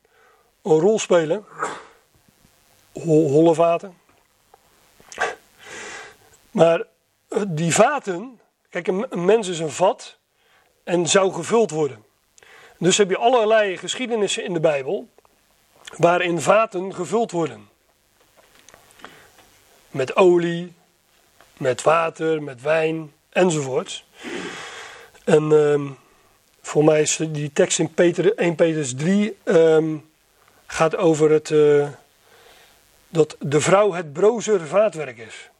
een 0.62 0.78
rol 0.80 0.98
spelen. 0.98 1.44
holle 2.92 3.54
vaten. 3.54 3.98
Maar 6.50 6.84
eh, 7.28 7.42
die 7.48 7.74
vaten, 7.74 8.40
kijk 8.68 8.86
een 8.86 9.24
mens 9.24 9.48
is 9.48 9.58
een 9.58 9.70
vat 9.70 10.18
en 10.84 11.06
zou 11.06 11.32
gevuld 11.32 11.70
worden. 11.70 12.04
Dus 12.78 12.98
heb 12.98 13.10
je 13.10 13.16
allerlei 13.16 13.76
geschiedenissen 13.76 14.44
in 14.44 14.52
de 14.52 14.60
Bijbel 14.60 15.08
waarin 15.96 16.40
vaten 16.40 16.94
gevuld 16.94 17.30
worden. 17.30 17.68
Met 19.90 20.16
olie, 20.16 20.72
met 21.56 21.82
water, 21.82 22.42
met 22.42 22.62
wijn 22.62 23.12
enzovoort. 23.28 24.04
En 25.24 25.42
um, 25.50 25.96
voor 26.60 26.84
mij 26.84 27.00
is 27.00 27.18
die 27.28 27.52
tekst 27.52 27.78
in 27.78 27.94
Peter, 27.94 28.34
1 28.34 28.54
Petrus 28.54 28.94
3 28.94 29.36
um, 29.44 30.10
gaat 30.66 30.96
over 30.96 31.30
het, 31.30 31.50
uh, 31.50 31.88
dat 33.08 33.36
de 33.38 33.60
vrouw 33.60 33.92
het 33.92 34.12
brozer 34.12 34.66
vaatwerk 34.66 35.18
is. 35.18 35.50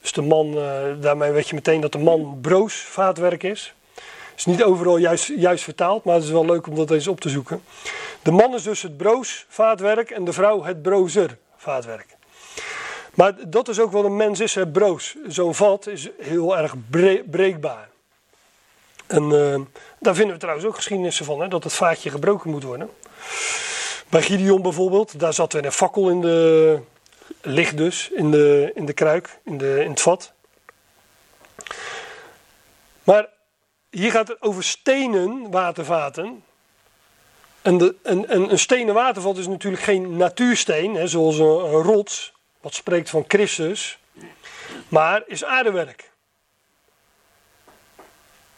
Dus 0.00 0.12
de 0.12 0.22
man, 0.22 0.54
uh, 0.54 0.82
daarmee 1.00 1.30
weet 1.30 1.48
je 1.48 1.54
meteen 1.54 1.80
dat 1.80 1.92
de 1.92 1.98
man 1.98 2.38
broos 2.40 2.74
vaatwerk 2.74 3.42
is 3.42 3.74
is 4.38 4.44
niet 4.44 4.62
overal 4.62 4.96
juist, 4.96 5.32
juist 5.36 5.64
vertaald, 5.64 6.04
maar 6.04 6.14
het 6.14 6.24
is 6.24 6.30
wel 6.30 6.44
leuk 6.44 6.66
om 6.66 6.74
dat 6.74 6.90
eens 6.90 7.08
op 7.08 7.20
te 7.20 7.28
zoeken. 7.28 7.62
De 8.22 8.30
man 8.30 8.54
is 8.54 8.62
dus 8.62 8.82
het 8.82 8.96
broos 8.96 9.46
vaatwerk 9.48 10.10
en 10.10 10.24
de 10.24 10.32
vrouw 10.32 10.62
het 10.62 10.82
brozer 10.82 11.38
vaatwerk. 11.56 12.16
Maar 13.14 13.50
dat 13.50 13.68
is 13.68 13.80
ook 13.80 13.92
wat 13.92 14.04
een 14.04 14.16
mens 14.16 14.40
is, 14.40 14.54
het 14.54 14.72
broos. 14.72 15.16
Zo'n 15.26 15.54
vat 15.54 15.86
is 15.86 16.08
heel 16.18 16.58
erg 16.58 16.74
breekbaar. 17.30 17.88
En 19.06 19.30
uh, 19.30 19.60
daar 20.00 20.14
vinden 20.14 20.34
we 20.34 20.40
trouwens 20.40 20.66
ook 20.66 20.74
geschiedenissen 20.74 21.24
van, 21.24 21.40
hè, 21.40 21.48
dat 21.48 21.64
het 21.64 21.72
vaatje 21.72 22.10
gebroken 22.10 22.50
moet 22.50 22.62
worden. 22.62 22.90
Bij 24.08 24.22
Gideon 24.22 24.62
bijvoorbeeld, 24.62 25.20
daar 25.20 25.34
zat 25.34 25.52
er 25.52 25.64
een 25.64 25.72
fakkel 25.72 26.10
in 26.10 26.20
de, 26.20 26.80
licht 27.42 27.76
dus, 27.76 28.10
in 28.10 28.30
de, 28.30 28.70
in 28.74 28.86
de 28.86 28.92
kruik, 28.92 29.38
in, 29.44 29.58
de, 29.58 29.80
in 29.84 29.90
het 29.90 30.00
vat. 30.00 30.32
Maar 33.04 33.28
hier 33.90 34.10
gaat 34.10 34.28
het 34.28 34.42
over 34.42 34.64
stenen 34.64 35.50
watervaten. 35.50 36.44
En, 37.62 37.78
de, 37.78 37.94
en, 38.02 38.28
en 38.28 38.50
een 38.50 38.58
stenen 38.58 38.94
watervat 38.94 39.36
is 39.36 39.46
natuurlijk 39.46 39.82
geen 39.82 40.16
natuursteen, 40.16 40.94
hè, 40.94 41.06
zoals 41.06 41.38
een, 41.38 41.82
rots, 41.82 42.32
wat 42.60 42.74
spreekt 42.74 43.10
van 43.10 43.24
Christus, 43.28 43.98
maar 44.88 45.22
is 45.26 45.44
aardewerk. 45.44 46.10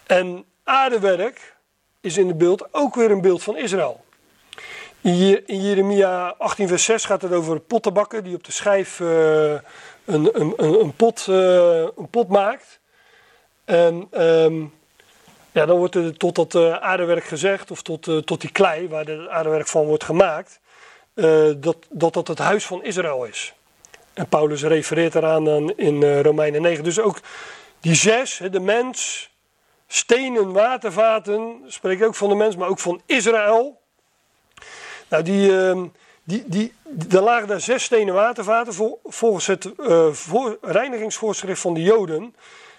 En 0.07 0.45
aardewerk 0.65 1.57
is 2.01 2.17
in 2.17 2.29
het 2.29 2.39
beeld 2.39 2.75
ook 2.75 2.95
weer 2.95 3.11
een 3.11 3.21
beeld 3.21 3.43
van 3.43 3.57
Israël. 3.57 4.05
In 5.01 5.63
Jeremia 5.63 6.35
18, 6.39 6.69
vers 6.69 6.85
6 6.85 7.05
gaat 7.05 7.23
het 7.23 7.33
over 7.33 7.61
pottenbakken 7.61 8.25
die 8.25 8.35
op 8.35 8.45
de 8.45 8.53
schijf 8.53 9.01
uh, 9.01 9.53
een, 10.05 10.41
een, 10.41 10.55
een, 10.81 10.93
pot, 10.97 11.27
uh, 11.29 11.83
een 11.97 12.09
pot 12.11 12.29
maakt. 12.29 12.81
En 13.65 14.23
um, 14.25 14.73
ja, 15.53 15.67
dan 15.67 15.79
wordt 15.79 15.95
er 15.95 16.17
tot 16.17 16.35
dat 16.35 16.55
uh, 16.55 16.73
aardewerk 16.73 17.25
gezegd, 17.25 17.71
of 17.71 17.83
tot, 17.83 18.07
uh, 18.07 18.19
tot 18.19 18.41
die 18.41 18.53
klei 18.53 18.89
waar 18.89 19.05
het 19.05 19.29
aardewerk 19.29 19.67
van 19.67 19.87
wordt 19.87 20.05
gemaakt, 20.05 20.61
uh, 21.15 21.51
dat, 21.57 21.77
dat 21.91 22.13
dat 22.13 22.29
het 22.29 22.39
huis 22.39 22.67
van 22.67 22.85
Israël 22.85 23.25
is. 23.25 23.55
En 24.13 24.29
Paulus 24.29 24.63
refereert 24.63 25.15
eraan 25.15 25.45
dan 25.45 25.73
in 25.77 26.21
Romeinen 26.21 26.63
9. 26.63 26.85
Dus 26.85 27.01
ook 27.01 27.21
die 27.81 27.95
zes, 27.95 28.41
de 28.51 28.61
mens, 28.61 29.31
stenen, 29.87 30.53
watervaten, 30.53 31.61
spreekt 31.67 32.03
ook 32.03 32.15
van 32.15 32.29
de 32.29 32.35
mens, 32.35 32.57
maar 32.57 32.69
ook 32.69 32.79
van 32.79 33.01
Israël. 33.07 33.81
Nou, 35.09 35.23
die, 35.23 35.59
ehm, 35.59 35.87
die, 36.25 36.45
die, 36.47 36.73
er 37.11 37.21
lagen 37.21 37.49
daar 37.49 37.61
zes 37.61 37.85
stenen 37.85 38.15
watervaten 38.15 38.99
volgens 39.05 39.47
het 39.47 39.71
voor, 40.11 40.59
reinigingsvoorschrift 40.61 41.61
van 41.61 41.75
de 41.75 41.83
Joden. 41.83 42.35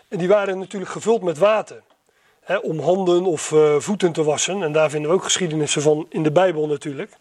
En 0.07 0.17
die 0.17 0.27
waren 0.27 0.59
natuurlijk 0.59 0.91
gevuld 0.91 1.21
met 1.21 1.37
water 1.37 1.83
om 2.61 2.79
handen 2.79 3.25
of 3.25 3.51
uh, 3.51 3.75
voeten 3.79 4.11
te 4.11 4.23
wassen. 4.23 4.63
En 4.63 4.71
daar 4.71 4.89
vinden 4.89 5.09
we 5.09 5.15
ook 5.15 5.23
geschiedenissen 5.23 5.81
van 5.81 6.05
in 6.09 6.23
de 6.23 6.31
Bijbel 6.31 6.67
natuurlijk. 6.67 7.17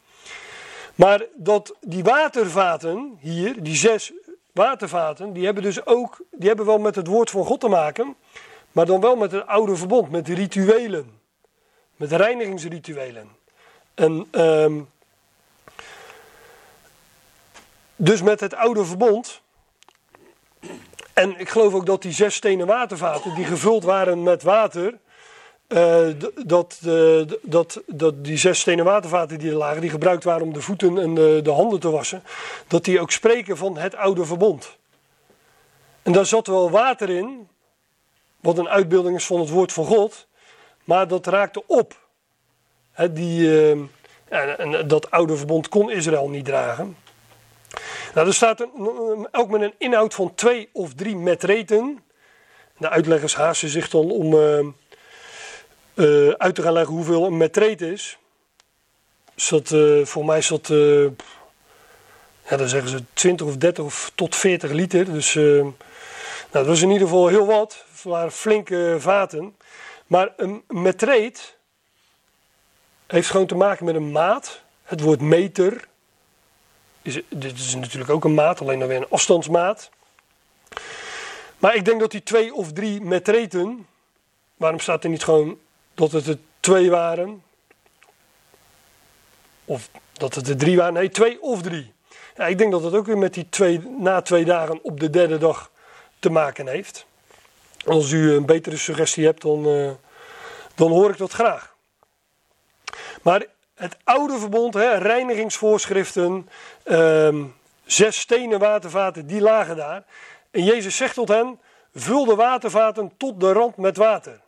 Maar 0.94 1.24
dat 1.34 1.76
die 1.80 2.02
watervaten 2.02 3.16
hier, 3.20 3.62
die 3.62 3.76
zes 3.76 4.12
watervaten, 4.52 5.32
die 5.32 5.44
hebben 5.44 5.62
dus 5.62 5.86
ook, 5.86 6.20
die 6.30 6.48
hebben 6.48 6.66
wel 6.66 6.78
met 6.78 6.94
het 6.94 7.06
woord 7.06 7.30
van 7.30 7.44
God 7.44 7.60
te 7.60 7.68
maken. 7.68 8.16
Maar 8.72 8.86
dan 8.86 9.00
wel 9.00 9.16
met 9.16 9.32
het 9.32 9.46
oude 9.46 9.76
verbond, 9.76 10.10
met 10.10 10.28
rituelen. 10.28 11.18
Met 11.96 12.12
reinigingsrituelen. 12.12 13.28
En 13.94 14.28
um, 14.30 14.88
dus 17.96 18.22
met 18.22 18.40
het 18.40 18.54
oude 18.54 18.84
verbond. 18.84 19.40
En 21.12 21.40
ik 21.40 21.48
geloof 21.48 21.74
ook 21.74 21.86
dat 21.86 22.02
die 22.02 22.12
zes 22.12 22.34
stenen 22.34 22.66
watervaten, 22.66 23.34
die 23.34 23.44
gevuld 23.44 23.84
waren 23.84 24.22
met 24.22 24.42
water, 24.42 24.98
uh, 25.72 26.08
dat, 26.46 26.80
uh, 26.86 27.22
dat, 27.42 27.82
dat 27.86 28.24
die 28.24 28.36
zes 28.36 28.60
stenen 28.60 28.84
watervaten 28.84 29.38
die 29.38 29.50
er 29.50 29.56
lagen, 29.56 29.80
die 29.80 29.90
gebruikt 29.90 30.24
waren 30.24 30.42
om 30.42 30.52
de 30.52 30.60
voeten 30.60 30.98
en 30.98 31.14
de, 31.14 31.40
de, 31.42 31.50
handen 31.50 31.80
te 31.80 31.90
wassen, 31.90 32.22
dat 32.66 32.84
die 32.84 33.00
ook 33.00 33.10
spreken 33.10 33.56
van 33.56 33.76
het 33.76 33.94
oude 33.94 34.24
verbond. 34.24 34.78
En 36.02 36.12
daar 36.12 36.26
zat 36.26 36.46
wel 36.46 36.70
water 36.70 37.10
in, 37.10 37.48
wat 38.40 38.58
een 38.58 38.68
uitbeelding 38.68 39.16
is 39.16 39.26
van 39.26 39.40
het 39.40 39.48
woord 39.48 39.72
van 39.72 39.84
God, 39.84 40.26
maar 40.84 41.08
dat 41.08 41.26
raakte 41.26 41.62
op. 41.66 42.08
Die, 43.10 43.70
en, 44.28 44.58
en, 44.58 44.88
dat 44.88 45.10
oude 45.10 45.36
verbond 45.36 45.68
kon 45.68 45.90
Israël 45.90 46.28
niet 46.28 46.44
dragen. 46.44 46.96
Nou, 48.14 48.26
er 48.26 48.34
staat 48.34 48.60
een, 48.60 49.28
ook 49.32 49.48
met 49.50 49.60
een 49.60 49.74
inhoud 49.78 50.14
van 50.14 50.34
twee 50.34 50.68
of 50.72 50.94
drie 50.94 51.16
metreten. 51.16 51.98
De 52.78 52.88
uitleggers 52.88 53.34
haasten 53.34 53.68
zich 53.68 53.88
dan 53.88 54.10
om 54.10 54.34
uh, 56.00 56.28
uit 56.28 56.54
te 56.54 56.62
gaan 56.62 56.72
leggen 56.72 56.94
hoeveel 56.94 57.26
een 57.26 57.36
metreet 57.36 57.80
is. 57.80 58.18
Dus 59.34 59.48
dat, 59.48 59.70
uh, 59.70 60.04
voor 60.04 60.24
mij 60.24 60.38
is 60.38 60.48
dat, 60.48 60.68
uh, 60.68 61.04
ja, 62.48 62.56
dan 62.56 62.68
zeggen 62.68 62.90
ze 62.90 63.02
20 63.12 63.46
of 63.46 63.56
30 63.56 63.84
of 63.84 64.12
tot 64.14 64.36
40 64.36 64.70
liter. 64.70 65.04
Dus 65.12 65.34
nou, 65.34 66.64
dat 66.64 66.66
was 66.66 66.82
in 66.82 66.90
ieder 66.90 67.08
geval 67.08 67.28
heel 67.28 67.46
wat. 67.46 67.84
Het 67.90 68.02
waren 68.02 68.32
flinke 68.32 68.96
vaten. 68.98 69.56
Maar 70.06 70.32
een 70.36 70.62
metreet 70.68 71.56
heeft 73.06 73.30
gewoon 73.30 73.46
te 73.46 73.54
maken 73.54 73.84
met 73.84 73.94
een 73.94 74.12
maat. 74.12 74.62
Het 74.82 75.00
woord 75.00 75.20
meter. 75.20 75.88
Is, 77.02 77.20
dit 77.28 77.58
is 77.58 77.74
natuurlijk 77.74 78.10
ook 78.10 78.24
een 78.24 78.34
maat, 78.34 78.60
alleen 78.60 78.78
dan 78.78 78.88
weer 78.88 78.96
een 78.96 79.10
afstandsmaat. 79.10 79.90
Maar 81.58 81.74
ik 81.74 81.84
denk 81.84 82.00
dat 82.00 82.10
die 82.10 82.22
twee 82.22 82.54
of 82.54 82.72
drie 82.72 83.00
metreten. 83.00 83.86
Waarom 84.56 84.80
staat 84.80 85.04
er 85.04 85.10
niet 85.10 85.24
gewoon 85.24 85.58
dat 86.00 86.12
het 86.12 86.26
er 86.26 86.38
twee 86.60 86.90
waren. 86.90 87.42
Of 89.64 89.88
dat 90.12 90.34
het 90.34 90.48
er 90.48 90.56
drie 90.56 90.76
waren. 90.76 90.92
Nee, 90.92 91.10
twee 91.10 91.42
of 91.42 91.62
drie. 91.62 91.92
Ja, 92.36 92.46
ik 92.46 92.58
denk 92.58 92.72
dat 92.72 92.82
dat 92.82 92.94
ook 92.94 93.06
weer 93.06 93.18
met 93.18 93.34
die 93.34 93.48
twee, 93.48 93.80
na 93.98 94.22
twee 94.22 94.44
dagen 94.44 94.82
op 94.82 95.00
de 95.00 95.10
derde 95.10 95.38
dag 95.38 95.70
te 96.18 96.30
maken 96.30 96.66
heeft. 96.66 97.06
Als 97.86 98.10
u 98.10 98.32
een 98.32 98.46
betere 98.46 98.76
suggestie 98.76 99.24
hebt, 99.24 99.42
dan, 99.42 99.68
uh, 99.68 99.90
dan 100.74 100.90
hoor 100.90 101.10
ik 101.10 101.18
dat 101.18 101.32
graag. 101.32 101.74
Maar 103.22 103.46
het 103.74 103.96
oude 104.04 104.38
verbond, 104.38 104.74
hè, 104.74 104.94
reinigingsvoorschriften, 104.94 106.48
uh, 106.84 107.44
zes 107.84 108.20
stenen 108.20 108.58
watervaten, 108.58 109.26
die 109.26 109.40
lagen 109.40 109.76
daar. 109.76 110.04
En 110.50 110.64
Jezus 110.64 110.96
zegt 110.96 111.14
tot 111.14 111.28
hen: 111.28 111.60
vul 111.94 112.24
de 112.24 112.34
watervaten 112.34 113.12
tot 113.16 113.40
de 113.40 113.52
rand 113.52 113.76
met 113.76 113.96
water. 113.96 114.40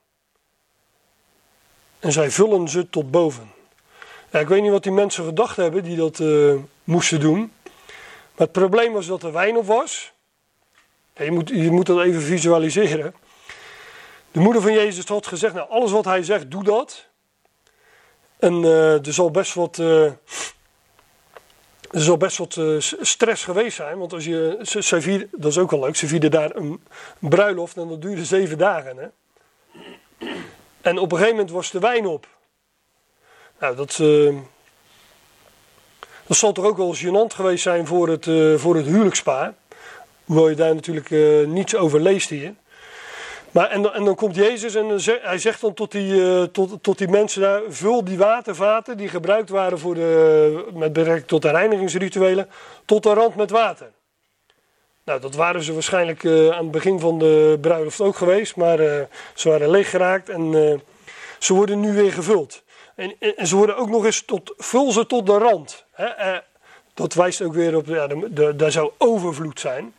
En 2.03 2.13
zij 2.13 2.31
vullen 2.31 2.69
ze 2.69 2.91
tot 2.91 3.11
boven. 3.11 3.51
Ja, 4.31 4.39
ik 4.39 4.49
weet 4.49 4.63
niet 4.63 4.71
wat 4.71 4.83
die 4.83 4.93
mensen 4.93 5.25
gedacht 5.25 5.57
hebben 5.57 5.83
die 5.83 5.97
dat 5.97 6.19
uh, 6.19 6.55
moesten 6.85 7.21
doen. 7.21 7.53
Maar 7.63 8.47
het 8.47 8.53
probleem 8.53 8.93
was 8.93 9.07
dat 9.07 9.23
er 9.23 9.33
wijn 9.33 9.57
op 9.57 9.67
was. 9.67 10.13
Je, 11.17 11.31
moet, 11.31 11.49
je 11.49 11.71
moet 11.71 11.87
dat 11.87 12.01
even 12.01 12.23
visualiseren. 12.23 13.15
De 14.31 14.41
moeder 14.41 14.63
van 14.63 14.73
Jezus 14.73 15.07
had 15.07 15.27
gezegd: 15.27 15.55
Nou, 15.55 15.69
alles 15.71 15.91
wat 15.91 16.05
hij 16.05 16.23
zegt, 16.23 16.51
doe 16.51 16.65
dat. 16.65 17.07
En 18.39 18.63
uh, 18.63 19.07
er 19.07 19.13
zal 19.13 19.31
best 19.31 19.55
wat. 19.55 19.79
Uh, 19.79 20.05
er 21.91 22.01
zal 22.01 22.17
best 22.17 22.39
wat 22.39 22.61
stress 23.01 23.45
geweest 23.45 23.77
zijn, 23.77 23.99
want 23.99 24.13
als 24.13 24.25
je, 24.25 24.59
ze, 24.63 25.29
dat 25.33 25.51
is 25.51 25.59
ook 25.59 25.71
wel 25.71 25.81
leuk, 25.81 25.97
ze 25.97 26.07
vierden 26.07 26.31
daar 26.31 26.57
een, 26.57 26.85
een 27.21 27.29
bruiloft 27.29 27.77
en 27.77 27.89
dat 27.89 28.03
duurde 28.03 28.25
zeven 28.25 28.59
dagen. 28.59 28.97
Hè? 28.97 29.07
En 30.83 30.99
op 30.99 31.13
een 31.13 31.19
gegeven 31.19 31.37
moment 31.37 31.55
was 31.55 31.71
de 31.71 31.79
wijn 31.79 32.07
op. 32.07 32.27
Nou, 33.61 33.77
dat, 33.77 33.99
uh, 33.99 34.35
dat 36.27 36.37
zal 36.37 36.53
toch 36.53 36.65
ook 36.65 36.77
wel 36.77 36.95
gênant 36.97 37.35
geweest 37.35 37.63
zijn 37.63 37.87
voor 37.87 38.09
het, 38.09 38.27
uh, 38.27 38.59
voor 38.59 38.77
het 38.77 38.87
huwelijkspaar. 38.87 39.55
Hoewel 40.25 40.49
je 40.49 40.57
daar 40.57 40.75
natuurlijk 40.75 41.11
uh, 41.11 41.47
niets 41.47 41.77
over 41.77 42.01
leest 42.01 42.29
hier. 42.29 42.55
Maar 43.51 43.71
en, 43.71 43.95
en 43.95 44.05
dan 44.05 44.15
komt 44.15 44.35
Jezus 44.35 44.75
en 44.75 44.87
hij 45.23 45.39
zegt 45.39 45.61
dan 45.61 45.75
tot 45.75 45.91
die, 45.91 46.51
tot, 46.51 46.83
tot 46.83 46.99
die 46.99 47.09
mensen 47.09 47.41
daar: 47.41 47.61
vul 47.69 48.05
die 48.05 48.19
watervaten 48.19 48.97
die 48.97 49.09
gebruikt 49.09 49.49
waren 49.49 49.79
voor 49.79 49.95
de, 49.95 50.67
met 50.73 50.93
betrekking 50.93 51.27
tot 51.27 51.43
de 51.43 51.51
reinigingsrituelen, 51.51 52.49
tot 52.85 53.03
de 53.03 53.13
rand 53.15 53.35
met 53.35 53.51
water. 53.51 53.91
Nou, 55.05 55.21
dat 55.21 55.35
waren 55.35 55.63
ze 55.63 55.73
waarschijnlijk 55.73 56.23
uh, 56.23 56.51
aan 56.51 56.63
het 56.63 56.71
begin 56.71 57.01
van 57.01 57.19
de 57.19 57.59
bruiloft 57.61 58.01
ook 58.01 58.17
geweest, 58.17 58.57
maar 58.57 58.81
uh, 58.81 59.03
ze 59.35 59.49
waren 59.49 59.71
leeggeraakt 59.71 60.29
en 60.29 60.53
uh, 60.53 60.79
ze 61.39 61.55
worden 61.55 61.81
nu 61.81 61.93
weer 61.93 62.13
gevuld. 62.13 62.63
En, 62.95 63.15
en, 63.37 63.47
ze 63.47 63.57
worden 63.57 63.77
ook 63.77 63.89
nog 63.89 64.05
eens 64.05 64.23
tot, 64.25 64.55
vul 64.57 64.93
ze 64.93 65.07
tot 65.07 65.27
de 65.27 65.39
rand. 65.39 65.85
Hè? 65.93 66.39
dat 66.95 67.15
wijst 67.15 67.43
ook 67.43 67.55
weer 67.55 67.77
op, 67.77 67.87
ja, 67.87 68.07
daar 68.53 68.73
zou 68.73 68.93
overvloed 68.99 69.61
zijn. 69.61 69.95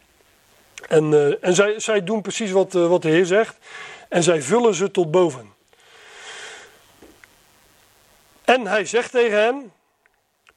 En, 0.87 1.37
en 1.41 1.53
zij, 1.55 1.79
zij 1.79 2.03
doen 2.03 2.21
precies 2.21 2.51
wat, 2.51 2.73
wat 2.73 3.01
de 3.01 3.09
Heer 3.09 3.25
zegt. 3.25 3.57
En 4.09 4.23
zij 4.23 4.41
vullen 4.41 4.73
ze 4.73 4.91
tot 4.91 5.11
boven. 5.11 5.53
En 8.45 8.67
hij 8.67 8.85
zegt 8.85 9.11
tegen 9.11 9.37
hen: 9.37 9.71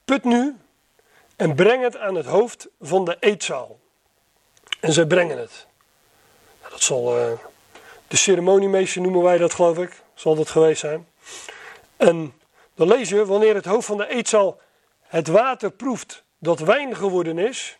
Put 0.05 0.25
nu 0.25 0.57
en 1.37 1.55
breng 1.55 1.83
het 1.83 1.97
aan 1.97 2.15
het 2.15 2.27
hoofd 2.27 2.69
van 2.81 3.05
de 3.05 3.17
eetzaal. 3.21 3.79
En 4.81 4.93
zij 4.93 5.07
brengen 5.07 5.39
het. 5.39 5.67
Nou, 6.61 6.73
dat 6.73 6.83
zal 6.83 7.19
uh, 7.19 7.33
de 8.09 8.17
ceremoniemeester 8.17 9.01
noemen 9.01 9.23
wij 9.23 9.39
dat, 9.39 9.55
geloof 9.55 9.79
ik. 9.79 10.03
Zal 10.15 10.35
dat 10.35 10.51
geweest 10.51 10.81
zijn. 10.81 11.09
En 11.97 12.35
dan 12.75 12.89
lees 12.89 13.09
je, 13.09 13.27
wanneer 13.27 13.55
het 13.55 13.65
hoofd 13.65 13.87
van 13.87 13.97
de 13.97 14.09
eetzaal 14.09 14.61
het 15.03 15.29
water 15.29 15.71
proeft 15.71 16.25
dat 16.39 16.59
wijn 16.59 16.97
geworden 16.97 17.39
is. 17.39 17.79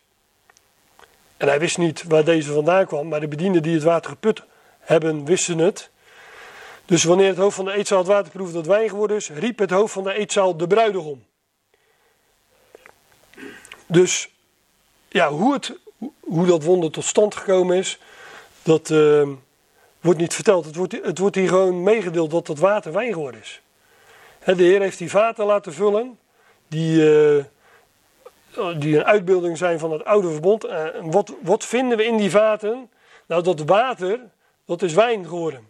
En 1.37 1.47
hij 1.47 1.59
wist 1.59 1.77
niet 1.77 2.03
waar 2.03 2.23
deze 2.23 2.51
vandaan 2.51 2.85
kwam, 2.85 3.07
maar 3.07 3.19
de 3.19 3.27
bedienden 3.27 3.61
die 3.61 3.73
het 3.73 3.83
water 3.83 4.11
geput 4.11 4.43
hebben, 4.79 5.25
wisten 5.25 5.57
het. 5.57 5.89
Dus 6.85 7.03
wanneer 7.03 7.27
het 7.27 7.37
hoofd 7.37 7.55
van 7.55 7.65
de 7.65 7.73
eetzaal 7.73 7.97
het 7.97 8.07
water 8.07 8.31
proeft 8.31 8.53
dat 8.53 8.65
wijn 8.65 8.89
geworden 8.89 9.17
is, 9.17 9.29
riep 9.29 9.59
het 9.59 9.71
hoofd 9.71 9.93
van 9.93 10.03
de 10.03 10.13
eetzaal 10.13 10.57
de 10.57 10.67
bruidegom. 10.67 11.25
Dus 13.85 14.29
ja, 15.09 15.29
hoe 15.29 15.53
het 15.53 15.77
hoe 16.19 16.45
dat 16.45 16.63
wonder 16.63 16.91
tot 16.91 17.03
stand 17.03 17.35
gekomen 17.35 17.77
is, 17.77 17.99
dat 18.63 18.89
uh, 18.89 19.29
wordt 20.01 20.19
niet 20.19 20.33
verteld. 20.33 20.65
Het 20.65 20.75
wordt, 20.75 20.97
het 21.03 21.17
wordt 21.17 21.35
hier 21.35 21.47
gewoon 21.47 21.83
meegedeeld 21.83 22.31
dat 22.31 22.45
dat 22.45 22.59
water 22.59 22.91
wijn 22.91 23.13
geworden 23.13 23.41
is. 23.41 23.61
de 24.43 24.63
Heer 24.63 24.81
heeft 24.81 24.97
die 24.97 25.09
vaten 25.09 25.45
laten 25.45 25.73
vullen, 25.73 26.19
die, 26.67 27.01
uh, 27.37 27.43
die 28.77 28.97
een 28.97 29.05
uitbeelding 29.05 29.57
zijn 29.57 29.79
van 29.79 29.91
het 29.91 30.05
oude 30.05 30.31
verbond. 30.31 30.65
Uh, 30.65 30.85
wat, 31.01 31.33
wat 31.41 31.65
vinden 31.65 31.97
we 31.97 32.05
in 32.05 32.17
die 32.17 32.29
vaten? 32.29 32.89
Nou, 33.25 33.43
dat 33.43 33.59
water, 33.59 34.19
dat 34.65 34.81
is 34.81 34.93
wijn 34.93 35.25
geworden. 35.25 35.69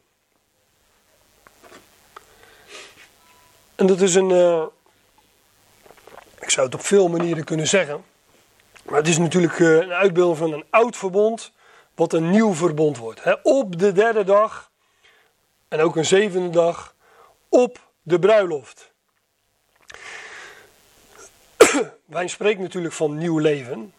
En 3.75 3.87
dat 3.87 4.01
is 4.01 4.15
een. 4.15 4.31
ik 6.39 6.49
zou 6.49 6.65
het 6.65 6.75
op 6.75 6.81
veel 6.81 7.07
manieren 7.07 7.43
kunnen 7.43 7.67
zeggen. 7.67 8.03
Maar 8.87 8.99
het 8.99 9.07
is 9.07 9.17
natuurlijk 9.17 9.59
eh, 9.59 9.75
een 9.75 9.93
uitbeelding 9.93 10.37
van 10.37 10.53
een 10.53 10.65
oud 10.69 10.97
verbond, 10.97 11.51
wat 11.95 12.13
een 12.13 12.29
nieuw 12.29 12.53
verbond 12.53 12.97
wordt. 12.97 13.41
Op 13.43 13.79
de 13.79 13.91
derde 13.91 14.23
dag, 14.23 14.71
en 15.67 15.79
ook 15.79 15.95
een 15.95 16.05
zevende 16.05 16.49
dag, 16.49 16.95
op 17.49 17.91
de 18.01 18.19
bruiloft. 18.19 18.91
Wij 22.05 22.27
spreken 22.27 22.61
natuurlijk 22.61 22.93
van 22.93 23.17
nieuw 23.17 23.37
leven. 23.37 23.93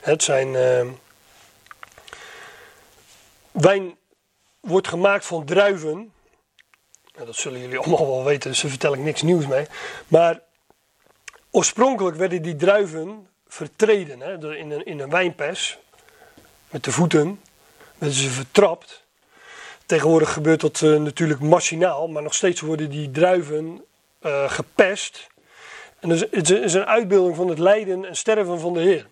Het 0.00 0.22
zijn. 0.22 0.48
Uh, 0.54 0.90
wijn 3.50 3.96
wordt 4.60 4.88
gemaakt 4.88 5.26
van 5.26 5.44
druiven. 5.44 6.12
dat 7.14 7.36
zullen 7.36 7.60
jullie 7.60 7.78
allemaal 7.84 8.06
wel 8.06 8.24
weten, 8.24 8.50
dus 8.50 8.60
daar 8.60 8.70
vertel 8.70 8.94
ik 8.94 9.00
niks 9.00 9.22
nieuws 9.22 9.46
mee. 9.46 9.66
Maar 10.08 10.40
oorspronkelijk 11.50 12.16
werden 12.16 12.42
die 12.42 12.56
druiven 12.56 13.28
vertreden 13.48 14.20
hè, 14.20 14.56
in, 14.56 14.70
een, 14.70 14.84
in 14.84 15.00
een 15.00 15.10
wijnpers. 15.10 15.78
Met 16.70 16.84
de 16.84 16.92
voeten 16.92 17.40
werden 17.98 18.18
ze 18.18 18.30
vertrapt. 18.30 19.02
Tegenwoordig 19.86 20.32
gebeurt 20.32 20.60
dat 20.60 20.80
uh, 20.80 21.00
natuurlijk 21.00 21.40
machinaal, 21.40 22.08
maar 22.08 22.22
nog 22.22 22.34
steeds 22.34 22.60
worden 22.60 22.90
die 22.90 23.10
druiven 23.10 23.84
uh, 24.22 24.50
gepest. 24.50 25.26
En 26.00 26.08
dus, 26.08 26.24
het 26.30 26.50
is 26.50 26.74
een 26.74 26.86
uitbeelding 26.86 27.36
van 27.36 27.48
het 27.48 27.58
lijden 27.58 28.04
en 28.04 28.16
sterven 28.16 28.60
van 28.60 28.72
de 28.72 28.80
Heer. 28.80 29.06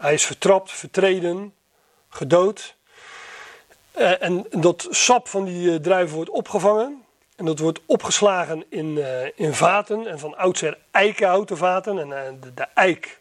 hij 0.00 0.14
is 0.14 0.26
vertrapt, 0.26 0.72
vertreden, 0.72 1.54
gedood. 2.08 2.74
Uh, 3.98 4.22
en 4.22 4.46
dat 4.50 4.86
sap 4.90 5.28
van 5.28 5.44
die 5.44 5.80
druiven 5.80 6.16
wordt 6.16 6.30
opgevangen. 6.30 7.05
En 7.36 7.44
dat 7.44 7.58
wordt 7.58 7.80
opgeslagen 7.86 8.64
in, 8.68 8.86
uh, 8.86 9.24
in 9.34 9.54
vaten 9.54 10.06
en 10.06 10.18
van 10.18 10.36
oudsher 10.36 10.78
eikenhouten 10.90 11.56
vaten. 11.56 11.98
En 11.98 12.08
uh, 12.08 12.50
de, 12.54 12.66
eik 12.74 13.20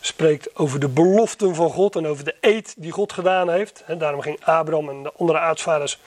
spreekt 0.00 0.56
over 0.56 0.80
de 0.80 0.88
beloften 0.88 1.54
van 1.54 1.70
God 1.70 1.96
en 1.96 2.06
over 2.06 2.24
de 2.24 2.34
eed 2.40 2.74
die 2.76 2.92
God 2.92 3.12
gedaan 3.12 3.50
heeft. 3.50 3.84
Daarom 3.98 4.20
ging 4.20 4.44
Abraham 4.44 4.88
en 4.88 5.02
de 5.02 5.12
andere 5.16 5.38
aartsvaders 5.38 5.98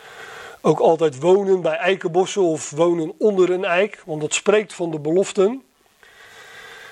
ook 0.61 0.79
altijd 0.79 1.19
wonen 1.19 1.61
bij 1.61 1.75
eikenbossen 1.75 2.41
of 2.41 2.69
wonen 2.69 3.13
onder 3.17 3.49
een 3.49 3.65
eik. 3.65 4.03
Want 4.05 4.21
dat 4.21 4.33
spreekt 4.33 4.73
van 4.73 4.91
de 4.91 4.99
beloften. 4.99 5.63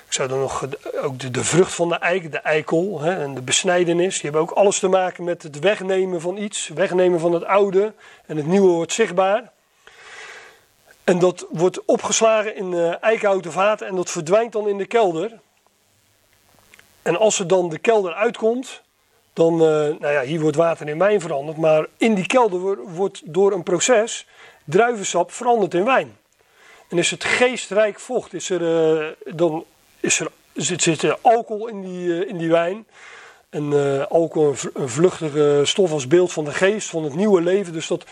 Ik 0.06 0.14
zou 0.14 0.28
dan 0.28 0.38
nog 0.38 0.68
ook 1.02 1.18
de, 1.18 1.30
de 1.30 1.44
vrucht 1.44 1.74
van 1.74 1.88
de 1.88 1.94
eik, 1.94 2.32
de 2.32 2.38
eikel 2.38 3.00
hè, 3.00 3.22
en 3.22 3.34
de 3.34 3.42
besnijdenis. 3.42 4.14
Die 4.14 4.22
hebben 4.22 4.40
ook 4.40 4.50
alles 4.50 4.78
te 4.78 4.88
maken 4.88 5.24
met 5.24 5.42
het 5.42 5.58
wegnemen 5.58 6.20
van 6.20 6.36
iets. 6.36 6.68
Wegnemen 6.68 7.20
van 7.20 7.32
het 7.32 7.44
oude 7.44 7.92
en 8.26 8.36
het 8.36 8.46
nieuwe 8.46 8.72
wordt 8.72 8.92
zichtbaar. 8.92 9.52
En 11.08 11.18
dat 11.18 11.46
wordt 11.50 11.84
opgeslagen 11.84 12.56
in 12.56 12.72
uh, 12.72 13.02
eikenhouten 13.02 13.52
vaten 13.52 13.86
en 13.86 13.96
dat 13.96 14.10
verdwijnt 14.10 14.52
dan 14.52 14.68
in 14.68 14.78
de 14.78 14.86
kelder. 14.86 15.40
En 17.02 17.16
als 17.16 17.38
er 17.38 17.46
dan 17.46 17.68
de 17.68 17.78
kelder 17.78 18.14
uitkomt, 18.14 18.82
dan, 19.32 19.52
uh, 19.52 19.58
nou 19.58 20.08
ja, 20.08 20.22
hier 20.22 20.40
wordt 20.40 20.56
water 20.56 20.88
in 20.88 20.98
wijn 20.98 21.20
veranderd, 21.20 21.56
maar 21.56 21.86
in 21.96 22.14
die 22.14 22.26
kelder 22.26 22.76
wordt 22.76 23.22
door 23.24 23.52
een 23.52 23.62
proces 23.62 24.26
druivensap 24.64 25.32
veranderd 25.32 25.74
in 25.74 25.84
wijn. 25.84 26.16
En 26.88 26.98
is 26.98 27.10
het 27.10 27.24
geestrijk 27.24 28.00
vocht, 28.00 28.34
is 28.34 28.50
er, 28.50 28.60
uh, 28.60 29.06
dan 29.34 29.64
is 30.00 30.20
er, 30.20 30.30
zit, 30.52 30.82
zit 30.82 31.02
er 31.02 31.18
alcohol 31.20 31.68
in 31.68 31.80
die, 31.80 32.26
in 32.26 32.38
die 32.38 32.50
wijn. 32.50 32.86
En 33.50 33.72
alcohol, 34.08 34.54
een 34.74 34.88
vluchtige 34.88 35.60
stof 35.64 35.92
als 35.92 36.06
beeld 36.06 36.32
van 36.32 36.44
de 36.44 36.52
geest, 36.52 36.88
van 36.88 37.04
het 37.04 37.14
nieuwe 37.14 37.40
leven. 37.40 37.72
Dus 37.72 37.86
dat, 37.86 38.04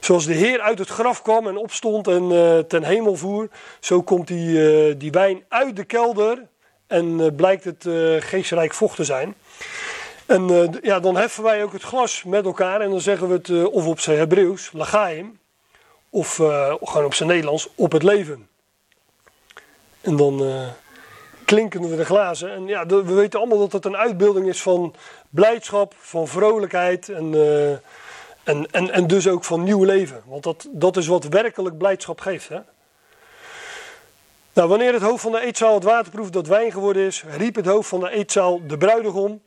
Zoals 0.00 0.26
de 0.26 0.34
Heer 0.34 0.60
uit 0.60 0.78
het 0.78 0.88
graf 0.88 1.22
kwam 1.22 1.46
en 1.46 1.56
opstond 1.56 2.08
en 2.08 2.30
uh, 2.30 2.58
ten 2.58 2.84
hemel 2.84 3.16
voer, 3.16 3.48
zo 3.80 4.02
komt 4.02 4.26
die, 4.26 4.48
uh, 4.48 4.94
die 4.98 5.10
wijn 5.10 5.44
uit 5.48 5.76
de 5.76 5.84
kelder 5.84 6.46
en 6.86 7.18
uh, 7.18 7.26
blijkt 7.36 7.64
het 7.64 7.88
geestrijk 8.24 8.74
vocht 8.74 8.96
te 8.96 9.04
zijn. 9.04 9.34
En 10.26 10.74
ja, 10.82 11.00
dan 11.00 11.16
heffen 11.16 11.42
wij 11.42 11.62
ook 11.62 11.72
het 11.72 11.82
glas 11.82 12.24
met 12.24 12.44
elkaar 12.44 12.80
en 12.80 12.90
dan 12.90 13.00
zeggen 13.00 13.28
we 13.28 13.34
het 13.34 13.70
of 13.72 13.86
op 13.86 14.00
zijn 14.00 14.18
Hebreeuws, 14.18 14.70
lagaim, 14.72 15.38
of 16.10 16.34
gewoon 16.82 17.04
op 17.04 17.14
zijn 17.14 17.28
Nederlands, 17.28 17.68
op 17.74 17.92
het 17.92 18.02
leven. 18.02 18.48
En 20.00 20.16
dan 20.16 20.42
klinkende 21.44 21.96
de 21.96 22.04
glazen. 22.04 22.52
En 22.52 22.66
ja, 22.66 22.86
we 22.86 23.14
weten 23.14 23.38
allemaal 23.38 23.58
dat 23.58 23.72
het 23.72 23.84
een 23.84 23.96
uitbeelding 23.96 24.48
is 24.48 24.62
van 24.62 24.94
blijdschap, 25.30 25.94
van 25.98 26.28
vrolijkheid 26.28 27.08
en, 27.08 27.34
en, 28.50 28.70
en, 28.70 28.90
en 28.90 29.06
dus 29.06 29.28
ook 29.28 29.44
van 29.44 29.62
nieuw 29.62 29.84
leven. 29.84 30.22
Want 30.26 30.42
dat, 30.42 30.66
dat 30.70 30.96
is 30.96 31.06
wat 31.06 31.24
werkelijk 31.24 31.78
blijdschap 31.78 32.20
geeft. 32.20 32.48
Hè? 32.48 32.58
Nou, 34.52 34.68
wanneer 34.68 34.92
het 34.92 35.02
hoofd 35.02 35.22
van 35.22 35.32
de 35.32 35.40
eetzaal 35.40 35.74
het 35.74 35.84
waterproef 35.84 36.30
dat 36.30 36.46
wijn 36.46 36.72
geworden 36.72 37.06
is, 37.06 37.24
riep 37.36 37.54
het 37.54 37.66
hoofd 37.66 37.88
van 37.88 38.00
de 38.00 38.10
eetzaal 38.10 38.66
de 38.66 38.78
bruidegom. 38.78 39.42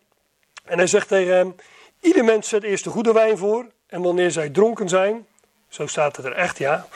En 0.64 0.78
hij 0.78 0.88
zegt 0.88 1.08
tegen 1.08 1.36
hem: 1.36 1.56
Ieder 1.99 2.24
mens 2.24 2.47
zet 2.47 2.64
eerst 2.64 2.84
de 2.84 2.89
goede 2.89 3.14
wijn 3.14 3.38
voor. 3.38 3.66
En 3.88 4.01
wanneer 4.01 4.32
zij 4.32 4.49
dronken 4.49 4.89
zijn, 4.89 5.28
zo 5.68 5.88
staat 5.88 6.16
het 6.16 6.26
er 6.26 6.34
echt, 6.34 6.58
ja. 6.58 6.88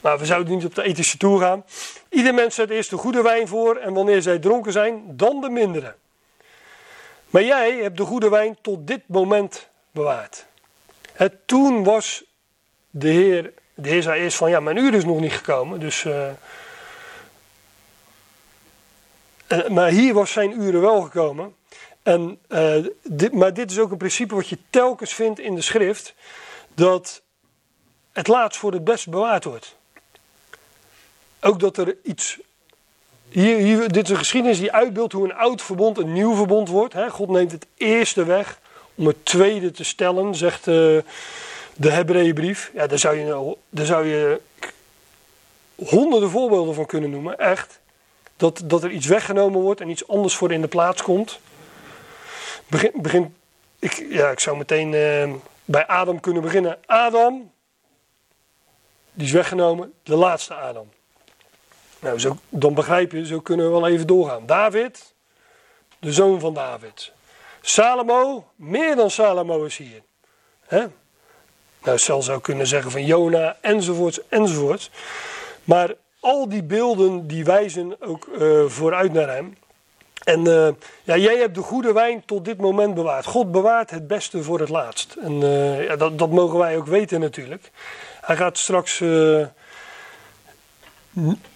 Maar 0.00 0.18
we 0.18 0.26
zouden 0.26 0.54
niet 0.54 0.64
op 0.64 0.74
de 0.74 0.82
ethische 0.82 1.16
toer 1.16 1.40
gaan. 1.40 1.64
Ieder 2.08 2.34
mens 2.34 2.54
zet 2.54 2.70
eerst 2.70 2.90
de 2.90 2.96
goede 2.96 3.22
wijn 3.22 3.48
voor. 3.48 3.76
En 3.76 3.92
wanneer 3.92 4.22
zij 4.22 4.38
dronken 4.38 4.72
zijn, 4.72 5.02
dan 5.06 5.40
de 5.40 5.48
mindere. 5.48 5.94
Maar 7.30 7.44
jij 7.44 7.72
hebt 7.72 7.96
de 7.96 8.04
goede 8.04 8.28
wijn 8.28 8.58
tot 8.60 8.86
dit 8.86 9.02
moment 9.06 9.68
bewaard. 9.90 10.46
Het, 11.14 11.34
toen 11.46 11.84
was 11.84 12.24
de 12.90 13.08
Heer, 13.08 13.52
de 13.74 13.88
Heer 13.88 14.02
zei 14.02 14.20
eerst 14.20 14.36
van 14.36 14.50
ja, 14.50 14.60
mijn 14.60 14.76
uur 14.76 14.94
is 14.94 15.04
nog 15.04 15.20
niet 15.20 15.32
gekomen. 15.32 15.80
Dus, 15.80 16.04
uh, 16.04 16.28
maar 19.68 19.90
hier 19.90 20.14
was 20.14 20.32
zijn 20.32 20.60
uren 20.60 20.80
wel 20.80 21.00
gekomen. 21.02 21.54
En, 22.02 22.38
uh, 22.48 22.86
dit, 23.02 23.32
maar 23.32 23.54
dit 23.54 23.70
is 23.70 23.78
ook 23.78 23.90
een 23.90 23.96
principe 23.96 24.34
wat 24.34 24.48
je 24.48 24.58
telkens 24.70 25.14
vindt 25.14 25.40
in 25.40 25.54
de 25.54 25.62
schrift. 25.62 26.14
Dat 26.74 27.22
het 28.12 28.28
laatst 28.28 28.58
voor 28.58 28.72
het 28.72 28.84
best 28.84 29.08
bewaard 29.08 29.44
wordt. 29.44 29.76
Ook 31.40 31.60
dat 31.60 31.76
er 31.76 31.96
iets. 32.02 32.38
Hier, 33.28 33.56
hier, 33.56 33.88
dit 33.88 34.04
is 34.04 34.10
een 34.10 34.16
geschiedenis 34.16 34.58
die 34.58 34.72
uitbeeldt 34.72 35.12
hoe 35.12 35.24
een 35.24 35.34
oud 35.34 35.62
verbond 35.62 35.98
een 35.98 36.12
nieuw 36.12 36.34
verbond 36.34 36.68
wordt. 36.68 36.92
Hè? 36.92 37.10
God 37.10 37.28
neemt 37.28 37.52
het 37.52 37.66
eerste 37.76 38.24
weg 38.24 38.60
om 38.94 39.06
het 39.06 39.24
tweede 39.24 39.70
te 39.70 39.84
stellen, 39.84 40.34
zegt 40.34 40.66
uh, 40.66 40.74
de 41.74 41.90
Hebreeënbrief. 41.90 42.70
Ja, 42.74 42.86
daar 42.86 42.98
zou, 42.98 43.16
je, 43.16 43.56
daar 43.68 43.86
zou 43.86 44.06
je 44.06 44.40
honderden 45.74 46.30
voorbeelden 46.30 46.74
van 46.74 46.86
kunnen 46.86 47.10
noemen, 47.10 47.38
echt. 47.38 47.80
Dat, 48.36 48.62
dat 48.64 48.82
er 48.82 48.90
iets 48.90 49.06
weggenomen 49.06 49.60
wordt 49.60 49.80
en 49.80 49.88
iets 49.88 50.08
anders 50.08 50.36
voor 50.36 50.52
in 50.52 50.60
de 50.60 50.68
plaats 50.68 51.02
komt. 51.02 51.38
Begin, 52.66 52.92
begin, 52.94 53.36
ik, 53.78 54.06
ja, 54.08 54.30
ik 54.30 54.40
zou 54.40 54.56
meteen 54.56 54.92
uh, 54.92 55.34
bij 55.64 55.86
Adam 55.86 56.20
kunnen 56.20 56.42
beginnen. 56.42 56.78
Adam, 56.86 57.52
die 59.12 59.26
is 59.26 59.32
weggenomen, 59.32 59.92
de 60.02 60.16
laatste 60.16 60.54
Adam. 60.54 60.88
Nou, 62.00 62.18
zo, 62.18 62.36
dan 62.48 62.74
begrijp 62.74 63.12
je, 63.12 63.26
zo 63.26 63.40
kunnen 63.40 63.66
we 63.66 63.72
wel 63.72 63.88
even 63.88 64.06
doorgaan. 64.06 64.46
David, 64.46 65.14
de 65.98 66.12
zoon 66.12 66.40
van 66.40 66.54
David. 66.54 67.12
Salomo, 67.66 68.44
meer 68.56 68.96
dan 68.96 69.10
Salomo 69.10 69.64
is 69.64 69.76
hier. 69.76 70.02
Hè? 70.66 70.84
Nou, 71.82 71.98
zelfs 71.98 72.26
zou 72.26 72.40
kunnen 72.40 72.66
zeggen 72.66 72.90
van 72.90 73.04
Jona, 73.04 73.56
enzovoorts, 73.60 74.20
enzovoorts. 74.28 74.90
Maar 75.64 75.94
al 76.20 76.48
die 76.48 76.62
beelden 76.62 77.26
die 77.26 77.44
wijzen 77.44 77.96
ook 78.00 78.26
uh, 78.26 78.64
vooruit 78.66 79.12
naar 79.12 79.28
hem. 79.28 79.56
En 80.24 80.44
uh, 80.48 80.68
ja, 81.02 81.16
jij 81.16 81.36
hebt 81.36 81.54
de 81.54 81.60
goede 81.60 81.92
wijn 81.92 82.24
tot 82.24 82.44
dit 82.44 82.58
moment 82.58 82.94
bewaard. 82.94 83.26
God 83.26 83.52
bewaart 83.52 83.90
het 83.90 84.06
beste 84.06 84.42
voor 84.42 84.60
het 84.60 84.68
laatst. 84.68 85.16
En 85.20 85.32
uh, 85.32 85.84
ja, 85.84 85.96
dat, 85.96 86.18
dat 86.18 86.30
mogen 86.30 86.58
wij 86.58 86.76
ook 86.76 86.86
weten 86.86 87.20
natuurlijk. 87.20 87.70
Hij 88.20 88.36
gaat 88.36 88.58
straks 88.58 89.02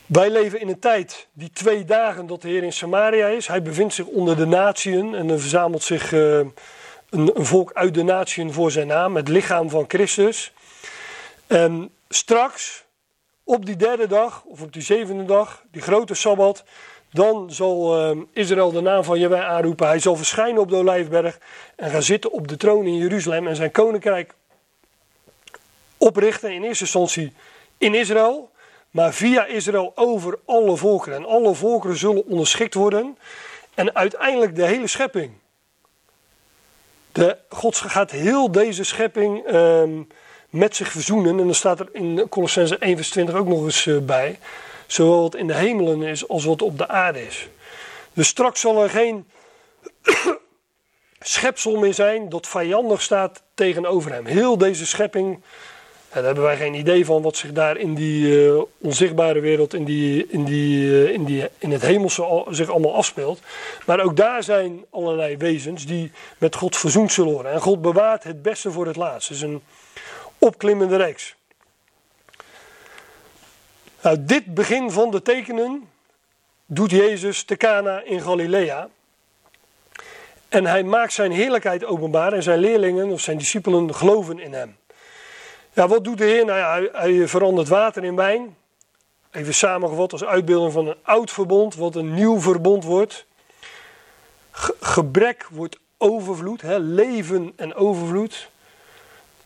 wij 0.08 0.30
leven 0.30 0.60
in 0.60 0.68
een 0.68 0.78
tijd, 0.78 1.28
die 1.32 1.50
twee 1.50 1.84
dagen 1.84 2.26
dat 2.26 2.42
de 2.42 2.48
Heer 2.48 2.62
in 2.62 2.72
Samaria 2.72 3.26
is. 3.26 3.46
Hij 3.46 3.62
bevindt 3.62 3.94
zich 3.94 4.06
onder 4.06 4.36
de 4.36 4.46
natieën 4.46 5.14
en 5.14 5.30
er 5.30 5.40
verzamelt 5.40 5.82
zich 5.82 6.12
uh, 6.12 6.36
een, 6.38 6.50
een, 7.10 7.46
volk 7.46 7.72
uit 7.72 7.94
de 7.94 8.02
natieën 8.02 8.52
voor 8.52 8.70
zijn 8.70 8.86
naam, 8.86 9.16
het 9.16 9.28
lichaam 9.28 9.70
van 9.70 9.84
Christus. 9.88 10.52
En 11.46 11.90
straks, 12.08 12.84
op 13.44 13.66
die 13.66 13.76
derde 13.76 14.06
dag, 14.06 14.42
of 14.44 14.62
op 14.62 14.72
die 14.72 14.82
zevende 14.82 15.24
dag, 15.24 15.62
die 15.70 15.82
grote 15.82 16.14
Sabbat, 16.14 16.64
dan 17.12 17.52
zal 17.52 18.00
uh, 18.10 18.22
Israël 18.32 18.72
de 18.72 18.80
naam 18.80 19.04
van 19.04 19.18
Jehovah 19.18 19.48
aanroepen. 19.48 19.86
Hij 19.86 19.98
zal 19.98 20.16
verschijnen 20.16 20.62
op 20.62 20.68
de 20.68 20.76
Olijfberg 20.76 21.38
en 21.76 21.90
gaan 21.90 22.02
zitten 22.02 22.32
op 22.32 22.48
de 22.48 22.56
troon 22.56 22.86
in 22.86 22.96
Jeruzalem 22.96 23.46
en 23.46 23.56
zijn 23.56 23.70
koninkrijk 23.70 24.34
oprichten 25.96 26.52
in 26.52 26.62
eerste 26.62 26.84
instantie 26.84 27.32
in 27.78 27.94
Israël 27.94 28.50
maar 28.90 29.14
via 29.14 29.46
Israël 29.46 29.92
over 29.94 30.38
alle 30.44 30.76
volkeren. 30.76 31.18
En 31.18 31.26
alle 31.26 31.54
volkeren 31.54 31.96
zullen 31.96 32.26
onderschikt 32.26 32.74
worden. 32.74 33.18
En 33.74 33.94
uiteindelijk 33.94 34.56
de 34.56 34.66
hele 34.66 34.86
schepping. 34.86 35.32
De, 37.12 37.36
God 37.48 37.76
gaat 37.76 38.10
heel 38.10 38.52
deze 38.52 38.84
schepping 38.84 39.44
ehm, 39.46 40.02
met 40.50 40.76
zich 40.76 40.90
verzoenen. 40.90 41.38
En 41.38 41.44
dan 41.44 41.54
staat 41.54 41.80
er 41.80 41.88
in 41.92 42.28
Colossense 42.28 42.78
1 42.78 42.96
vers 42.96 43.10
20 43.10 43.34
ook 43.34 43.48
nog 43.48 43.64
eens 43.64 43.86
uh, 43.86 43.98
bij. 43.98 44.38
Zowel 44.86 45.22
wat 45.22 45.34
in 45.34 45.46
de 45.46 45.54
hemelen 45.54 46.02
is 46.02 46.28
als 46.28 46.44
wat 46.44 46.62
op 46.62 46.78
de 46.78 46.88
aarde 46.88 47.26
is. 47.26 47.48
Dus 48.12 48.28
straks 48.28 48.60
zal 48.60 48.82
er 48.82 48.90
geen 48.90 49.28
schepsel 51.20 51.76
meer 51.76 51.94
zijn 51.94 52.28
dat 52.28 52.46
vijandig 52.46 53.02
staat 53.02 53.42
tegenover 53.54 54.12
hem. 54.12 54.26
Heel 54.26 54.58
deze 54.58 54.86
schepping 54.86 55.42
daar 56.12 56.24
hebben 56.24 56.44
wij 56.44 56.56
geen 56.56 56.74
idee 56.74 57.04
van 57.04 57.22
wat 57.22 57.36
zich 57.36 57.52
daar 57.52 57.76
in 57.76 57.94
die 57.94 58.44
uh, 58.46 58.62
onzichtbare 58.78 59.40
wereld, 59.40 59.74
in, 59.74 59.84
die, 59.84 60.26
in, 60.26 60.44
die, 60.44 60.84
uh, 60.84 61.10
in, 61.10 61.24
die, 61.24 61.48
in 61.58 61.72
het 61.72 61.82
hemelse 61.82 62.44
zich 62.50 62.70
allemaal 62.70 62.94
afspeelt. 62.94 63.40
Maar 63.86 64.00
ook 64.00 64.16
daar 64.16 64.42
zijn 64.42 64.84
allerlei 64.90 65.36
wezens 65.36 65.86
die 65.86 66.12
met 66.38 66.56
God 66.56 66.76
verzoend 66.76 67.12
zullen 67.12 67.32
worden. 67.32 67.52
En 67.52 67.60
God 67.60 67.82
bewaart 67.82 68.24
het 68.24 68.42
beste 68.42 68.70
voor 68.70 68.86
het 68.86 68.96
laatst. 68.96 69.28
Het 69.28 69.36
is 69.36 69.42
een 69.42 69.62
opklimmende 70.38 70.96
reeks. 70.96 71.36
Nou, 74.02 74.16
dit 74.20 74.54
begin 74.54 74.90
van 74.90 75.10
de 75.10 75.22
tekenen 75.22 75.88
doet 76.66 76.90
Jezus 76.90 77.42
te 77.42 77.56
Cana 77.56 78.02
in 78.04 78.20
Galilea. 78.20 78.88
En 80.48 80.66
hij 80.66 80.82
maakt 80.82 81.12
zijn 81.12 81.32
heerlijkheid 81.32 81.84
openbaar 81.84 82.32
en 82.32 82.42
zijn 82.42 82.58
leerlingen 82.58 83.08
of 83.08 83.20
zijn 83.20 83.38
discipelen 83.38 83.94
geloven 83.94 84.38
in 84.38 84.52
hem. 84.52 84.77
Ja, 85.78 85.88
wat 85.88 86.04
doet 86.04 86.18
de 86.18 86.24
Heer? 86.24 86.44
Nou 86.44 86.58
ja, 86.58 86.98
hij, 86.98 87.28
verandert 87.28 87.68
water 87.68 88.04
in 88.04 88.16
wijn. 88.16 88.56
Even 89.30 89.54
samengevat 89.54 90.12
als 90.12 90.24
uitbeelding 90.24 90.72
van 90.72 90.86
een 90.86 90.96
oud 91.02 91.30
verbond, 91.30 91.74
wat 91.74 91.94
een 91.94 92.14
nieuw 92.14 92.40
verbond 92.40 92.84
wordt. 92.84 93.26
gebrek 94.80 95.46
wordt 95.50 95.78
overvloed, 95.98 96.60
hè? 96.60 96.78
leven 96.78 97.52
en 97.56 97.74
overvloed. 97.74 98.50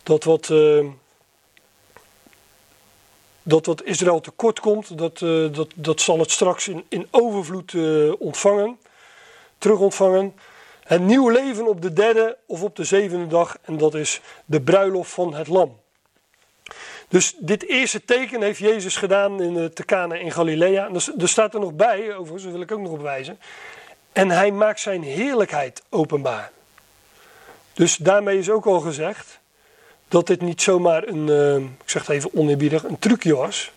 Dat 0.03 0.25
wat, 0.25 0.49
uh, 0.49 0.87
dat 3.43 3.67
wat 3.67 3.83
Israël 3.83 4.21
tekort 4.21 4.61
komt, 4.61 4.99
dat, 4.99 5.21
uh, 5.21 5.55
dat, 5.55 5.69
dat 5.75 6.01
zal 6.01 6.19
het 6.19 6.31
straks 6.31 6.69
in, 6.69 6.85
in 6.89 7.09
overvloed 7.11 7.73
uh, 7.73 8.13
ontvangen, 8.19 8.79
terug 9.59 9.79
ontvangen. 9.79 10.35
Een 10.85 11.07
nieuw 11.07 11.29
leven 11.29 11.67
op 11.67 11.83
de 11.83 11.93
derde 11.93 12.37
of 12.47 12.63
op 12.63 12.77
de 12.77 12.85
zevende 12.85 13.27
dag, 13.27 13.59
en 13.63 13.79
dat 13.79 13.95
is 13.95 14.21
de 14.45 14.61
bruiloft 14.61 15.11
van 15.11 15.35
het 15.35 15.49
lam. 15.49 15.81
Dus 17.13 17.35
dit 17.39 17.69
eerste 17.69 18.05
teken 18.05 18.43
heeft 18.43 18.59
Jezus 18.59 18.97
gedaan 18.97 19.43
in 19.43 19.55
de 19.55 19.73
Tekana 19.73 20.15
in 20.15 20.33
Galilea. 20.33 20.87
En 20.87 20.95
er 20.95 21.29
staat 21.29 21.55
er 21.55 21.61
nog 21.61 21.73
bij, 21.73 22.15
overigens, 22.15 22.43
dat 22.43 22.53
wil 22.53 22.61
ik 22.61 22.73
ook 22.73 22.81
nog 22.81 22.93
op 22.93 23.03
wijzen. 23.03 23.39
En 24.13 24.31
hij 24.31 24.51
maakt 24.51 24.81
zijn 24.81 25.03
heerlijkheid 25.03 25.83
openbaar. 25.89 26.51
Dus 27.73 27.97
daarmee 27.97 28.39
is 28.39 28.51
ook 28.51 28.67
al 28.67 28.81
gezegd 28.81 29.39
dat 30.09 30.27
dit 30.27 30.41
niet 30.41 30.63
zomaar 30.63 31.09
een, 31.09 31.29
uh, 31.29 31.57
ik 31.57 31.91
zeg 31.91 32.07
het 32.07 32.17
even 32.17 32.31
oneerbiedig, 32.35 32.85
een 32.85 32.99
trucje 32.99 33.37
was. 33.37 33.73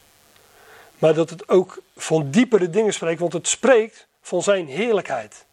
Maar 0.99 1.13
dat 1.13 1.29
het 1.29 1.49
ook 1.49 1.81
van 1.97 2.31
diepere 2.31 2.69
dingen 2.69 2.93
spreekt, 2.93 3.19
want 3.19 3.33
het 3.33 3.47
spreekt 3.47 4.07
van 4.21 4.43
zijn 4.43 4.67
heerlijkheid. 4.67 5.45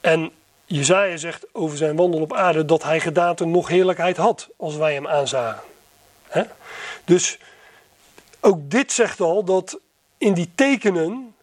En 0.00 0.30
Jezaja 0.64 1.16
zegt 1.16 1.46
over 1.52 1.76
zijn 1.76 1.96
wandel 1.96 2.20
op 2.20 2.32
aarde 2.32 2.64
dat 2.64 2.82
hij 2.82 3.00
gedaante 3.00 3.44
nog 3.44 3.68
heerlijkheid 3.68 4.16
had 4.16 4.48
als 4.56 4.76
wij 4.76 4.94
hem 4.94 5.06
aanzagen. 5.08 5.70
Dus 7.04 7.38
ook 8.40 8.70
dit 8.70 8.92
zegt 8.92 9.20
al 9.20 9.44
dat 9.44 9.78
in 10.18 10.34
die 10.34 10.50
tekenen, 10.54 11.34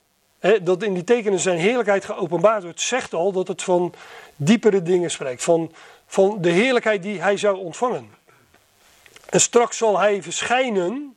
dat 0.62 0.84
in 0.84 0.94
die 0.94 1.04
tekenen 1.04 1.40
zijn 1.40 1.58
heerlijkheid 1.58 2.06
geopenbaard 2.06 2.64
wordt, 2.64 2.82
zegt 2.82 3.14
al 3.14 3.32
dat 3.32 3.48
het 3.48 3.64
van 3.64 3.94
diepere 4.36 4.82
dingen 4.82 5.12
spreekt. 5.12 5.44
Van, 5.44 5.72
van 6.06 6.38
de 6.42 6.50
heerlijkheid 6.50 7.04
die 7.04 7.22
hij 7.22 7.38
zou 7.38 7.58
ontvangen. 7.58 8.10
En 9.30 9.42
straks 9.42 9.78
zal 9.78 10.00
hij 10.00 10.24
verschijnen 10.24 11.16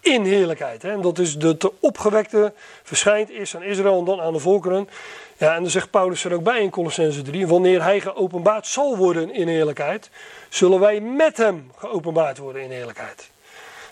in 0.00 0.24
heerlijkheid. 0.24 0.84
En 0.84 1.00
dat 1.00 1.18
is 1.18 1.38
de, 1.38 1.56
de 1.56 1.72
opgewekte 1.80 2.52
verschijnt 2.82 3.28
eerst 3.28 3.54
aan 3.54 3.62
Israël 3.62 3.98
en 3.98 4.04
dan 4.04 4.20
aan 4.20 4.32
de 4.32 4.38
volkeren. 4.38 4.88
Ja, 5.36 5.54
en 5.54 5.62
dan 5.62 5.70
zegt 5.70 5.90
Paulus 5.90 6.24
er 6.24 6.34
ook 6.34 6.42
bij 6.42 6.60
in 6.60 6.70
Colossense 6.70 7.22
3: 7.22 7.46
Wanneer 7.46 7.82
hij 7.82 8.00
geopenbaard 8.00 8.66
zal 8.66 8.96
worden 8.96 9.34
in 9.34 9.48
eerlijkheid, 9.48 10.10
zullen 10.48 10.80
wij 10.80 11.00
met 11.00 11.36
hem 11.36 11.70
geopenbaard 11.76 12.38
worden 12.38 12.62
in 12.62 12.70
eerlijkheid. 12.70 13.30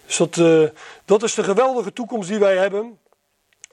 Dus 0.07 0.17
dat, 0.17 0.37
eh, 0.37 0.79
dat 1.05 1.23
is 1.23 1.35
de 1.35 1.45
geweldige 1.45 1.93
toekomst 1.93 2.29
die 2.29 2.39
wij 2.39 2.57
hebben. 2.57 2.99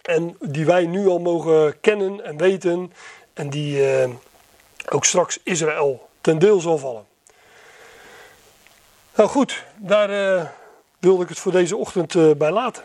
En 0.01 0.37
die 0.39 0.65
wij 0.65 0.85
nu 0.85 1.07
al 1.07 1.19
mogen 1.19 1.79
kennen 1.79 2.25
en 2.25 2.37
weten. 2.37 2.93
En 3.33 3.49
die 3.49 3.91
eh, 3.91 4.09
ook 4.89 5.05
straks 5.05 5.39
Israël 5.43 6.09
ten 6.21 6.39
deel 6.39 6.59
zal 6.59 6.77
vallen. 6.77 7.05
Nou 9.15 9.29
goed, 9.29 9.63
daar 9.75 10.09
eh, 10.09 10.45
wilde 10.99 11.23
ik 11.23 11.29
het 11.29 11.39
voor 11.39 11.51
deze 11.51 11.77
ochtend 11.77 12.37
bij 12.37 12.51
laten. 12.51 12.83